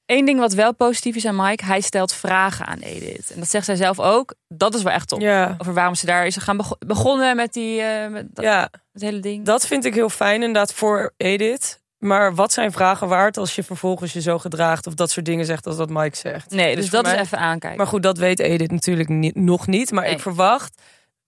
Eén 0.06 0.26
ding 0.26 0.40
wat 0.40 0.54
wel 0.54 0.74
positief 0.76 1.16
is 1.16 1.26
aan 1.26 1.36
Mike, 1.36 1.66
hij 1.66 1.82
stelt 1.82 2.14
vragen 2.14 2.66
aan 2.66 2.80
Edith. 2.80 3.32
En 3.32 3.40
dat 3.40 3.50
zegt 3.50 3.66
zij 3.66 3.76
zelf 3.76 4.00
ook. 4.00 4.34
Dat 4.48 4.76
is 4.76 4.84
wel 4.84 4.94
echt 4.94 5.08
top. 5.08 5.22
Ja. 5.22 5.56
Over 5.58 5.74
waarom 5.74 5.96
ze 5.96 6.06
daar 6.06 6.26
is 6.26 6.38
gaan 6.38 6.58
bego- 6.58 6.76
begonnen 6.80 7.36
met 7.36 7.54
die 7.54 7.82
eh, 7.82 8.10
met 8.12 8.36
dat, 8.36 8.46
ja, 8.46 8.70
het 8.94 9.02
hele 9.02 9.20
ding. 9.20 9.46
dat 9.46 9.68
vind 9.68 9.86
ik 9.86 9.94
heel 9.94 10.10
fijn 10.10 10.34
inderdaad 10.40 10.74
voor 10.74 11.14
Edith. 11.18 11.82
Maar 11.98 12.36
wat 12.36 12.54
zijn 12.54 12.72
vragen 12.72 13.08
waard 13.08 13.38
als 13.38 13.56
je 13.56 13.64
vervolgens 13.64 14.14
je 14.14 14.22
zo 14.22 14.40
gedraagt 14.40 14.88
of 14.88 14.94
dat 14.94 15.12
soort 15.12 15.26
dingen 15.26 15.46
zegt 15.46 15.66
als 15.68 15.78
dat 15.78 15.90
Mike 15.90 16.16
zegt? 16.18 16.52
nee, 16.52 16.76
dus, 16.76 16.84
voor 16.90 16.94
dat 16.94 17.04
mij- 17.06 17.16
is 17.16 17.22
even 17.22 17.38
aankijken. 17.38 17.78
Maar 17.78 17.88
goed, 17.88 18.04
dat 18.04 18.18
weet 18.18 18.40
Edith 18.40 18.72
natuurlijk 18.72 19.10
niet, 19.10 19.36
nog 19.36 19.68
niet. 19.68 19.92
Maar 19.92 20.04
Nee. 20.04 20.14
ik 20.14 20.20
verwacht 20.20 20.82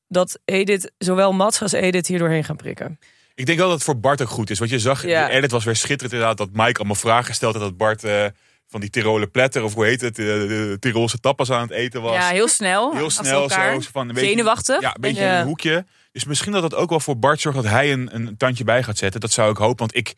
dat 0.07 0.39
Edith, 0.45 0.91
zowel 0.97 1.33
Mats 1.33 1.61
als 1.61 1.71
Edith 1.71 2.07
hier 2.07 2.19
doorheen 2.19 2.43
gaan 2.43 2.55
prikken. 2.55 2.99
Ik 3.35 3.45
denk 3.45 3.57
wel 3.57 3.67
dat 3.67 3.75
het 3.75 3.85
voor 3.85 3.99
Bart 3.99 4.21
ook 4.21 4.29
goed 4.29 4.49
is. 4.49 4.59
Want 4.59 4.71
je 4.71 4.79
zag, 4.79 5.05
Ja. 5.05 5.25
de 5.27 5.31
edit 5.33 5.51
was 5.51 5.63
weer 5.63 5.75
schitterend 5.75 6.11
inderdaad. 6.13 6.37
Dat 6.37 6.49
Mike 6.53 6.77
allemaal 6.79 6.95
vragen 6.95 7.33
stelde. 7.33 7.59
Dat 7.59 7.77
Bart 7.77 8.03
eh, 8.03 8.25
van 8.67 8.79
die 8.81 8.89
Tiroler 8.89 9.27
pletter, 9.29 9.63
of 9.63 9.73
hoe 9.73 9.85
heet 9.85 10.01
het, 10.01 10.19
eh, 10.19 10.25
de 10.25 10.77
Tirolse 10.79 11.19
tapas 11.19 11.51
aan 11.51 11.61
het 11.61 11.71
eten 11.71 12.01
was. 12.01 12.15
ja, 12.15 12.29
heel 12.29 12.47
snel. 12.47 12.93
Heel 12.95 13.09
snel 13.09 13.49
zo. 13.49 13.79
Van 13.91 14.07
een 14.09 14.13
beetje, 14.13 14.29
Zenuwachtig. 14.29 14.81
Ja, 14.81 14.95
een 14.95 15.01
beetje 15.01 15.21
Ja. 15.23 15.33
in 15.33 15.39
een 15.41 15.45
hoekje. 15.47 15.85
Dus 16.11 16.25
misschien 16.25 16.51
dat 16.51 16.63
het 16.63 16.75
ook 16.75 16.89
wel 16.89 16.99
voor 16.99 17.19
Bart 17.19 17.41
zorgt 17.41 17.61
dat 17.61 17.71
hij 17.71 17.91
een, 17.91 18.15
een 18.15 18.37
tandje 18.37 18.63
bij 18.63 18.83
gaat 18.83 18.97
zetten. 18.97 19.19
Dat 19.19 19.31
zou 19.31 19.51
ik 19.51 19.57
hopen. 19.57 19.77
Want 19.77 19.95
ik, 19.95 20.13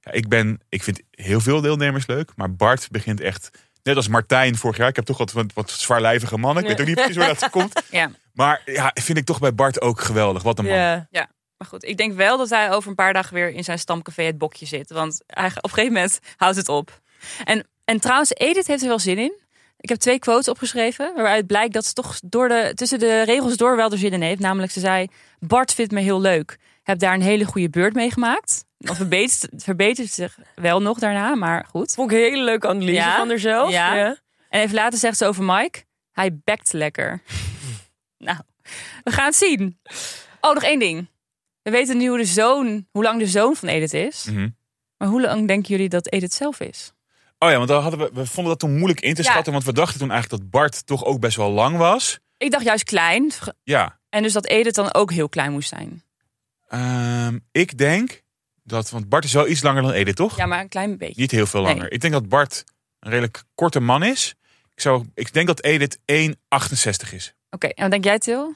ja, 0.00 0.12
ik, 0.12 0.28
ben, 0.28 0.60
ik 0.68 0.82
vind 0.82 1.00
heel 1.10 1.40
veel 1.40 1.60
deelnemers 1.60 2.06
leuk. 2.06 2.30
Maar 2.36 2.54
Bart 2.54 2.88
begint 2.90 3.20
echt, 3.20 3.50
net 3.82 3.96
als 3.96 4.08
Martijn 4.08 4.56
vorig 4.56 4.76
jaar. 4.76 4.88
Ik 4.88 4.96
heb 4.96 5.04
toch 5.04 5.18
wat, 5.18 5.32
wat, 5.32 5.46
wat 5.54 5.70
zwaarlijvige 5.70 6.36
mannen. 6.36 6.62
Ik 6.62 6.68
weet 6.68 6.80
ook 6.80 6.86
niet 6.86 6.96
precies 6.96 7.16
waar 7.16 7.28
dat 7.38 7.50
komt. 7.58 7.82
Ja. 7.90 8.10
Maar 8.32 8.62
ja, 8.64 8.90
vind 8.94 9.18
ik 9.18 9.24
toch 9.24 9.38
bij 9.38 9.54
Bart 9.54 9.80
ook 9.80 10.00
geweldig. 10.00 10.42
Wat 10.42 10.58
een 10.58 10.64
man. 10.64 10.74
Ja. 11.10 11.28
Maar 11.58 11.68
goed, 11.68 11.84
ik 11.84 11.96
denk 11.96 12.12
wel 12.14 12.38
dat 12.38 12.50
hij 12.50 12.70
over 12.72 12.88
een 12.88 12.94
paar 12.94 13.12
dagen 13.12 13.34
weer 13.34 13.50
in 13.50 13.64
zijn 13.64 13.78
stamcafé 13.78 14.22
het 14.22 14.38
bokje 14.38 14.66
zit. 14.66 14.90
Want 14.90 15.22
hij, 15.26 15.46
op 15.48 15.54
een 15.64 15.70
gegeven 15.70 15.92
moment 15.92 16.18
houdt 16.36 16.56
het 16.56 16.68
op. 16.68 17.00
En, 17.44 17.66
en 17.84 18.00
trouwens, 18.00 18.30
Edith 18.34 18.66
heeft 18.66 18.82
er 18.82 18.88
wel 18.88 18.98
zin 18.98 19.18
in. 19.18 19.32
Ik 19.80 19.88
heb 19.88 19.98
twee 19.98 20.18
quotes 20.18 20.48
opgeschreven. 20.48 21.12
Waaruit 21.14 21.46
blijkt 21.46 21.72
dat 21.74 21.86
ze 21.86 21.92
toch 21.92 22.18
door 22.24 22.48
de, 22.48 22.72
tussen 22.74 22.98
de 22.98 23.22
regels 23.22 23.56
door 23.56 23.76
wel 23.76 23.90
er 23.90 23.98
zin 23.98 24.12
in 24.12 24.22
heeft. 24.22 24.40
Namelijk, 24.40 24.72
ze 24.72 24.80
zei: 24.80 25.06
Bart 25.38 25.74
vindt 25.74 25.92
me 25.92 26.00
heel 26.00 26.20
leuk. 26.20 26.58
Heb 26.82 26.98
daar 26.98 27.14
een 27.14 27.22
hele 27.22 27.44
goede 27.44 27.70
beurt 27.70 27.94
mee 27.94 28.10
gemaakt. 28.10 28.64
Dan 28.78 28.96
verbetert, 29.02 29.48
verbetert 29.56 30.10
zich 30.10 30.38
wel 30.54 30.82
nog 30.82 30.98
daarna, 30.98 31.34
maar 31.34 31.66
goed. 31.70 31.92
Vond 31.92 32.10
ik 32.10 32.16
een 32.16 32.22
hele 32.24 32.42
leuke 32.44 32.68
analyse 32.68 32.92
Ja. 32.92 33.16
van 33.16 33.28
haarzelf. 33.28 33.70
Ja. 33.70 33.94
Ja. 33.94 34.16
En 34.48 34.60
even 34.60 34.74
later 34.74 34.98
zegt 34.98 35.16
ze 35.18 35.26
over 35.26 35.44
Mike: 35.44 35.82
hij 36.12 36.38
bekt 36.44 36.72
lekker. 36.72 37.20
nou, 38.18 38.38
we 39.04 39.10
gaan 39.12 39.24
het 39.26 39.36
zien. 39.36 39.78
Oh, 40.40 40.54
nog 40.54 40.62
één 40.62 40.78
ding. 40.78 41.08
We 41.70 41.76
weten 41.76 41.96
nu 41.96 42.08
hoe, 42.08 42.18
de 42.18 42.24
zoon, 42.24 42.86
hoe 42.90 43.02
lang 43.02 43.18
de 43.18 43.26
zoon 43.26 43.56
van 43.56 43.68
Edith 43.68 43.92
is. 43.92 44.24
Mhm. 44.24 44.48
Maar 44.96 45.08
hoe 45.08 45.20
lang 45.20 45.46
denken 45.46 45.68
jullie 45.70 45.88
dat 45.88 46.12
Edith 46.12 46.32
zelf 46.34 46.60
is? 46.60 46.92
Oh 47.38 47.50
ja, 47.50 47.56
want 47.56 47.68
dan 47.68 47.82
hadden 47.82 48.00
we, 48.00 48.10
we 48.12 48.26
vonden 48.26 48.52
dat 48.52 48.58
toen 48.58 48.76
moeilijk 48.76 49.00
in 49.00 49.14
te 49.14 49.22
Ja. 49.22 49.30
schatten. 49.30 49.52
Want 49.52 49.64
we 49.64 49.72
dachten 49.72 49.98
toen 49.98 50.10
eigenlijk 50.10 50.42
dat 50.42 50.50
Bart 50.50 50.86
toch 50.86 51.04
ook 51.04 51.20
best 51.20 51.36
wel 51.36 51.50
lang 51.50 51.76
was. 51.76 52.18
Ik 52.36 52.50
dacht 52.50 52.64
juist 52.64 52.84
klein. 52.84 53.30
Ja, 53.64 53.98
En 54.08 54.22
dus 54.22 54.32
dat 54.32 54.46
Edith 54.46 54.74
dan 54.74 54.94
ook 54.94 55.12
heel 55.12 55.28
klein 55.28 55.52
moest 55.52 55.68
zijn. 55.68 56.02
Ehm, 56.68 57.38
ik 57.52 57.78
denk 57.78 58.22
dat, 58.62 58.90
want 58.90 59.08
Bart 59.08 59.24
is 59.24 59.32
wel 59.32 59.48
iets 59.48 59.62
langer 59.62 59.82
dan 59.82 59.92
Edith, 59.92 60.16
toch? 60.16 60.36
Ja, 60.36 60.46
maar 60.46 60.60
een 60.60 60.68
klein 60.68 60.98
beetje. 60.98 61.20
Niet 61.20 61.30
heel 61.30 61.46
veel 61.46 61.62
Nee. 61.62 61.74
langer. 61.74 61.92
Ik 61.92 62.00
denk 62.00 62.12
dat 62.12 62.28
Bart 62.28 62.64
een 63.00 63.10
redelijk 63.10 63.42
korte 63.54 63.80
man 63.80 64.02
is. 64.02 64.34
Ik, 64.74 64.80
zou, 64.80 65.04
ik 65.14 65.32
denk 65.32 65.46
dat 65.46 65.62
Edith 65.62 65.98
1,68 66.04 67.12
is. 67.12 67.34
Oké, 67.50 67.66
en 67.66 67.82
wat 67.82 67.90
denk 67.90 68.04
jij, 68.04 68.18
Til? 68.18 68.54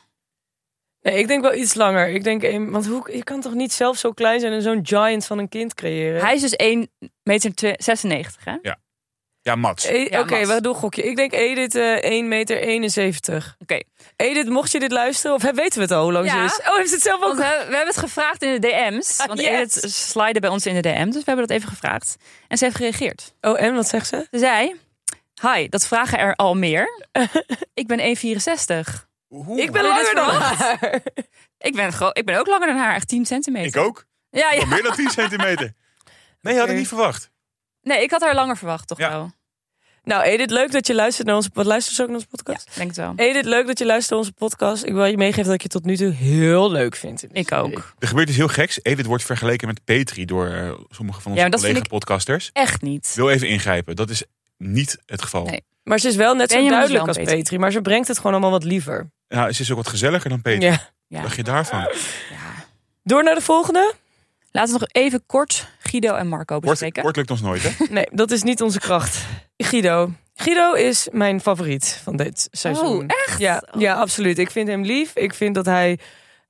Nee, 1.02 1.18
ik 1.18 1.28
denk 1.28 1.42
wel 1.42 1.54
iets 1.54 1.74
langer. 1.74 2.08
Ik 2.08 2.24
denk, 2.24 2.42
een- 2.42 2.70
want 2.70 2.86
hoe, 2.86 3.16
je 3.16 3.24
kan 3.24 3.40
toch 3.40 3.54
niet 3.54 3.72
zelf 3.72 3.96
zo 3.98 4.12
klein 4.12 4.40
zijn 4.40 4.52
en 4.52 4.62
zo'n 4.62 4.80
giant 4.82 5.26
van 5.26 5.38
een 5.38 5.48
kind 5.48 5.74
creëren? 5.74 6.20
Hij 6.20 6.34
is 6.34 6.40
dus 6.40 6.56
1 6.56 6.90
meter 7.22 7.52
96, 7.76 8.44
hè? 8.44 8.56
Ja, 9.44 9.56
Mats. 9.56 9.84
E- 9.84 10.06
Ja, 10.10 10.20
Oké, 10.20 10.34
Mats. 10.34 10.54
we 10.54 10.60
doen 10.60 10.72
een 10.72 10.78
gokje. 10.78 11.02
Ik 11.02 11.16
denk 11.16 11.32
Edith 11.32 11.74
eh 11.74 12.02
1 12.10 12.28
meter 12.28 12.58
71. 12.58 13.56
Oké. 13.58 13.78
Edith, 14.16 14.48
mocht 14.48 14.72
je 14.72 14.78
dit 14.78 14.92
luisteren, 14.92 15.36
of 15.36 15.42
weten 15.42 15.74
we 15.76 15.80
het 15.80 15.90
al 15.90 16.02
hoe 16.02 16.12
lang 16.12 16.26
Ja. 16.26 16.48
ze 16.48 16.54
is? 16.60 16.66
Oh, 16.68 16.76
heeft 16.76 16.88
ze 16.88 16.94
het 16.94 17.04
zelf 17.04 17.22
ook? 17.22 17.32
we, 17.34 17.38
we 17.42 17.44
hebben 17.76 17.86
het 17.86 17.96
gevraagd 17.96 18.42
in 18.42 18.60
de 18.60 18.68
DM's. 18.68 19.18
Ah, 19.20 19.26
Want 19.26 19.40
yes. 19.40 19.48
Edith 19.50 19.92
slide 19.94 20.40
bij 20.40 20.50
ons 20.50 20.66
in 20.66 20.74
de 20.74 20.80
DM. 20.80 21.04
Dus 21.04 21.14
we 21.14 21.22
hebben 21.24 21.46
dat 21.46 21.56
even 21.56 21.68
gevraagd. 21.68 22.16
En 22.48 22.58
ze 22.58 22.64
heeft 22.64 22.76
gereageerd. 22.76 23.34
Oh, 23.40 23.60
en 23.62 23.74
wat 23.74 23.88
zegt 23.88 24.06
ze? 24.08 24.26
Ze 24.30 24.38
zei... 24.38 24.74
Hi, 25.54 25.68
dat 25.68 25.86
vragen 25.86 26.18
er 26.18 26.34
al 26.34 26.54
meer. 26.54 26.88
ik 27.74 27.86
ben 27.86 28.16
1,64. 28.16 29.10
Hoe? 29.32 29.60
Ik 29.62 29.72
ben 29.72 29.82
langer 29.82 30.14
dan 30.14 30.28
haar. 30.30 31.00
Ik 31.58 31.74
ben, 31.74 31.92
ik 32.12 32.24
ben 32.24 32.38
ook 32.38 32.46
langer 32.46 32.66
dan 32.66 32.76
haar, 32.76 32.94
echt 32.94 33.08
10 33.08 33.26
centimeter. 33.26 33.80
Ik 33.80 33.86
ook. 33.86 34.04
Ja, 34.30 34.52
ja. 34.52 34.66
meer 34.66 34.82
dan 34.82 34.94
10 34.94 35.10
centimeter. 35.20 35.72
Nee, 36.40 36.58
had 36.58 36.68
ik 36.68 36.76
niet 36.76 36.88
verwacht. 36.88 37.30
Nee, 37.82 38.02
ik 38.02 38.10
had 38.10 38.20
haar 38.20 38.34
langer 38.34 38.56
verwacht, 38.56 38.88
toch 38.88 38.98
Ja. 38.98 39.08
wel? 39.10 39.32
Nou, 40.04 40.22
Edith, 40.22 40.50
leuk 40.50 40.72
dat 40.72 40.86
je 40.86 40.94
luistert 40.94 41.26
naar 41.26 41.36
onze... 41.36 41.50
Wat 41.52 41.66
luistert 41.66 41.96
ze 41.96 42.02
ook 42.02 42.08
naar 42.08 42.16
onze 42.16 42.28
podcast? 42.28 42.74
Denk 42.74 42.88
het 42.88 42.96
wel. 42.96 43.12
Edith, 43.16 43.44
leuk 43.44 43.66
dat 43.66 43.78
je 43.78 43.84
luistert 43.86 44.10
naar 44.10 44.18
onze 44.18 44.32
podcast. 44.32 44.84
Ik 44.84 44.92
wil 44.92 45.04
je 45.04 45.16
meegeven 45.16 45.44
dat 45.44 45.54
ik 45.54 45.62
je 45.62 45.68
tot 45.68 45.84
nu 45.84 45.96
toe 45.96 46.10
heel 46.10 46.70
leuk 46.70 46.96
vind. 46.96 47.24
Ik 47.32 47.52
ook. 47.52 47.94
Er 47.98 48.08
gebeurt 48.08 48.28
iets 48.28 48.36
heel 48.38 48.48
geks. 48.48 48.78
Edith 48.82 49.06
wordt 49.06 49.24
vergeleken 49.24 49.66
met 49.66 49.84
Petri 49.84 50.24
door 50.24 50.46
eh, 50.48 50.72
sommige 50.88 51.20
van 51.20 51.32
onze 51.32 51.44
Ja, 51.44 51.50
collega-podcasters. 51.50 52.50
Echt 52.52 52.82
niet. 52.82 53.06
Ik 53.08 53.14
wil 53.14 53.30
even 53.30 53.48
ingrijpen. 53.48 53.96
Dat 53.96 54.10
is 54.10 54.24
niet 54.56 54.98
het 55.06 55.22
geval. 55.22 55.44
Nee. 55.44 55.64
Maar 55.82 55.98
ze 55.98 56.08
is 56.08 56.16
wel 56.16 56.34
net 56.34 56.50
zo 56.50 56.68
duidelijk 56.68 57.06
als 57.06 57.16
Petri. 57.16 57.36
Petri. 57.36 57.58
Maar 57.58 57.72
ze 57.72 57.80
brengt 57.80 58.08
het 58.08 58.16
gewoon 58.16 58.32
allemaal 58.32 58.50
wat 58.50 58.64
liever. 58.64 59.10
Ja, 59.28 59.52
ze 59.52 59.62
is 59.62 59.70
ook 59.70 59.76
wat 59.76 59.88
gezelliger 59.88 60.30
dan 60.30 60.42
Petri. 60.42 60.64
Ja. 60.66 60.90
Ja. 61.06 61.22
Dacht 61.22 61.36
je 61.36 61.42
daarvan? 61.42 61.78
ja. 61.78 61.88
Door 63.02 63.24
naar 63.24 63.34
de 63.34 63.40
volgende. 63.40 63.94
Laten 64.50 64.74
we 64.74 64.78
nog 64.80 64.88
even 65.04 65.26
kort 65.26 65.68
Guido 65.78 66.14
en 66.14 66.28
Marco 66.28 66.54
Kort, 66.58 66.70
bespreken. 66.70 67.02
kort 67.02 67.16
lukt 67.16 67.30
ons 67.30 67.40
nooit, 67.40 67.62
hè? 67.62 67.84
Nee, 67.90 68.06
dat 68.10 68.30
is 68.30 68.42
niet 68.42 68.62
onze 68.62 68.78
kracht. 68.78 69.24
Guido. 69.56 70.10
Guido 70.34 70.72
is 70.72 71.08
mijn 71.10 71.40
favoriet 71.40 72.00
van 72.02 72.16
dit 72.16 72.48
seizoen. 72.50 72.96
Oh, 72.98 73.04
echt? 73.26 73.38
Ja, 73.38 73.62
ja, 73.78 73.94
absoluut. 73.94 74.38
Ik 74.38 74.50
vind 74.50 74.68
hem 74.68 74.82
lief. 74.84 75.16
Ik 75.16 75.34
vind 75.34 75.54
dat 75.54 75.66
hij, 75.66 75.98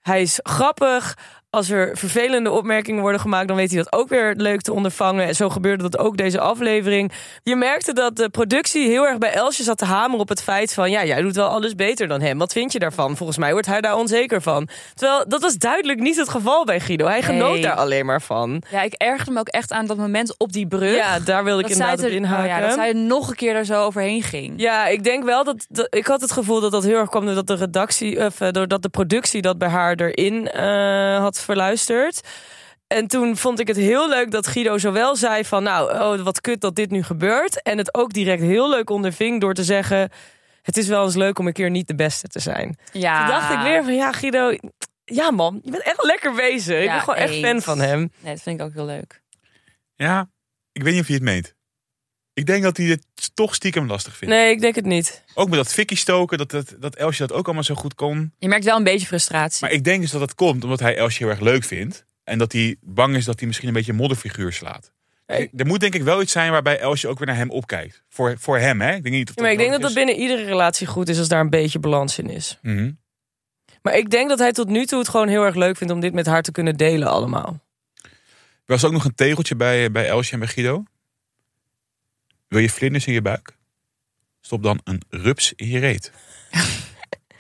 hij 0.01 0.23
is 0.23 0.39
grappig. 0.43 1.17
Als 1.55 1.71
er 1.71 1.97
vervelende 1.97 2.51
opmerkingen 2.51 3.01
worden 3.01 3.21
gemaakt, 3.21 3.49
dan 3.49 3.57
weet 3.57 3.71
hij 3.73 3.83
dat 3.83 3.93
ook 3.93 4.09
weer 4.09 4.35
leuk 4.37 4.61
te 4.61 4.73
ondervangen. 4.73 5.27
En 5.27 5.35
zo 5.35 5.49
gebeurde 5.49 5.83
dat 5.83 5.99
ook 5.99 6.17
deze 6.17 6.41
aflevering. 6.41 7.13
Je 7.43 7.57
merkte 7.57 7.93
dat 7.93 8.17
de 8.17 8.29
productie 8.29 8.89
heel 8.89 9.07
erg 9.07 9.19
bij 9.19 9.33
Elsje 9.33 9.63
zat 9.63 9.79
te 9.79 9.85
hameren 9.85 10.21
op 10.21 10.29
het 10.29 10.43
feit 10.43 10.75
van... 10.75 10.91
ja, 10.91 11.05
jij 11.05 11.21
doet 11.23 11.37
wel 11.37 11.49
alles 11.49 11.75
beter 11.75 12.09
dan 12.09 12.21
hem. 12.21 12.39
Wat 12.39 12.53
vind 12.53 12.73
je 12.73 12.79
daarvan? 12.79 13.17
Volgens 13.17 13.39
mij 13.39 13.53
wordt 13.53 13.67
hij 13.67 13.81
daar 13.81 13.97
onzeker 13.97 14.43
van. 14.43 14.69
Terwijl 14.95 15.25
dat 15.29 15.41
was 15.43 15.55
duidelijk 15.57 16.01
niet 16.01 16.17
het 16.17 16.29
geval 16.29 16.65
bij 16.65 16.81
Guido. 16.81 17.07
Hij 17.07 17.23
genoot 17.23 17.53
Nee. 17.53 17.63
daar 17.63 17.75
alleen 17.77 18.07
maar 18.07 18.23
van. 18.23 18.63
Ja, 18.71 18.83
ik 18.83 18.93
ergerde 18.93 19.31
me 19.31 19.39
ook 19.39 19.49
echt 19.49 19.73
aan 19.73 19.87
dat 19.87 19.97
moment 19.97 20.39
op 20.39 20.53
die 20.53 20.67
brug. 20.67 20.97
Ja, 20.97 21.19
daar 21.19 21.45
wilde 21.45 21.63
ik 21.63 21.69
inderdaad 21.69 21.99
op 21.99 22.05
er- 22.05 22.11
inhaken. 22.13 22.43
oh 22.45 22.49
ja, 22.51 22.61
dat 22.61 22.75
zij 22.75 22.93
nog 22.93 23.29
een 23.29 23.37
keer 23.37 23.53
daar 23.55 23.65
zo 23.65 23.83
overheen 23.85 24.23
ging. 24.23 24.53
Ja, 24.57 24.87
ik 24.87 25.05
denk 25.05 25.25
wel 25.25 25.45
dat, 25.45 25.67
dat- 25.69 25.87
ik 25.95 26.07
had 26.07 26.21
het 26.21 26.33
gevoel 26.33 26.61
dat 26.61 26.71
dat 26.73 26.85
heel 26.85 26.99
erg 26.99 27.09
kwam 27.09 27.25
doordat 27.27 27.47
de 27.47 27.55
redactie 27.55 28.25
of 28.27 28.41
eh, 28.41 28.49
doordat 28.51 28.83
de 28.83 28.89
productie 28.89 29.43
dat 29.43 29.59
bij 29.59 29.69
haar 29.69 29.95
erin 29.97 30.51
eh, 30.51 31.19
had 31.19 31.41
verluisterd. 31.43 32.21
En 32.87 33.07
toen 33.07 33.37
vond 33.37 33.61
ik 33.61 33.67
het 33.67 33.77
heel 33.77 34.09
leuk 34.09 34.31
dat 34.31 34.47
Guido 34.47 34.79
zowel 34.79 35.17
zei 35.17 35.45
van 35.45 35.63
nou, 35.63 35.91
oh, 35.93 36.25
wat 36.25 36.41
kut 36.41 36.61
dat 36.61 36.75
dit 36.75 36.91
nu 36.91 37.03
gebeurt. 37.03 37.63
En 37.63 37.79
het 37.79 37.95
ook 37.95 38.13
direct 38.13 38.43
heel 38.43 38.71
leuk 38.71 38.91
onderving 38.91 39.41
door 39.41 39.55
te 39.55 39.65
zeggen: 39.65 40.11
het 40.63 40.77
is 40.77 40.89
wel 40.89 41.05
eens 41.05 41.15
leuk 41.15 41.39
om 41.39 41.47
een 41.47 41.53
keer 41.53 41.71
niet 41.71 41.87
de 41.87 41.95
beste 41.95 42.29
te 42.29 42.39
zijn. 42.39 42.77
Ja. 42.93 43.19
Toen 43.19 43.35
dacht 43.35 43.53
ik 43.53 43.59
weer 43.59 43.85
van 43.85 43.95
ja, 43.95 44.13
Guido, 44.13 44.57
ja 45.05 45.31
man, 45.31 45.61
je 45.65 45.71
bent 45.71 45.83
echt 45.83 46.05
lekker 46.05 46.35
bezig. 46.35 46.83
ik 46.83 46.89
ben 46.89 47.01
gewoon 47.01 47.15
echt 47.15 47.33
eens. 47.33 47.47
fan 47.47 47.63
van 47.63 47.79
hem. 47.81 48.13
Nee, 48.19 48.35
dat 48.35 48.43
vind 48.43 48.61
ik 48.61 48.67
ook 48.67 48.73
heel 48.73 48.87
leuk. 48.87 49.23
Ja, 49.95 50.31
ik 50.73 50.83
weet 50.83 50.93
niet 50.93 51.03
of 51.03 51.09
je 51.09 51.15
het 51.15 51.23
meent. 51.23 51.55
Ik 52.35 52.47
denk 52.47 52.63
dat 52.63 52.77
hij 52.77 52.87
het 52.87 53.05
toch 53.35 53.55
stiekem 53.55 53.87
lastig 53.87 54.17
vindt. 54.17 54.35
Nee, 54.35 54.51
ik 54.51 54.61
denk 54.61 54.75
het 54.75 54.85
niet. 54.85 55.25
Ook 55.35 55.49
met 55.49 55.57
dat 55.57 55.73
fikkie 55.73 55.97
stoken, 55.97 56.39
dat, 56.39 56.51
dat, 56.51 56.75
dat 56.79 56.97
Elsje 56.97 57.27
dat 57.27 57.37
ook 57.37 57.45
allemaal 57.45 57.65
zo 57.65 57.75
goed 57.75 57.95
kon. 57.95 58.33
Je 58.39 58.49
merkt 58.49 58.65
wel 58.65 58.77
een 58.77 58.85
beetje 58.85 59.07
frustratie. 59.07 59.59
Maar 59.61 59.75
ik 59.75 59.85
denk 59.85 60.01
dus 60.01 60.11
dat 60.11 60.21
dat 60.21 60.35
komt 60.35 60.65
omdat 60.65 60.81
hij 60.81 60.97
Elsje 60.97 61.19
heel 61.19 61.33
erg 61.33 61.41
leuk 61.41 61.65
vindt. 61.65 62.05
En 62.25 62.39
dat 62.39 62.53
hij 62.53 62.77
bang 62.81 63.17
is 63.17 63.25
dat 63.25 63.39
hij 63.39 63.47
misschien 63.47 63.69
een 63.69 63.75
beetje 63.75 63.91
een 63.93 63.99
modderfiguur 63.99 64.53
slaat. 64.53 64.93
Nee. 65.27 65.51
Er 65.57 65.67
moet 65.67 65.81
denk 65.81 65.95
ik 65.95 66.03
wel 66.03 66.23
iets 66.23 66.33
zijn 66.33 66.51
waarbij 66.51 66.79
Elsje 66.79 67.09
ook 67.09 67.19
weer 67.19 67.27
naar 67.27 67.37
hem 67.37 67.51
opkijkt. 67.51 68.03
Voor, 68.09 68.35
voor 68.39 68.59
hem, 68.59 68.81
hè? 68.81 68.95
Ik 68.95 69.03
denk 69.03 69.15
niet 69.15 69.29
of 69.29 69.37
Ja, 69.37 69.43
maar 69.43 69.53
ik 69.53 69.59
denk 69.59 69.71
dat 69.71 69.81
dat 69.81 69.95
binnen 69.95 70.15
iedere 70.15 70.45
relatie 70.45 70.87
goed 70.87 71.09
is 71.09 71.19
als 71.19 71.29
daar 71.29 71.41
een 71.41 71.51
beetje 71.51 71.79
balans 71.79 72.19
in 72.19 72.31
is. 72.31 72.59
Mhm. 72.63 72.91
Maar 73.83 73.97
ik 73.97 74.11
denk 74.11 74.29
dat 74.29 74.39
hij 74.39 74.53
tot 74.53 74.69
nu 74.69 74.87
toe 74.87 74.99
het 74.99 75.09
gewoon 75.09 75.29
heel 75.29 75.45
erg 75.45 75.55
leuk 75.55 75.77
vindt 75.77 75.93
om 75.93 76.01
dit 76.01 76.13
met 76.13 76.27
haar 76.27 76.43
te 76.43 76.53
kunnen 76.53 76.77
delen 76.77 77.09
allemaal. 77.09 77.61
Er 78.65 78.79
was 78.79 78.85
ook 78.85 78.93
nog 78.93 79.05
een 79.05 79.15
tegeltje 79.15 79.57
bij, 79.57 79.91
bij 79.91 80.09
Elsje 80.09 80.33
en 80.33 80.39
bij 80.39 80.49
Guido. 80.49 80.85
Wil 82.53 82.61
je 82.61 82.71
vlinders 82.71 83.07
in 83.07 83.13
je 83.13 83.23
buik? 83.23 83.57
Stop 84.41 84.63
dan 84.63 84.81
een 84.85 85.03
rups 85.09 85.53
in 85.57 85.69
je 85.69 85.79
reet. 85.79 86.13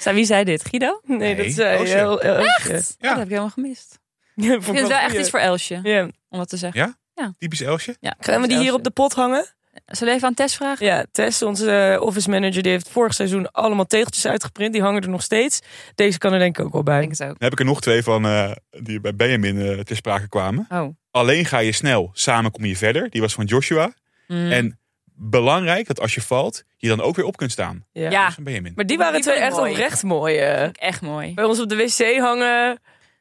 Wie 0.14 0.24
zei 0.24 0.44
dit? 0.44 0.64
Guido? 0.68 1.00
Nee, 1.04 1.18
Nee, 1.18 1.36
dat 1.44 1.52
zei 1.52 1.76
Elsje. 1.78 1.96
heel, 1.96 2.18
heel 2.18 2.34
Elsje. 2.36 2.72
Ja. 2.72 2.76
Oh, 2.76 2.82
dat 2.98 3.10
heb 3.10 3.22
ik 3.22 3.28
helemaal 3.28 3.50
gemist. 3.50 3.98
Ja, 4.34 4.54
Ik 4.54 4.62
vind 4.62 4.78
het 4.78 4.88
wel 4.88 4.98
echt 4.98 5.16
iets 5.18 5.30
voor 5.30 5.38
Elsje, 5.38 5.80
Ja. 5.82 6.02
om 6.28 6.38
dat 6.38 6.48
te 6.48 6.56
zeggen. 6.56 6.96
Typisch 7.38 7.60
Elsje. 7.60 7.96
Ja, 8.00 8.14
Gaan 8.18 8.40
we 8.40 8.48
die 8.48 8.58
hier 8.58 8.74
op 8.74 8.84
de 8.84 8.90
pot 8.90 9.12
hangen? 9.12 9.46
Zullen 9.86 10.08
we 10.08 10.16
even 10.16 10.28
aan 10.28 10.34
Tess 10.34 10.56
vragen? 10.56 10.86
Ja, 10.86 11.04
Tess, 11.12 11.42
onze 11.42 11.70
eh, 11.70 12.00
office 12.02 12.30
manager, 12.30 12.62
die 12.62 12.72
heeft 12.72 12.88
vorig 12.88 13.14
seizoen 13.14 13.50
allemaal 13.52 13.84
tegeltjes 13.86 14.26
uitgeprint. 14.26 14.72
Die 14.72 14.82
hangen 14.82 15.02
er 15.02 15.08
nog 15.08 15.22
steeds. 15.22 15.60
Deze 15.94 16.18
kan 16.18 16.32
er 16.32 16.38
denk 16.38 16.58
ik 16.58 16.64
ook 16.64 16.70
wel 16.72 16.80
Ik 16.80 16.86
bij. 16.86 16.98
denk 17.00 17.10
het 17.10 17.20
ook. 17.22 17.26
Dan 17.28 17.36
heb 17.38 17.52
ik 17.52 17.58
er 17.58 17.64
nog 17.64 17.80
twee 17.80 18.02
van 18.02 18.24
eh, 18.26 18.52
die 18.82 19.00
bij 19.00 19.14
Benjamin 19.16 19.60
eh 19.60 19.78
ter 19.78 19.96
sprake 19.96 20.28
kwamen. 20.28 20.66
Oh. 20.68 20.88
Alleen 21.10 21.44
ga 21.44 21.58
je 21.58 21.72
snel, 21.72 22.10
samen 22.12 22.50
kom 22.50 22.64
je 22.64 22.76
verder. 22.76 23.10
Die 23.10 23.20
was 23.20 23.32
van 23.34 23.44
Joshua. 23.44 23.92
Mm. 24.26 24.50
En 24.50 24.78
belangrijk 25.22 25.86
dat 25.86 26.00
als 26.00 26.14
je 26.14 26.20
valt, 26.22 26.64
je 26.76 26.88
dan 26.88 27.00
ook 27.00 27.16
weer 27.16 27.24
op 27.24 27.36
kunt 27.36 27.52
staan. 27.52 27.84
Ja. 27.92 28.10
Ja. 28.10 28.32
Benjamin. 28.40 28.72
Maar 28.74 28.86
die 28.86 28.96
Die 28.96 29.06
waren 29.06 29.20
twee 29.20 29.36
ik 29.36 29.42
echt 29.42 29.56
mooi. 29.56 29.70
oprecht 29.70 30.02
mooi. 30.02 30.38
eh. 30.38 30.68
Echt 30.72 31.00
mooi. 31.00 31.34
Bij 31.34 31.44
ons 31.44 31.60
op 31.60 31.68
de 31.68 31.76
wc 31.76 32.18
hangen. 32.18 32.78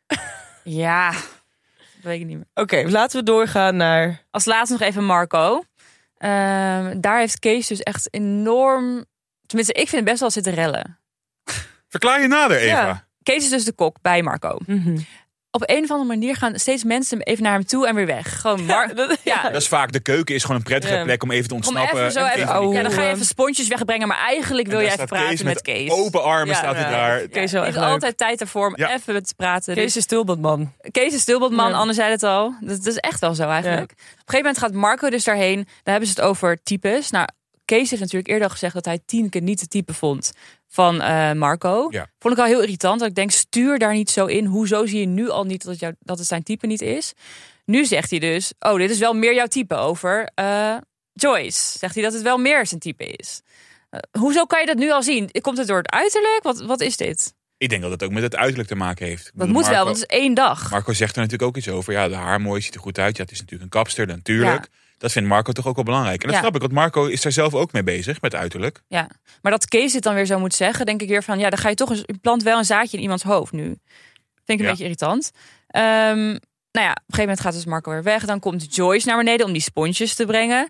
Ja, 0.63 1.11
dat 1.11 1.21
weet 2.01 2.19
ik 2.19 2.25
niet 2.25 2.35
meer. 2.37 2.47
Oké, 2.53 2.83
laten 2.89 3.19
we 3.19 3.25
doorgaan 3.25 3.75
naar... 3.75 4.25
Als 4.31 4.45
laatste 4.45 4.77
nog 4.77 4.87
even 4.87 5.03
Marco. 5.05 5.63
Ehm, 6.17 6.99
daar 6.99 7.19
heeft 7.19 7.39
Kees 7.39 7.67
dus 7.67 7.79
echt 7.79 8.13
enorm... 8.13 9.05
Tenminste, 9.45 9.73
ik 9.73 9.87
vind 9.89 9.91
het 10.01 10.05
best 10.05 10.19
wel 10.19 10.29
zitten 10.31 10.53
rellen. 10.53 10.99
Verklaar 11.87 12.21
je 12.21 12.27
nader, 12.27 12.57
Eva. 12.57 12.85
Ja. 12.85 13.07
Kees 13.23 13.43
is 13.43 13.49
dus 13.49 13.63
de 13.65 13.71
kok 13.73 13.97
bij 14.01 14.21
Marco. 14.21 14.57
Mhm. 14.65 14.97
Op 15.53 15.63
een 15.65 15.83
of 15.83 15.89
andere 15.91 16.07
manier 16.07 16.35
gaan 16.35 16.59
steeds 16.59 16.83
mensen 16.83 17.21
even 17.21 17.43
naar 17.43 17.53
hem 17.53 17.65
toe 17.65 17.87
en 17.87 17.95
weer 17.95 18.05
weg. 18.05 18.41
Gewoon 18.41 18.65
Mar 18.65 18.91
ja, 19.23 19.41
Dat 19.49 19.61
is 19.61 19.67
vaak, 19.67 19.91
de 19.91 19.99
keuken 19.99 20.35
is 20.35 20.41
gewoon 20.41 20.57
een 20.57 20.63
prettige 20.63 20.93
Ja. 20.95 21.03
plek 21.03 21.23
om 21.23 21.31
even 21.31 21.43
te 21.43 21.49
Kom 21.49 21.57
ontsnappen. 21.57 21.99
even 21.99 22.11
zo 22.11 22.19
En 22.19 22.25
even, 22.39 22.69
ja, 22.71 22.81
dan 22.81 22.91
ga 22.91 23.01
je 23.03 23.09
even 23.13 23.25
sponsjes 23.25 23.67
wegbrengen, 23.67 24.07
maar 24.07 24.17
eigenlijk 24.17 24.67
En 24.67 24.73
wil 24.73 24.81
jij 24.83 24.93
even 24.93 25.05
praten 25.05 25.27
Kees 25.29 25.43
met, 25.43 25.61
Kees. 25.61 25.89
Open 25.89 26.23
armen 26.23 26.47
Ja, 26.47 26.53
staat 26.53 26.75
hij 26.75 26.83
ja. 26.83 26.89
daar. 26.89 27.27
Kees 27.27 27.51
heeft 27.51 27.77
altijd 27.77 28.17
tijd 28.17 28.41
ervoor 28.41 28.67
om 28.67 28.73
Ja. 28.75 28.93
even 28.93 29.23
te 29.23 29.33
praten. 29.35 29.73
Kees 29.73 29.83
Dus 29.83 29.95
is 29.95 30.03
stilbandman. 30.03 30.73
Kees 30.91 31.13
is 31.13 31.21
stilbandman, 31.21 31.69
Ja. 31.69 31.75
Anne 31.77 31.93
zei 31.93 32.11
het 32.11 32.23
al. 32.23 32.53
Dat, 32.59 32.77
dat 32.77 32.85
is 32.93 32.97
echt 32.97 33.19
wel 33.19 33.35
zo 33.35 33.49
eigenlijk. 33.49 33.91
Op 33.91 33.97
een 33.97 34.05
gegeven 34.15 34.37
moment 34.37 34.57
gaat 34.57 34.73
Marco 34.73 35.09
dus 35.09 35.23
daarheen. 35.23 35.55
Daar 35.63 35.93
hebben 35.93 36.07
ze 36.07 36.13
het 36.15 36.23
over 36.29 36.63
types. 36.63 37.09
Nou, 37.11 37.27
Kees 37.65 37.89
heeft 37.89 38.01
natuurlijk 38.01 38.29
eerder 38.29 38.47
al 38.47 38.53
gezegd 38.53 38.73
dat 38.73 38.85
hij 38.85 38.99
Tienke 39.05 39.39
niet 39.39 39.59
de 39.59 39.67
type 39.67 39.93
vond 39.93 40.31
van 40.71 41.01
eh, 41.01 41.31
Marco. 41.31 41.88
Ja. 41.89 42.07
Vond 42.19 42.34
ik 42.34 42.39
al 42.39 42.45
heel 42.45 42.62
irritant. 42.62 42.99
Dat 42.99 43.10
ik 43.10 43.15
denk, 43.15 43.31
stuur 43.31 43.79
daar 43.79 43.93
niet 43.93 44.10
zo 44.10 44.25
in. 44.25 44.45
Hoezo 44.45 44.86
zie 44.86 44.99
je 44.99 45.05
nu 45.05 45.29
al 45.29 45.43
niet 45.43 45.63
dat 45.63 45.71
het, 45.71 45.79
jou, 45.79 45.93
dat 45.99 46.17
het 46.17 46.27
zijn 46.27 46.43
type 46.43 46.67
niet 46.67 46.81
is? 46.81 47.13
Nu 47.65 47.86
zegt 47.86 48.10
hij 48.10 48.19
dus, 48.19 48.53
oh, 48.60 48.77
dit 48.77 48.89
is 48.89 48.99
wel 48.99 49.13
meer 49.13 49.34
jouw 49.34 49.47
type 49.47 49.75
over 49.75 50.31
eh, 50.36 50.77
Joyce. 51.13 51.77
Zegt 51.77 51.93
hij 51.93 52.03
dat 52.03 52.13
het 52.13 52.21
wel 52.21 52.38
meer 52.38 52.65
zijn 52.65 52.79
type 52.79 53.05
is. 53.05 53.41
Eh, 53.89 53.99
hoezo 54.19 54.45
kan 54.45 54.60
je 54.60 54.65
dat 54.65 54.77
nu 54.77 54.91
al 54.91 55.03
zien? 55.03 55.31
Komt 55.41 55.57
het 55.57 55.67
door 55.67 55.77
het 55.77 55.91
uiterlijk? 55.91 56.39
Wat, 56.43 56.62
wat 56.62 56.81
is 56.81 56.97
dit? 56.97 57.34
Ik 57.57 57.69
denk 57.69 57.81
dat 57.81 57.91
het 57.91 58.03
ook 58.03 58.12
met 58.12 58.23
het 58.23 58.36
uiterlijk 58.36 58.69
te 58.69 58.75
maken 58.75 59.05
heeft. 59.05 59.23
Dat 59.23 59.34
bedoel, 59.34 59.53
moet 59.53 59.67
wel, 59.67 59.84
want 59.86 59.99
het 59.99 60.12
is 60.12 60.17
één 60.17 60.34
dag. 60.34 60.71
Marco 60.71 60.93
zegt 60.93 61.15
er 61.15 61.21
natuurlijk 61.21 61.49
ook 61.49 61.57
iets 61.57 61.69
over. 61.69 61.93
Ja, 61.93 62.07
de 62.07 62.15
haar 62.15 62.41
mooi 62.41 62.62
ziet 62.62 62.73
er 62.73 62.79
goed 62.79 62.99
uit. 62.99 63.17
Ja, 63.17 63.23
het 63.23 63.31
is 63.31 63.39
natuurlijk 63.39 63.63
een 63.63 63.79
kapster, 63.79 64.07
natuurlijk. 64.07 64.67
Dat 65.01 65.11
vindt 65.11 65.29
Marco 65.29 65.51
toch 65.51 65.67
ook 65.67 65.75
wel 65.75 65.83
belangrijk. 65.83 66.21
En 66.21 66.27
dat 66.27 66.35
Ja. 66.35 66.41
snap 66.41 66.55
ik, 66.55 66.61
want 66.61 66.73
Marco 66.73 67.05
is 67.05 67.21
daar 67.21 67.31
zelf 67.31 67.53
ook 67.53 67.71
mee 67.71 67.83
bezig, 67.83 68.21
met 68.21 68.35
uiterlijk. 68.35 68.81
Ja, 68.87 69.07
maar 69.41 69.51
dat 69.51 69.67
Kees 69.67 69.91
dit 69.93 70.03
dan 70.03 70.13
weer 70.13 70.25
zo 70.25 70.39
moet 70.39 70.53
zeggen, 70.53 70.85
denk 70.85 71.01
ik 71.01 71.07
weer 71.09 71.23
van 71.23 71.39
ja, 71.39 71.49
dan 71.49 71.59
ga 71.59 71.69
je 71.69 71.75
toch 71.75 71.89
eens 71.89 72.03
je 72.05 72.17
plant 72.21 72.43
wel 72.43 72.57
een 72.57 72.65
zaadje 72.65 72.97
in 72.97 73.03
iemands 73.03 73.23
hoofd 73.23 73.51
nu. 73.51 73.63
Vind 73.63 73.79
ik 74.45 74.59
een 74.59 74.63
Ja. 74.63 74.69
beetje 74.69 74.83
irritant. 74.83 75.31
Ehm, 75.67 76.17
nou 76.71 76.85
ja, 76.87 76.91
op 76.91 76.97
een 76.97 77.03
gegeven 77.07 77.19
moment 77.19 77.39
gaat 77.39 77.53
dus 77.53 77.65
Marco 77.65 77.91
weer 77.91 78.03
weg. 78.03 78.25
Dan 78.25 78.39
komt 78.39 78.75
Joyce 78.75 79.07
naar 79.07 79.17
beneden 79.17 79.45
om 79.45 79.51
die 79.51 79.61
sponsjes 79.61 80.15
te 80.15 80.25
brengen. 80.25 80.67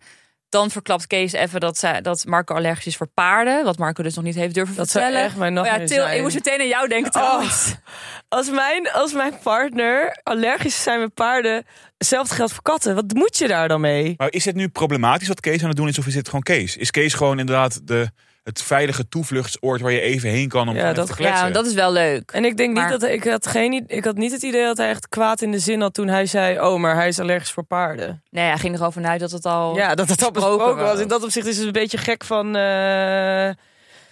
Dan 0.51 0.71
verklapt 0.71 1.07
Kees 1.07 1.31
even 1.33 1.59
dat, 1.59 1.77
zij, 1.77 2.01
dat 2.01 2.25
Marco 2.25 2.55
allergisch 2.55 2.85
is 2.87 2.97
voor 2.97 3.07
paarden. 3.07 3.63
Wat 3.63 3.77
Marco 3.77 4.03
dus 4.03 4.15
nog 4.15 4.23
niet 4.23 4.35
heeft 4.35 4.53
durven 4.53 4.75
Dat 4.75 4.89
zou 4.89 5.03
vertellen. 5.03 5.27
echt 5.29 5.37
mijn 5.37 5.59
Oh 5.59 5.65
ja, 5.65 5.77
Til, 5.77 5.87
zijn. 5.87 6.15
ik 6.15 6.21
moest 6.21 6.35
meteen 6.35 6.59
aan 6.59 6.67
jou 6.67 6.87
denken 6.87 7.11
trouwens. 7.11 7.75
Als 8.29 8.49
mijn, 8.49 8.91
als 8.91 9.13
mijn 9.13 9.33
partner 9.43 10.19
allergisch 10.23 10.83
zijn 10.83 10.99
met 10.99 11.13
paarden, 11.13 11.65
hetzelfde 11.97 12.35
geldt 12.35 12.53
voor 12.53 12.63
katten. 12.63 12.95
Wat 12.95 13.13
moet 13.13 13.37
je 13.37 13.47
daar 13.47 13.67
dan 13.67 13.81
mee? 13.81 14.13
Maar 14.17 14.31
is 14.31 14.45
het 14.45 14.55
nu 14.55 14.67
problematisch 14.69 15.27
wat 15.27 15.39
Kees 15.39 15.61
aan 15.61 15.67
het 15.67 15.77
doen 15.77 15.87
is, 15.87 15.99
of 15.99 16.07
is 16.07 16.13
dit 16.13 16.25
gewoon 16.25 16.43
Kees? 16.43 16.77
Is 16.77 16.91
Kees 16.91 17.13
gewoon 17.13 17.39
inderdaad 17.39 17.87
de, 17.87 18.09
het 18.43 18.61
veilige 18.61 19.07
toevluchtsoord 19.07 19.81
waar 19.81 19.91
je 19.91 19.99
even 20.01 20.29
heen 20.29 20.47
kan 20.49 20.69
om 20.69 20.75
Ja, 20.75 20.93
dat- 20.93 21.07
te 21.07 21.15
kletsen? 21.15 21.47
Ja, 21.47 21.53
dat 21.53 21.65
is 21.65 21.73
wel 21.73 21.91
leuk. 21.91 22.31
En 22.31 22.45
ik 22.45 22.57
denk 22.57 22.73
Maar- 22.73 22.89
niet 22.91 22.99
dat 22.99 23.09
ik 23.09 23.23
had 23.23 23.47
geen 23.47 23.83
ik 23.87 24.03
had 24.05 24.15
niet 24.15 24.31
het 24.31 24.43
idee 24.43 24.63
dat 24.63 24.77
hij 24.77 24.89
echt 24.89 25.09
kwaad 25.09 25.41
in 25.41 25.51
de 25.51 25.59
zin 25.59 25.81
had 25.81 25.93
toen 25.93 26.07
hij 26.07 26.25
zei: 26.25 26.59
"Oh, 26.59 26.79
maar 26.79 26.95
hij 26.95 27.07
is 27.07 27.19
allergisch 27.19 27.51
voor 27.51 27.63
paarden." 27.63 28.23
Nee, 28.29 28.45
hij 28.47 28.57
ging 28.57 28.75
erover 28.75 29.05
uit 29.05 29.19
dat 29.19 29.31
het 29.31 29.45
al... 29.45 29.75
Ja, 29.75 29.95
dat 29.95 30.09
het 30.09 30.23
al 30.23 30.31
besproken 30.31 30.57
besproken 30.57 30.83
was. 30.83 30.91
was. 30.93 31.01
In 31.01 31.07
dat 31.07 31.23
opzicht 31.23 31.47
is 31.47 31.57
het 31.57 31.65
een 31.65 31.71
beetje 31.71 31.97
gek 31.97 32.23
van 32.23 32.55
eh, 32.55 33.49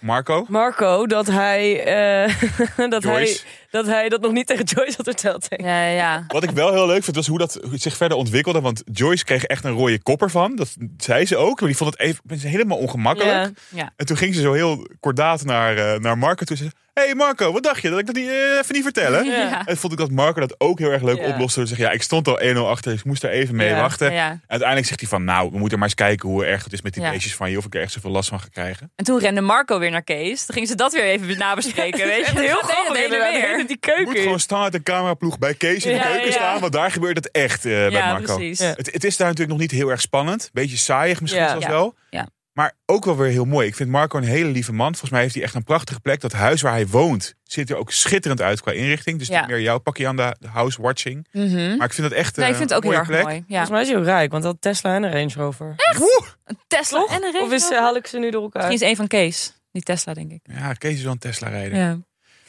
Marco? 0.00 0.46
Marco 0.48 1.06
dat 1.06 1.26
hij, 1.26 1.84
eh, 1.84 2.34
dat 2.90 3.02
hij 3.02 3.40
dat 3.70 3.86
hij 3.86 4.08
dat 4.08 4.20
nog 4.20 4.32
niet 4.32 4.46
tegen 4.46 4.64
Joyce 4.64 4.94
had 4.96 5.06
verteld. 5.06 5.48
denk 5.48 5.60
ik. 5.60 5.66
Ja, 5.66 5.86
ja. 5.86 6.24
Wat 6.28 6.42
ik 6.42 6.50
wel 6.50 6.72
heel 6.72 6.86
leuk 6.86 7.04
vind, 7.04 7.16
was 7.16 7.26
hoe 7.26 7.38
dat 7.38 7.58
hoe 7.62 7.72
het 7.72 7.82
zich 7.82 7.96
verder 7.96 8.16
ontwikkelde. 8.16 8.60
Want 8.60 8.82
Joyce 8.92 9.24
kreeg 9.24 9.44
echt 9.44 9.64
een 9.64 9.72
rode 9.72 10.02
kopper 10.02 10.30
van. 10.30 10.56
Dat 10.56 10.76
zei 10.96 11.26
ze 11.26 11.36
ook. 11.36 11.60
Maar 11.60 11.68
die 11.68 11.78
vond 11.78 11.90
het 11.90 12.00
even, 12.00 12.48
helemaal 12.48 12.78
ongemakkelijk. 12.78 13.32
Ja. 13.34 13.50
ja. 13.68 13.92
En 13.96 14.06
toen 14.06 14.16
ging 14.16 14.34
ze 14.34 14.40
zo 14.40 14.52
heel 14.52 14.88
kordaat 15.00 15.44
naar, 15.44 15.76
eh, 15.76 16.00
naar 16.00 16.18
Marco 16.18 16.44
toe. 16.44 16.56
Ze 16.56 16.62
zei, 16.62 16.74
hey 17.04 17.14
Marco, 17.14 17.52
wat 17.52 17.62
dacht 17.62 17.82
je? 17.82 17.90
Dat 17.90 17.98
ik 17.98 18.06
dat 18.06 18.14
niet, 18.14 18.28
eh, 18.28 18.32
even 18.58 18.74
niet 18.74 18.82
vertellen? 18.82 19.24
Ja. 19.40 19.66
En 19.66 19.76
vond 19.76 19.92
ik 19.92 19.98
dat 19.98 20.10
Marco 20.10 20.40
dat 20.40 20.54
ook 20.58 20.78
heel 20.78 20.90
erg 20.90 21.02
leuk 21.02 21.18
Ja. 21.18 21.26
oploste. 21.28 21.66
Zeggen, 21.66 21.86
ja, 21.86 21.92
ik 21.92 22.02
stond 22.02 22.28
al 22.28 22.40
1-0 22.40 22.68
achter, 22.68 22.90
dus 22.90 23.00
ik 23.00 23.06
moest 23.06 23.22
er 23.22 23.30
even 23.30 23.56
mee 23.56 23.68
Ja. 23.68 23.80
wachten. 23.80 24.12
ja. 24.12 24.28
Uiteindelijk 24.46 24.88
zegt 24.88 25.00
hij 25.00 25.08
van, 25.08 25.24
nou, 25.24 25.50
we 25.50 25.58
moeten 25.58 25.78
maar 25.78 25.86
eens 25.88 25.96
kijken 25.96 26.28
hoe 26.28 26.44
erg 26.44 26.64
het 26.64 26.72
is 26.72 26.82
met 26.82 26.94
die 26.94 27.10
beestjes 27.10 27.34
van 27.34 27.50
je. 27.50 27.56
Of 27.58 27.64
ik 27.64 27.74
er 27.74 27.80
echt 27.80 27.92
zoveel 27.92 28.10
last 28.10 28.28
van 28.28 28.40
ga 28.40 28.46
krijgen. 28.52 28.92
En 28.96 29.04
toen 29.04 29.18
rende 29.18 29.40
Marco 29.40 29.78
weer 29.78 29.90
naar 29.90 30.02
Kees. 30.02 30.44
Toen 30.46 30.54
ging 30.54 30.68
ze 30.68 30.74
dat 30.74 30.92
weer 30.92 31.02
even 31.04 31.38
nabespreken. 31.38 32.06
weet 32.14 32.26
je? 32.26 32.40
Heel 32.40 32.56
grappig 32.62 33.02
inderdaad. 33.04 33.32
die 33.40 33.42
Je 33.50 33.64
moet 33.68 33.78
keuken. 33.80 34.22
gewoon 34.22 34.40
standaard 34.40 34.74
een 34.74 34.82
cameraploeg 34.82 35.38
bij 35.38 35.54
Kees 35.54 35.84
in 35.84 35.96
de 35.98 36.02
keuken 36.02 36.32
staan. 36.32 36.60
Want 36.60 36.72
daar 36.72 36.90
gebeurt 36.90 37.16
het 37.16 37.30
echt 37.30 37.64
eh, 37.64 37.72
bij 37.72 37.90
Marco. 37.90 38.38
Het, 38.40 38.88
het 38.92 39.04
is 39.04 39.16
daar 39.16 39.26
natuurlijk 39.28 39.58
nog 39.58 39.58
niet 39.58 39.70
heel 39.70 39.88
erg 39.90 40.00
spannend. 40.00 40.50
Beetje 40.52 40.76
saaiig 40.76 41.20
misschien 41.20 41.48
zelfs 41.48 41.64
Ja. 41.64 41.70
wel. 41.70 41.94
Ja. 42.10 42.28
Maar 42.60 42.72
ook 42.86 43.04
wel 43.04 43.16
weer 43.16 43.30
heel 43.30 43.44
mooi. 43.44 43.66
Ik 43.66 43.74
vind 43.74 43.90
Marco 43.90 44.18
een 44.18 44.24
hele 44.24 44.48
lieve 44.50 44.72
man. 44.72 44.88
Volgens 44.90 45.10
mij 45.10 45.20
heeft 45.20 45.34
hij 45.34 45.42
echt 45.42 45.54
een 45.54 45.64
prachtige 45.64 46.00
plek. 46.00 46.20
Dat 46.20 46.32
huis 46.32 46.62
waar 46.62 46.72
hij 46.72 46.86
woont 46.86 47.34
ziet 47.42 47.70
er 47.70 47.76
ook 47.76 47.92
schitterend 47.92 48.40
uit 48.40 48.60
qua 48.60 48.72
inrichting. 48.72 49.18
Dus 49.18 49.28
Ja. 49.28 49.40
niet 49.40 49.48
meer 49.48 49.60
jouw 49.60 49.78
pakje 49.78 50.06
aan 50.08 50.16
de 50.16 50.34
house 50.52 50.82
watching. 50.82 51.26
Mhm. 51.32 51.76
Maar 51.76 51.86
ik 51.86 51.92
vind 51.92 52.08
het 52.08 52.16
echt 52.16 52.36
Nee, 52.36 52.44
eh, 52.44 52.50
ik 52.50 52.56
vind 52.56 52.70
het 52.70 52.78
ook 52.78 52.84
een 52.84 52.90
heel 52.90 52.98
mooie 53.04 53.12
erg 53.16 53.24
plek. 53.24 53.36
mooi. 53.36 53.44
Ja. 53.46 53.64
Volgens 53.66 53.70
mij 53.70 53.80
is 53.80 53.88
hij 53.88 53.96
ook 53.98 54.04
rijk, 54.04 54.32
want 54.32 54.44
had 54.44 54.56
Tesla 54.60 54.94
en 54.94 55.02
een 55.02 55.12
Range 55.12 55.32
Rover. 55.34 55.74
Woe! 55.98 56.24
Een 56.44 56.58
Tesla 56.66 57.06
en 57.10 57.22
een 57.24 57.32
Range 57.32 57.44
Of 57.44 57.52
is, 57.52 57.62
Rover. 57.62 57.78
haal 57.78 57.96
ik 57.96 58.06
ze 58.06 58.18
nu 58.18 58.30
door 58.30 58.42
elkaar? 58.42 58.62
Misschien 58.68 58.86
is 58.86 58.90
een 58.92 58.96
van 58.98 59.06
Kees. 59.06 59.60
Die 59.72 59.82
Tesla, 59.82 60.14
denk 60.14 60.30
ik. 60.30 60.40
Ja, 60.42 60.72
Kees 60.72 60.94
is 60.94 61.02
wel 61.02 61.12
een 61.12 61.18
Tesla 61.18 61.48
rijden. 61.48 61.78
Ja. 61.78 61.98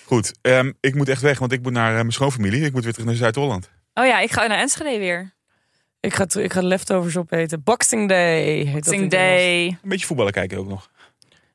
Goed, 0.06 0.32
ehm, 0.42 0.72
ik 0.80 0.96
moet 0.96 1.10
echt 1.10 1.22
weg, 1.22 1.40
want 1.40 1.52
ik 1.52 1.62
moet 1.62 1.72
naar 1.74 1.90
eh, 1.90 1.96
mijn 1.96 2.12
schoonfamilie. 2.12 2.66
Ik 2.66 2.74
moet 2.74 2.84
weer 2.84 2.92
terug 2.94 3.08
naar 3.08 3.16
Zuid-Holland. 3.18 3.70
Oh 3.94 4.06
ja, 4.06 4.20
ik 4.20 4.32
ga 4.32 4.48
naar 4.48 4.60
Enschede 4.60 4.98
weer. 5.00 5.34
Ik 6.02 6.14
ga, 6.14 6.26
ik 6.40 6.54
ga 6.54 6.62
leftovers 6.62 7.18
opeten. 7.18 7.64
Boxing 7.64 8.10
Day. 8.10 8.44
heet 8.44 8.66
dat 8.66 8.94
in 8.94 9.00
Boxing 9.00 9.00
Engels. 9.00 9.10
Day. 9.10 9.66
Een 9.68 9.90
beetje 9.90 10.06
voetballen 10.06 10.34
kijken 10.34 10.58
ook 10.58 10.68
nog. 10.68 10.90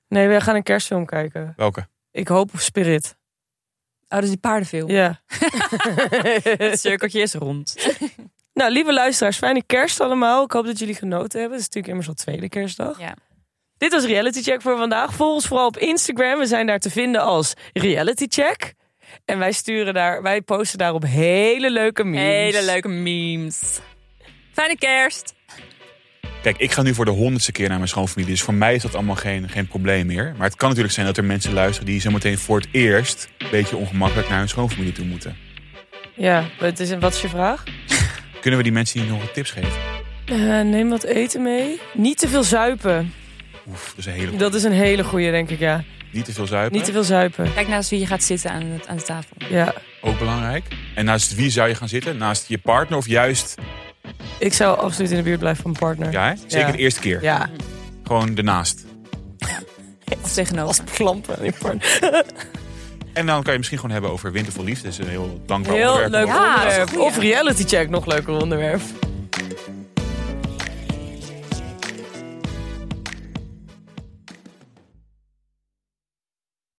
Nee, 0.09 0.29
we 0.29 0.41
gaan 0.41 0.55
een 0.55 0.63
kerstfilm 0.63 1.07
kijken. 1.07 1.53
Welke? 1.57 1.89
Ik 2.11 2.29
hoop 2.29 2.53
op 2.55 2.61
Spirit. 2.61 3.17
Oh, 4.09 4.19
dus 4.21 4.29
die 4.29 4.39
paardenfilm. 4.39 4.91
Ja. 4.91 5.21
Het 6.59 6.81
cirkeltje 6.81 7.21
is 7.21 7.35
rond. 7.35 7.77
nou, 8.53 8.73
lieve 8.73 8.93
luisteraars, 8.93 9.39
fijne 9.39 9.63
kerst 9.67 10.01
allemaal. 10.01 10.45
Ik 10.45 10.51
hoop 10.51 10.67
dat 10.67 10.79
jullie 10.79 10.95
genoten 10.95 11.41
hebben. 11.41 11.59
Het 11.59 11.69
is 11.69 11.75
natuurlijk 11.75 11.87
immers 11.87 12.09
al 12.09 12.15
tweede 12.15 12.49
kerstdag. 12.49 13.01
Ja. 13.01 13.15
Dit 13.79 13.93
was 13.93 14.05
Reality 14.05 14.43
Check 14.43 14.63
voor 14.63 14.77
vandaag. 14.77 15.15
Volg 15.15 15.35
ons 15.35 15.47
vooral 15.47 15.67
op 15.67 15.77
Instagram. 15.77 16.39
We 16.39 16.47
zijn 16.47 16.67
daar 16.67 16.79
te 16.79 16.91
vinden 16.91 17.21
als 17.21 17.55
Reality 17.73 18.27
Check. 18.29 18.75
En 19.25 19.39
wij 19.39 19.53
sturen 19.53 19.95
daar, 19.95 20.23
wij 20.23 20.43
posten 20.43 20.79
daarop 20.79 21.03
hele 21.03 21.71
leuke 21.71 22.05
memes. 22.05 22.55
Hele 22.55 22.65
leuke 22.65 22.89
memes. 22.89 23.81
Fijne 24.57 24.77
kerst. 24.79 25.35
Kijk, 26.43 26.59
ik 26.59 26.73
ga 26.73 26.83
nu 26.83 26.95
voor 26.95 27.05
de 27.05 27.11
honderdste 27.11 27.53
keer 27.53 27.69
naar 27.69 27.77
mijn 27.77 27.89
schoonfamilie. 27.89 28.31
Dus 28.31 28.43
voor 28.43 28.55
mij 28.55 28.75
is 28.75 28.83
dat 28.83 28.95
allemaal 28.95 29.15
geen, 29.15 29.49
geen 29.49 29.69
probleem 29.69 30.07
meer. 30.07 30.35
Maar 30.37 30.47
het 30.47 30.57
kan 30.57 30.69
natuurlijk 30.69 30.95
zijn 30.95 31.07
dat 31.07 31.17
er 31.17 31.25
mensen 31.25 31.53
luisteren 31.53 31.87
die 31.87 32.01
zometeen 32.01 32.39
voor 32.39 32.59
het 32.59 32.69
eerst 32.71 33.29
een 33.39 33.51
beetje 33.51 33.77
ongemakkelijk 33.77 34.29
naar 34.29 34.39
hun 34.39 34.49
schoonfamilie 34.49 34.93
toe 34.93 35.05
moeten. 35.05 35.37
Ja, 36.15 36.45
wat 36.61 36.79
is, 36.79 36.95
wat 36.99 37.15
is 37.15 37.21
je 37.21 37.29
vraag? 37.29 37.63
Kunnen 38.41 38.59
we 38.59 38.65
die 38.65 38.73
mensen 38.73 39.01
niet 39.01 39.09
nog 39.09 39.21
wat 39.21 39.35
tips 39.35 39.51
geven? 39.51 39.71
Eh, 40.25 40.61
neem 40.61 40.89
wat 40.89 41.05
eten 41.05 41.43
mee. 41.43 41.81
Niet 41.95 42.19
te 42.19 42.29
veel 42.29 42.45
zuipen. 42.45 43.13
Oef, 43.69 43.89
dat 43.89 43.99
is 43.99 44.07
een 44.07 44.13
hele 44.13 44.37
Dat 44.37 44.55
is 44.55 44.63
een 44.63 44.73
hele 44.73 45.05
goeie, 45.05 45.31
denk 45.31 45.51
ik, 45.51 45.59
ja. 45.59 45.85
Niet 46.11 46.25
te 46.25 46.33
veel 46.33 46.47
zuipen. 46.47 46.77
Niet 46.77 46.85
te 46.85 46.93
veel 46.93 47.05
zuipen. 47.05 47.55
Kijk 47.55 47.69
naast 47.69 47.91
wie 47.91 48.01
je 48.01 48.07
gaat 48.07 48.23
zitten 48.23 48.51
aan, 48.51 48.63
het, 48.63 48.87
aan 48.87 48.97
de 48.97 49.03
tafel. 49.03 49.37
Ja. 49.49 49.75
Ook 50.01 50.19
belangrijk. 50.19 50.65
En 50.95 51.05
naast 51.05 51.35
wie 51.35 51.51
zou 51.51 51.69
je 51.69 51.75
gaan 51.75 51.89
zitten? 51.89 52.17
Naast 52.17 52.49
je 52.49 52.59
partner 52.59 52.99
of 52.99 53.07
juist... 53.07 53.55
Ik 54.39 54.53
zou 54.53 54.79
absoluut 54.79 55.11
in 55.11 55.17
de 55.17 55.23
buurt 55.23 55.39
blijven 55.39 55.63
van 55.63 55.71
mijn 55.71 55.83
partner. 55.85 56.13
Ja, 56.13 56.29
hè? 56.29 56.35
Zeker 56.47 56.67
Ja. 56.67 56.73
de 56.73 56.79
eerste 56.79 57.01
keer. 57.01 57.23
Ja. 57.23 57.49
Gewoon 58.03 58.37
ernaast. 58.37 58.85
Of 60.23 60.33
tegenover. 60.33 60.85
Klampen 60.95 61.39
aan 61.39 61.45
je 61.45 61.53
partner. 61.59 62.25
En 63.13 63.27
dan 63.27 63.43
kan 63.43 63.53
je 63.53 63.59
misschien 63.59 63.79
gewoon 63.79 63.93
hebben 63.93 64.11
over 64.11 64.33
wintervol 64.33 64.65
liefde. 64.65 64.83
Dat 64.83 64.93
is 64.93 64.99
een 64.99 65.09
heel 65.09 65.41
dankbaar 65.47 65.75
Heel 65.77 65.93
onderwerp. 65.93 66.27
leuk 66.27 66.35
Ja, 66.37 66.55
onderwerp. 66.63 66.97
Of 66.99 67.19
reality 67.19 67.65
check, 67.65 67.89
nog 67.91 68.07
leuker 68.07 68.33
onderwerp. 68.41 68.81